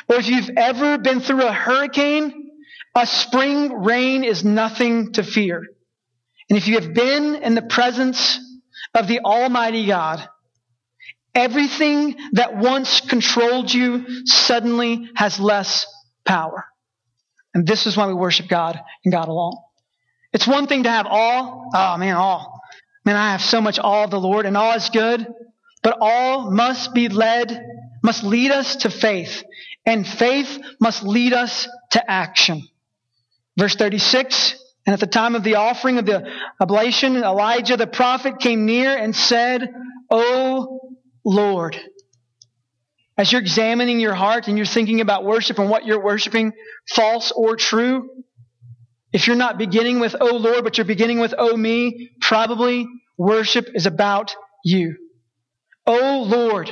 Or 0.10 0.16
if 0.16 0.28
you've 0.28 0.52
ever 0.56 0.98
been 0.98 1.20
through 1.20 1.46
a 1.46 1.52
hurricane, 1.52 2.52
a 2.96 3.06
spring 3.06 3.84
rain 3.84 4.24
is 4.24 4.44
nothing 4.44 5.14
to 5.14 5.24
fear. 5.24 5.64
And 6.50 6.58
if 6.58 6.68
you 6.68 6.76
have 6.76 6.94
been 6.94 7.36
in 7.36 7.56
the 7.56 7.62
presence 7.62 8.40
of 8.94 9.08
the 9.08 9.20
Almighty 9.20 9.88
God, 9.88 10.28
everything 11.36 12.16
that 12.34 12.58
once 12.58 13.02
controlled 13.02 13.74
you 13.74 14.26
suddenly 14.26 15.10
has 15.16 15.40
less 15.40 15.86
power. 16.26 16.66
And 17.54 17.66
this 17.66 17.86
is 17.86 17.98
why 17.98 18.08
we 18.08 18.14
worship 18.14 18.48
God 18.48 18.80
and 19.04 19.12
God 19.12 19.28
alone. 19.28 19.56
It's 20.34 20.48
one 20.48 20.68
thing 20.68 20.84
to 20.84 20.90
have 20.90 21.08
all. 21.08 21.70
Oh 21.74 21.98
man, 21.98 22.16
all. 22.16 22.62
Man, 23.06 23.16
I 23.16 23.32
have 23.32 23.42
so 23.42 23.62
much 23.62 23.80
all 23.80 24.04
of 24.04 24.12
the 24.12 24.20
Lord, 24.20 24.46
and 24.46 24.58
all 24.58 24.74
is 24.74 24.90
good, 24.90 25.26
but 25.82 25.98
all 26.02 26.52
must 26.52 26.94
be 26.94 27.08
led, 27.08 27.66
must 28.04 28.24
lead 28.24 28.52
us 28.52 28.76
to 28.78 28.90
faith, 28.90 29.44
and 29.86 30.06
faith 30.06 30.60
must 30.82 31.04
lead 31.04 31.32
us 31.32 31.70
to 31.92 32.12
action. 32.12 32.68
Verse 33.58 33.76
36, 33.76 34.62
and 34.88 34.94
at 34.94 35.02
the 35.02 35.06
time 35.06 35.36
of 35.36 35.44
the 35.44 35.56
offering 35.56 35.98
of 35.98 36.06
the 36.06 36.32
oblation, 36.62 37.18
Elijah 37.18 37.76
the 37.76 37.86
prophet 37.86 38.40
came 38.40 38.66
near 38.66 38.98
and 38.98 39.14
said, 39.14 39.70
O 40.10 40.96
Lord. 41.26 41.78
As 43.18 43.30
you're 43.30 43.42
examining 43.42 44.00
your 44.00 44.14
heart 44.14 44.48
and 44.48 44.56
you're 44.58 44.66
thinking 44.66 45.02
about 45.02 45.26
worship 45.26 45.60
and 45.60 45.70
what 45.70 45.86
you're 45.86 46.02
worshiping, 46.02 46.54
false 46.88 47.34
or 47.36 47.58
true, 47.58 48.10
if 49.12 49.28
you're 49.28 49.36
not 49.36 49.58
beginning 49.58 50.00
with, 50.00 50.16
oh 50.22 50.38
Lord, 50.38 50.64
but 50.64 50.78
you're 50.78 50.86
beginning 50.86 51.20
with, 51.20 51.34
oh 51.38 51.58
me, 51.58 52.12
probably 52.22 52.88
worship 53.18 53.68
is 53.74 53.88
about 53.88 54.36
you. 54.64 54.96
Oh 55.86 56.24
Lord, 56.28 56.72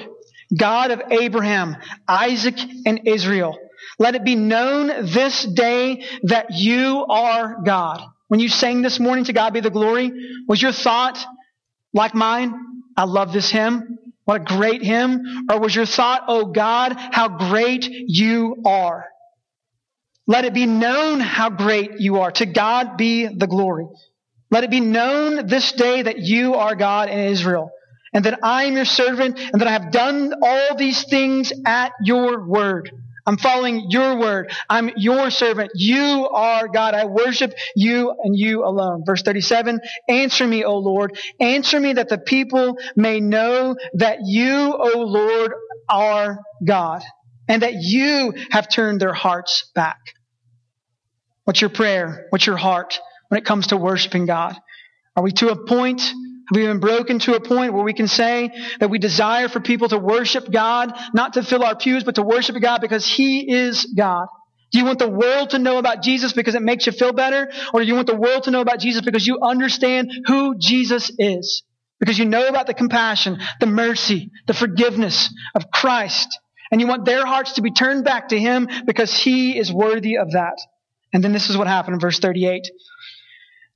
God 0.56 0.92
of 0.92 1.02
Abraham, 1.12 1.76
Isaac, 2.08 2.60
and 2.86 3.02
Israel, 3.08 3.58
let 4.00 4.16
it 4.16 4.24
be 4.24 4.36
known 4.36 4.88
this 5.14 5.44
day 5.44 6.04
that 6.24 6.48
you 6.52 7.06
are 7.10 7.62
God. 7.64 8.02
When 8.28 8.40
you 8.40 8.50
sang 8.50 8.82
this 8.82 9.00
morning 9.00 9.26
to 9.26 9.34
God 9.34 9.54
be 9.54 9.62
the 9.62 9.70
glory, 9.70 10.12
was 10.48 10.62
your 10.62 10.72
thought 10.72 11.24
like 11.94 12.14
mine? 12.14 12.54
I 12.98 13.04
love 13.04 13.32
this 13.32 13.50
hymn. 13.50 14.00
What 14.26 14.42
a 14.42 14.44
great 14.44 14.82
hymn. 14.82 15.48
Or 15.50 15.60
was 15.60 15.76
your 15.76 15.86
thought, 15.86 16.24
oh 16.28 16.46
God, 16.46 16.94
how 16.98 17.30
great 17.30 17.88
you 17.90 18.64
are? 18.66 19.06
Let 20.28 20.46
it 20.46 20.54
be 20.54 20.66
known 20.66 21.20
how 21.20 21.52
great 21.52 22.00
you 22.00 22.20
are. 22.22 22.32
To 22.32 22.46
God 22.48 22.98
be 22.98 23.28
the 23.28 23.48
glory. 23.48 23.88
Let 24.50 24.64
it 24.64 24.72
be 24.72 24.80
known 24.80 25.48
this 25.48 25.72
day 25.74 26.02
that 26.02 26.20
you 26.20 26.56
are 26.56 26.76
God 26.76 27.10
in 27.10 27.20
Israel, 27.20 27.72
and 28.14 28.26
that 28.26 28.40
I 28.44 28.66
am 28.66 28.76
your 28.76 28.86
servant, 28.86 29.40
and 29.40 29.62
that 29.62 29.68
I 29.68 29.74
have 29.74 29.92
done 29.92 30.34
all 30.42 30.76
these 30.76 31.04
things 31.04 31.54
at 31.66 31.92
your 32.04 32.48
word. 32.48 32.90
I'm 33.26 33.38
following 33.38 33.88
your 33.90 34.18
word. 34.18 34.52
I'm 34.70 34.92
your 34.98 35.32
servant. 35.32 35.72
You 35.76 36.30
are 36.32 36.68
God. 36.68 36.94
I 36.94 37.06
worship 37.06 37.54
you 37.76 38.14
and 38.24 38.38
you 38.38 38.64
alone. 38.64 39.04
Verse 39.06 39.24
37, 39.24 39.80
answer 40.08 40.46
me, 40.48 40.64
O 40.64 40.78
Lord. 40.78 41.18
Answer 41.40 41.80
me 41.80 41.94
that 41.94 42.10
the 42.10 42.20
people 42.20 42.78
may 42.96 43.20
know 43.20 43.76
that 43.96 44.20
you, 44.24 44.76
O 44.78 45.00
Lord, 45.00 45.54
are 45.90 46.40
God 46.66 47.02
and 47.48 47.62
that 47.62 47.76
you 47.82 48.34
have 48.52 48.70
turned 48.70 49.00
their 49.00 49.14
hearts 49.14 49.72
back. 49.76 50.00
What's 51.46 51.62
your 51.62 51.70
prayer? 51.70 52.28
What's 52.30 52.46
your 52.46 52.58
heart 52.58 53.00
when 53.30 53.40
it 53.40 53.46
comes 53.46 53.68
to 53.68 53.78
worshiping 53.78 54.26
God? 54.26 54.56
Are 55.16 55.24
we 55.24 55.32
to 55.34 55.50
a 55.50 55.66
point? 55.66 56.02
Have 56.48 56.56
we 56.56 56.68
been 56.68 56.80
broken 56.80 57.20
to 57.20 57.36
a 57.36 57.40
point 57.40 57.74
where 57.74 57.84
we 57.84 57.94
can 57.94 58.08
say 58.08 58.52
that 58.80 58.90
we 58.90 59.00
desire 59.00 59.50
for 59.50 59.60
people 59.60 59.90
to 59.90 59.98
worship 59.98 60.52
God, 60.52 60.94
not 61.14 61.34
to 61.34 61.44
fill 61.44 61.64
our 61.64 61.76
pews, 61.76 62.04
but 62.04 62.16
to 62.16 62.24
worship 62.24 62.56
God 62.62 62.82
because 62.82 63.08
He 63.08 63.52
is 63.52 63.86
God? 63.98 64.28
Do 64.72 64.80
you 64.80 64.86
want 64.86 65.00
the 65.00 65.10
world 65.10 65.52
to 65.52 65.60
know 65.60 65.78
about 65.78 66.04
Jesus 66.04 66.34
because 66.34 66.54
it 66.54 66.62
makes 66.62 66.86
you 66.86 66.92
feel 66.92 67.14
better? 67.14 67.50
Or 67.74 67.80
do 67.80 67.88
you 67.88 67.96
want 67.96 68.08
the 68.08 68.16
world 68.16 68.44
to 68.44 68.52
know 68.52 68.62
about 68.62 68.80
Jesus 68.80 69.02
because 69.02 69.26
you 69.26 69.40
understand 69.42 70.12
who 70.26 70.56
Jesus 70.60 71.12
is? 71.18 71.64
Because 72.00 72.20
you 72.20 72.26
know 72.26 72.48
about 72.48 72.68
the 72.68 72.74
compassion, 72.74 73.40
the 73.60 73.68
mercy, 73.68 74.32
the 74.48 74.54
forgiveness 74.54 75.34
of 75.56 75.72
Christ. 75.72 76.40
And 76.72 76.82
you 76.82 76.88
want 76.88 77.06
their 77.06 77.26
hearts 77.26 77.54
to 77.54 77.62
be 77.62 77.72
turned 77.72 78.04
back 78.04 78.30
to 78.30 78.40
Him 78.40 78.68
because 78.86 79.18
He 79.18 79.58
is 79.58 79.72
worthy 79.72 80.18
of 80.18 80.32
that. 80.32 80.58
And 81.14 81.24
then 81.24 81.32
this 81.32 81.50
is 81.50 81.58
what 81.58 81.68
happened 81.68 81.94
in 81.94 82.00
verse 82.02 82.20
38. 82.20 82.70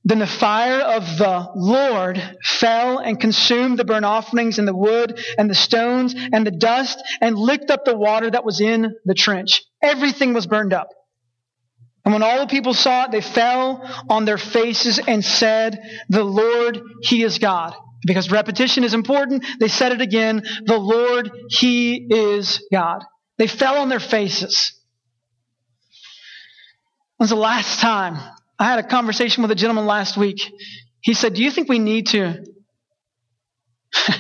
Then 0.06 0.20
the 0.20 0.28
fire 0.28 0.80
of 0.80 1.04
the 1.18 1.52
Lord 1.56 2.22
fell 2.44 3.00
and 3.00 3.20
consumed 3.20 3.78
the 3.78 3.86
burnt 3.86 4.06
offerings 4.06 4.58
and 4.58 4.68
the 4.68 4.76
wood 4.76 5.20
and 5.38 5.50
the 5.50 5.56
stones 5.56 6.16
and 6.16 6.48
the 6.48 6.52
dust 6.52 7.02
and 7.22 7.38
licked 7.38 7.70
up 7.70 7.86
the 7.86 7.98
water 7.98 8.30
that 8.32 8.46
was 8.46 8.62
in 8.62 8.96
the 9.06 9.14
trench. 9.14 9.64
Everything 9.82 10.34
was 10.34 10.48
burned 10.48 10.74
up. 10.74 10.90
And 12.06 12.14
when 12.14 12.24
all 12.24 12.40
the 12.40 12.48
people 12.48 12.74
saw 12.74 13.06
it, 13.06 13.12
they 13.12 13.22
fell 13.22 13.82
on 14.10 14.26
their 14.26 14.38
faces 14.38 15.00
and 15.06 15.24
said, 15.24 15.80
The 16.08 16.24
Lord, 16.24 16.80
He 17.04 17.24
is 17.24 17.38
God. 17.38 17.76
Because 18.08 18.32
repetition 18.32 18.86
is 18.86 18.94
important, 18.94 19.46
they 19.60 19.68
said 19.68 19.92
it 19.92 20.02
again, 20.02 20.44
The 20.66 20.78
Lord, 20.78 21.30
He 21.50 21.96
is 21.96 22.64
God. 22.72 23.04
They 23.38 23.48
fell 23.48 23.76
on 23.76 23.90
their 23.90 24.00
faces 24.00 24.80
was 27.20 27.30
the 27.30 27.36
last 27.36 27.80
time 27.80 28.18
I 28.60 28.66
had 28.66 28.80
a 28.80 28.84
conversation 28.88 29.42
with 29.42 29.52
a 29.52 29.56
gentleman 29.56 29.86
last 29.86 30.18
week? 30.18 30.42
He 31.02 31.14
said, 31.14 31.34
Do 31.34 31.42
you 31.42 31.50
think 31.50 31.70
we 31.70 31.80
need 31.80 32.08
to? 32.08 32.44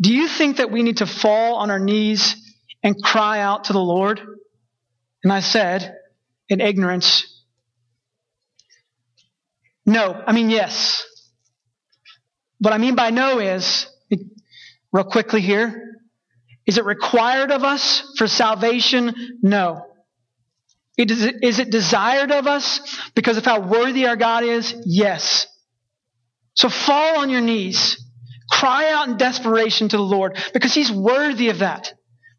Do 0.00 0.12
you 0.12 0.26
think 0.28 0.56
that 0.56 0.70
we 0.70 0.82
need 0.82 0.98
to 0.98 1.06
fall 1.06 1.56
on 1.56 1.70
our 1.70 1.78
knees 1.78 2.36
and 2.82 3.00
cry 3.00 3.40
out 3.40 3.64
to 3.64 3.72
the 3.72 3.80
Lord? 3.80 4.20
And 5.22 5.32
I 5.32 5.40
said, 5.40 5.96
in 6.48 6.60
ignorance, 6.60 7.24
no. 9.84 10.22
I 10.26 10.32
mean, 10.32 10.50
yes. 10.50 11.04
What 12.58 12.74
I 12.74 12.78
mean 12.78 12.94
by 12.94 13.10
no 13.10 13.38
is, 13.38 13.86
real 14.92 15.04
quickly 15.04 15.40
here, 15.40 15.96
is 16.66 16.78
it 16.78 16.84
required 16.84 17.50
of 17.50 17.64
us 17.64 18.02
for 18.18 18.28
salvation? 18.28 19.14
No. 19.42 19.87
Is 20.98 21.58
it 21.60 21.70
desired 21.70 22.32
of 22.32 22.46
us 22.46 22.80
because 23.14 23.36
of 23.36 23.44
how 23.44 23.60
worthy 23.60 24.06
our 24.06 24.16
God 24.16 24.42
is? 24.42 24.74
Yes. 24.84 25.46
So 26.54 26.68
fall 26.68 27.20
on 27.20 27.30
your 27.30 27.40
knees. 27.40 28.04
Cry 28.50 28.90
out 28.90 29.08
in 29.08 29.16
desperation 29.16 29.88
to 29.90 29.96
the 29.96 30.02
Lord 30.02 30.36
because 30.52 30.74
He's 30.74 30.90
worthy 30.90 31.50
of 31.50 31.60
that. 31.60 31.92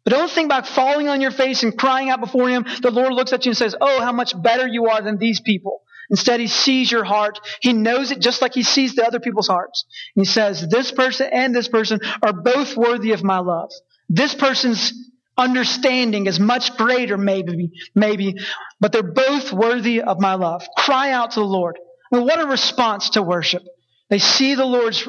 But 0.04 0.12
don't 0.12 0.30
think 0.30 0.46
about 0.46 0.66
falling 0.66 1.08
on 1.08 1.20
your 1.20 1.30
face 1.30 1.62
and 1.62 1.76
crying 1.76 2.10
out 2.10 2.20
before 2.20 2.48
Him. 2.48 2.66
The 2.82 2.90
Lord 2.90 3.14
looks 3.14 3.32
at 3.32 3.46
you 3.46 3.50
and 3.50 3.56
says, 3.56 3.74
Oh, 3.80 4.00
how 4.02 4.12
much 4.12 4.40
better 4.40 4.66
you 4.66 4.86
are 4.88 5.00
than 5.00 5.16
these 5.16 5.40
people. 5.40 5.80
Instead, 6.10 6.40
He 6.40 6.48
sees 6.48 6.90
your 6.90 7.04
heart. 7.04 7.38
He 7.60 7.72
knows 7.72 8.10
it 8.10 8.20
just 8.20 8.42
like 8.42 8.52
He 8.52 8.62
sees 8.62 8.94
the 8.94 9.06
other 9.06 9.20
people's 9.20 9.48
hearts. 9.48 9.84
And 10.16 10.26
He 10.26 10.30
says, 10.30 10.66
This 10.68 10.92
person 10.92 11.28
and 11.32 11.54
this 11.54 11.68
person 11.68 12.00
are 12.22 12.32
both 12.32 12.76
worthy 12.76 13.12
of 13.12 13.22
my 13.22 13.38
love. 13.38 13.70
This 14.08 14.34
person's 14.34 14.92
understanding 15.36 16.26
is 16.26 16.38
much 16.38 16.76
greater, 16.76 17.16
maybe, 17.16 17.72
maybe, 17.94 18.36
but 18.78 18.92
they're 18.92 19.02
both 19.02 19.52
worthy 19.52 20.02
of 20.02 20.20
my 20.20 20.34
love. 20.34 20.66
Cry 20.76 21.12
out 21.12 21.32
to 21.32 21.40
the 21.40 21.46
Lord. 21.46 21.78
Mean, 22.12 22.24
what 22.24 22.40
a 22.40 22.46
response 22.46 23.10
to 23.10 23.22
worship. 23.22 23.62
They 24.08 24.18
see 24.18 24.54
the 24.54 24.66
Lord's 24.66 25.08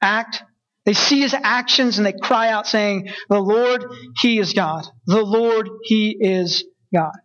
act, 0.00 0.42
they 0.84 0.92
see 0.92 1.20
his 1.20 1.34
actions, 1.34 1.98
and 1.98 2.06
they 2.06 2.12
cry 2.12 2.48
out 2.48 2.66
saying, 2.66 3.08
The 3.28 3.40
Lord, 3.40 3.84
he 4.20 4.38
is 4.38 4.52
God. 4.52 4.86
The 5.06 5.22
Lord, 5.22 5.68
he 5.82 6.16
is 6.18 6.64
God. 6.94 7.16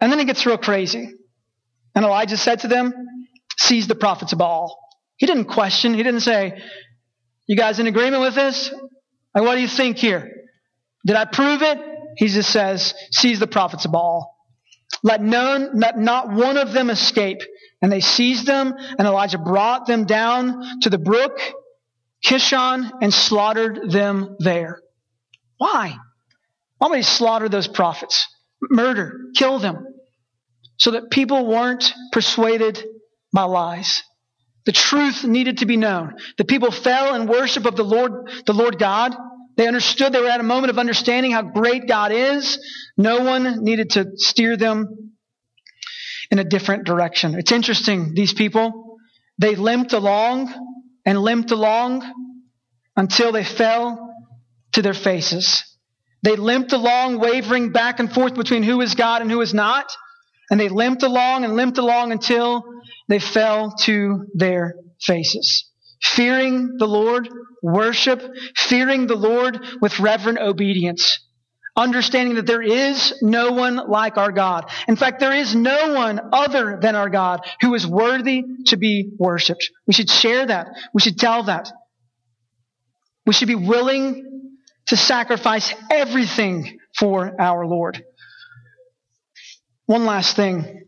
And 0.00 0.10
then 0.10 0.20
it 0.20 0.24
gets 0.24 0.46
real 0.46 0.56
crazy. 0.56 1.12
And 1.94 2.04
Elijah 2.04 2.38
said 2.38 2.60
to 2.60 2.68
them, 2.68 2.94
Seize 3.58 3.88
the 3.88 3.94
prophets 3.94 4.32
of 4.32 4.38
Baal. 4.38 4.78
He 5.16 5.26
didn't 5.26 5.46
question, 5.46 5.92
he 5.92 6.02
didn't 6.02 6.20
say, 6.20 6.62
You 7.46 7.56
guys 7.56 7.78
in 7.78 7.86
agreement 7.86 8.22
with 8.22 8.34
this? 8.34 8.72
Like, 9.34 9.44
what 9.44 9.56
do 9.56 9.60
you 9.60 9.68
think 9.68 9.98
here? 9.98 10.37
Did 11.08 11.16
I 11.16 11.24
prove 11.24 11.62
it? 11.62 11.78
He 12.18 12.28
just 12.28 12.50
says, 12.50 12.92
seize 13.10 13.40
the 13.40 13.46
prophets 13.46 13.86
of 13.86 13.92
Baal. 13.92 14.36
Let 15.02 15.22
none, 15.22 15.70
let 15.80 15.98
not 15.98 16.30
one 16.30 16.58
of 16.58 16.72
them 16.72 16.90
escape. 16.90 17.40
And 17.80 17.90
they 17.90 18.00
seized 18.00 18.44
them, 18.44 18.74
and 18.76 19.08
Elijah 19.08 19.38
brought 19.38 19.86
them 19.86 20.04
down 20.04 20.80
to 20.82 20.90
the 20.90 20.98
brook 20.98 21.40
Kishon 22.26 22.90
and 23.00 23.14
slaughtered 23.14 23.90
them 23.90 24.36
there. 24.38 24.82
Why? 25.56 25.96
Why 26.76 26.88
would 26.88 26.96
he 26.96 27.02
slaughter 27.02 27.48
those 27.48 27.68
prophets? 27.68 28.26
Murder, 28.60 29.18
kill 29.34 29.60
them. 29.60 29.86
So 30.76 30.90
that 30.90 31.10
people 31.10 31.46
weren't 31.46 31.90
persuaded 32.12 32.84
by 33.32 33.44
lies. 33.44 34.02
The 34.66 34.72
truth 34.72 35.24
needed 35.24 35.58
to 35.58 35.66
be 35.66 35.78
known. 35.78 36.16
The 36.36 36.44
people 36.44 36.70
fell 36.70 37.14
in 37.14 37.28
worship 37.28 37.64
of 37.64 37.76
the 37.76 37.84
Lord, 37.84 38.30
the 38.44 38.52
Lord 38.52 38.78
God, 38.78 39.16
they 39.58 39.66
understood 39.66 40.12
they 40.14 40.20
were 40.20 40.28
at 40.28 40.40
a 40.40 40.44
moment 40.44 40.70
of 40.70 40.78
understanding 40.78 41.32
how 41.32 41.42
great 41.42 41.86
God 41.86 42.12
is. 42.12 42.58
No 42.96 43.20
one 43.24 43.62
needed 43.62 43.90
to 43.90 44.12
steer 44.16 44.56
them. 44.56 45.10
in 46.30 46.38
a 46.38 46.44
different 46.44 46.84
direction. 46.84 47.34
It's 47.38 47.52
interesting, 47.52 48.12
these 48.14 48.32
people, 48.34 48.98
they 49.38 49.54
limped 49.54 49.92
along 49.92 50.52
and 51.06 51.18
limped 51.18 51.50
along 51.50 52.02
until 52.96 53.32
they 53.32 53.44
fell 53.44 54.14
to 54.72 54.82
their 54.82 54.94
faces. 54.94 55.64
They 56.22 56.36
limped 56.36 56.72
along, 56.72 57.18
wavering 57.18 57.72
back 57.72 58.00
and 58.00 58.12
forth 58.12 58.34
between 58.34 58.62
who 58.62 58.80
is 58.80 58.94
God 58.94 59.22
and 59.22 59.30
who 59.30 59.40
is 59.40 59.54
not. 59.54 59.90
And 60.50 60.58
they 60.58 60.68
limped 60.68 61.02
along 61.02 61.44
and 61.44 61.56
limped 61.56 61.78
along 61.78 62.12
until 62.12 62.64
they 63.08 63.20
fell 63.20 63.74
to 63.84 64.26
their 64.34 64.74
faces. 65.00 65.67
Fearing 66.14 66.76
the 66.78 66.86
Lord, 66.86 67.28
worship, 67.62 68.22
fearing 68.56 69.06
the 69.06 69.16
Lord 69.16 69.58
with 69.80 70.00
reverent 70.00 70.38
obedience 70.38 71.18
understanding 71.78 72.34
that 72.34 72.46
there 72.46 72.60
is 72.60 73.14
no 73.22 73.52
one 73.52 73.76
like 73.76 74.18
our 74.18 74.32
God. 74.32 74.68
In 74.88 74.96
fact, 74.96 75.20
there 75.20 75.32
is 75.32 75.54
no 75.54 75.94
one 75.94 76.20
other 76.32 76.78
than 76.82 76.96
our 76.96 77.08
God 77.08 77.46
who 77.60 77.74
is 77.74 77.86
worthy 77.86 78.42
to 78.66 78.76
be 78.76 79.12
worshiped. 79.16 79.70
We 79.86 79.94
should 79.94 80.10
share 80.10 80.44
that. 80.44 80.66
We 80.92 81.00
should 81.00 81.18
tell 81.18 81.44
that. 81.44 81.70
We 83.24 83.32
should 83.32 83.48
be 83.48 83.54
willing 83.54 84.56
to 84.88 84.96
sacrifice 84.96 85.72
everything 85.90 86.78
for 86.98 87.40
our 87.40 87.64
Lord. 87.64 88.02
One 89.86 90.04
last 90.04 90.34
thing. 90.34 90.87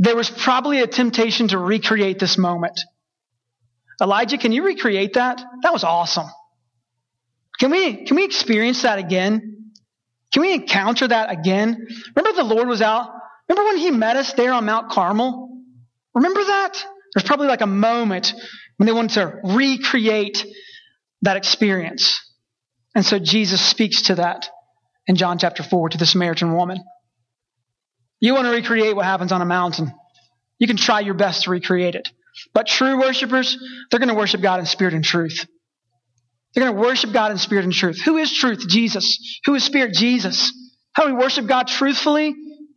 There 0.00 0.16
was 0.16 0.30
probably 0.30 0.80
a 0.80 0.86
temptation 0.86 1.48
to 1.48 1.58
recreate 1.58 2.18
this 2.18 2.38
moment. 2.38 2.80
Elijah, 4.00 4.38
can 4.38 4.50
you 4.50 4.64
recreate 4.64 5.12
that? 5.12 5.42
That 5.62 5.74
was 5.74 5.84
awesome. 5.84 6.26
Can 7.58 7.70
we, 7.70 8.06
can 8.06 8.16
we 8.16 8.24
experience 8.24 8.82
that 8.82 8.98
again? 8.98 9.72
Can 10.32 10.40
we 10.40 10.54
encounter 10.54 11.06
that 11.06 11.30
again? 11.30 11.86
Remember 12.16 12.34
the 12.34 12.48
Lord 12.48 12.66
was 12.66 12.80
out? 12.80 13.10
Remember 13.46 13.68
when 13.68 13.76
he 13.76 13.90
met 13.90 14.16
us 14.16 14.32
there 14.32 14.54
on 14.54 14.64
Mount 14.64 14.90
Carmel? 14.90 15.50
Remember 16.14 16.42
that? 16.44 16.82
There's 17.14 17.26
probably 17.26 17.48
like 17.48 17.60
a 17.60 17.66
moment 17.66 18.32
when 18.78 18.86
they 18.86 18.92
wanted 18.94 19.14
to 19.14 19.38
recreate 19.54 20.46
that 21.20 21.36
experience. 21.36 22.20
And 22.94 23.04
so 23.04 23.18
Jesus 23.18 23.60
speaks 23.60 24.02
to 24.02 24.14
that 24.14 24.48
in 25.06 25.16
John 25.16 25.38
chapter 25.38 25.62
4 25.62 25.90
to 25.90 25.98
the 25.98 26.06
Samaritan 26.06 26.54
woman. 26.54 26.82
You 28.20 28.34
want 28.34 28.46
to 28.46 28.52
recreate 28.52 28.94
what 28.94 29.06
happens 29.06 29.32
on 29.32 29.40
a 29.40 29.46
mountain. 29.46 29.92
You 30.58 30.66
can 30.66 30.76
try 30.76 31.00
your 31.00 31.14
best 31.14 31.44
to 31.44 31.50
recreate 31.50 31.94
it. 31.94 32.08
But 32.52 32.66
true 32.66 33.00
worshipers, 33.00 33.56
they're 33.90 33.98
going 33.98 34.10
to 34.10 34.14
worship 34.14 34.42
God 34.42 34.60
in 34.60 34.66
spirit 34.66 34.94
and 34.94 35.04
truth. 35.04 35.46
They're 36.54 36.64
going 36.64 36.76
to 36.76 36.80
worship 36.80 37.12
God 37.12 37.32
in 37.32 37.38
spirit 37.38 37.64
and 37.64 37.72
truth. 37.72 38.00
Who 38.04 38.18
is 38.18 38.32
truth? 38.32 38.68
Jesus. 38.68 39.40
Who 39.46 39.54
is 39.54 39.64
spirit? 39.64 39.94
Jesus. 39.94 40.52
How 40.92 41.06
do 41.06 41.14
we 41.14 41.20
worship 41.20 41.46
God 41.46 41.68
truthfully? 41.68 42.34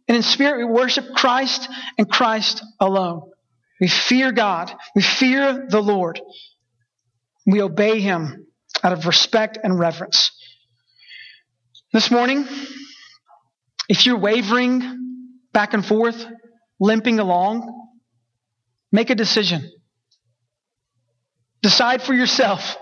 And 0.07 0.17
in 0.17 0.23
spirit, 0.23 0.65
we 0.65 0.71
worship 0.71 1.05
Christ 1.15 1.67
and 1.97 2.09
Christ 2.09 2.63
alone. 2.79 3.29
We 3.81 3.87
fear 3.87 4.31
God. 4.31 4.71
We 4.95 5.01
fear 5.01 5.65
the 5.69 5.81
Lord. 5.81 6.21
We 7.45 7.61
obey 7.61 7.99
Him 7.99 8.47
out 8.83 8.93
of 8.93 9.05
respect 9.07 9.57
and 9.61 9.77
reverence. 9.77 10.31
This 11.91 12.11
morning, 12.11 12.45
if 13.89 14.05
you're 14.05 14.17
wavering 14.17 15.02
back 15.53 15.73
and 15.73 15.85
forth, 15.85 16.25
limping 16.79 17.19
along, 17.19 17.89
make 18.91 19.09
a 19.09 19.15
decision. 19.15 19.71
Decide 21.61 22.01
for 22.01 22.13
yourself 22.13 22.75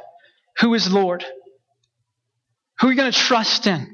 who 0.59 0.73
is 0.73 0.91
Lord? 0.91 1.23
Who 2.79 2.87
are 2.87 2.91
you 2.91 2.97
going 2.97 3.11
to 3.11 3.17
trust 3.17 3.67
in? 3.67 3.87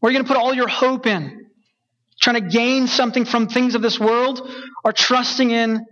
Where 0.00 0.08
are 0.08 0.12
you 0.12 0.18
going 0.18 0.26
to 0.26 0.32
put 0.32 0.40
all 0.40 0.54
your 0.54 0.68
hope 0.68 1.06
in? 1.06 1.46
Trying 2.20 2.42
to 2.42 2.48
gain 2.48 2.86
something 2.86 3.24
from 3.24 3.48
things 3.48 3.74
of 3.74 3.82
this 3.82 3.98
world 3.98 4.48
or 4.84 4.92
trusting 4.92 5.50
in 5.50 5.84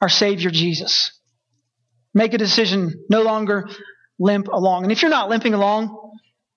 our 0.00 0.08
Savior 0.08 0.50
Jesus? 0.50 1.18
Make 2.14 2.34
a 2.34 2.38
decision, 2.38 3.04
no 3.10 3.22
longer 3.22 3.68
limp 4.18 4.48
along. 4.48 4.84
And 4.84 4.92
if 4.92 5.02
you're 5.02 5.10
not 5.10 5.28
limping 5.28 5.54
along, 5.54 5.96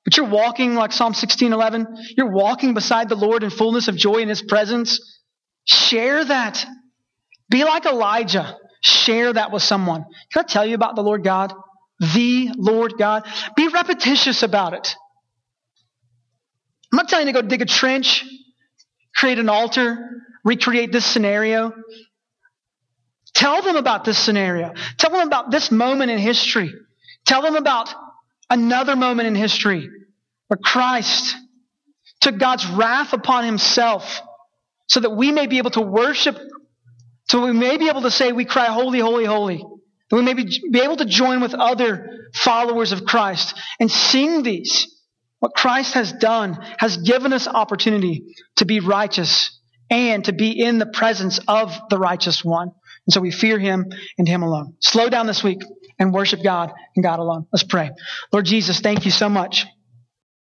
but 0.05 0.17
you're 0.17 0.29
walking 0.29 0.75
like 0.75 0.91
Psalm 0.91 1.13
16:11, 1.13 1.87
you're 2.17 2.31
walking 2.31 2.73
beside 2.73 3.09
the 3.09 3.15
Lord 3.15 3.43
in 3.43 3.49
fullness 3.49 3.87
of 3.87 3.95
joy 3.95 4.17
in 4.17 4.29
his 4.29 4.41
presence, 4.41 4.99
share 5.65 6.23
that. 6.25 6.65
Be 7.49 7.63
like 7.63 7.85
Elijah. 7.85 8.57
Share 8.81 9.31
that 9.31 9.51
with 9.51 9.63
someone. 9.63 10.03
Can 10.33 10.43
I 10.43 10.43
tell 10.43 10.65
you 10.65 10.75
about 10.75 10.95
the 10.95 11.03
Lord 11.03 11.23
God? 11.23 11.53
the 11.99 12.49
Lord 12.55 12.93
God. 12.97 13.23
Be 13.55 13.67
repetitious 13.67 14.43
about 14.43 14.73
it. 14.73 14.95
I'm 16.91 16.97
not 16.97 17.09
telling 17.09 17.27
you 17.27 17.33
to 17.33 17.41
go 17.41 17.47
dig 17.47 17.61
a 17.61 17.65
trench, 17.65 18.25
create 19.15 19.39
an 19.39 19.49
altar, 19.49 19.97
recreate 20.43 20.91
this 20.91 21.05
scenario. 21.05 21.73
Tell 23.33 23.61
them 23.61 23.77
about 23.77 24.05
this 24.05 24.17
scenario. 24.17 24.73
Tell 24.97 25.09
them 25.09 25.25
about 25.27 25.49
this 25.49 25.71
moment 25.71 26.11
in 26.11 26.19
history. 26.19 26.71
Tell 27.25 27.41
them 27.41 27.55
about 27.55 27.93
another 28.49 28.95
moment 28.95 29.27
in 29.27 29.35
history 29.35 29.89
where 30.47 30.57
Christ 30.63 31.35
took 32.21 32.37
God's 32.37 32.65
wrath 32.67 33.13
upon 33.13 33.45
himself 33.45 34.21
so 34.87 34.99
that 34.99 35.11
we 35.11 35.31
may 35.31 35.47
be 35.47 35.57
able 35.57 35.71
to 35.71 35.81
worship, 35.81 36.37
so 37.29 37.45
we 37.45 37.53
may 37.53 37.77
be 37.77 37.89
able 37.89 38.01
to 38.03 38.11
say, 38.11 38.31
We 38.31 38.45
cry, 38.45 38.65
Holy, 38.65 38.99
holy, 38.99 39.25
holy. 39.25 39.63
That 40.09 40.15
we 40.15 40.21
may 40.21 40.33
be, 40.33 40.45
be 40.71 40.81
able 40.81 40.97
to 40.97 41.05
join 41.05 41.41
with 41.41 41.53
other 41.53 42.29
followers 42.33 42.91
of 42.91 43.05
Christ 43.05 43.57
and 43.79 43.89
sing 43.89 44.43
these. 44.43 44.87
What 45.39 45.53
Christ 45.53 45.95
has 45.95 46.13
done 46.13 46.57
has 46.77 46.97
given 46.97 47.33
us 47.33 47.47
opportunity 47.47 48.23
to 48.57 48.65
be 48.65 48.79
righteous 48.79 49.59
and 49.89 50.23
to 50.25 50.33
be 50.33 50.63
in 50.63 50.79
the 50.79 50.85
presence 50.85 51.39
of 51.47 51.77
the 51.89 51.97
righteous 51.97 52.43
one. 52.45 52.69
And 53.05 53.13
so 53.13 53.19
we 53.19 53.31
fear 53.31 53.59
him 53.59 53.87
and 54.17 54.27
him 54.27 54.43
alone. 54.43 54.75
Slow 54.79 55.09
down 55.09 55.27
this 55.27 55.43
week 55.43 55.61
and 55.99 56.13
worship 56.13 56.43
God 56.43 56.71
and 56.95 57.03
God 57.03 57.19
alone. 57.19 57.47
Let's 57.51 57.63
pray. 57.63 57.91
Lord 58.31 58.45
Jesus, 58.45 58.79
thank 58.79 59.05
you 59.05 59.11
so 59.11 59.29
much 59.29 59.65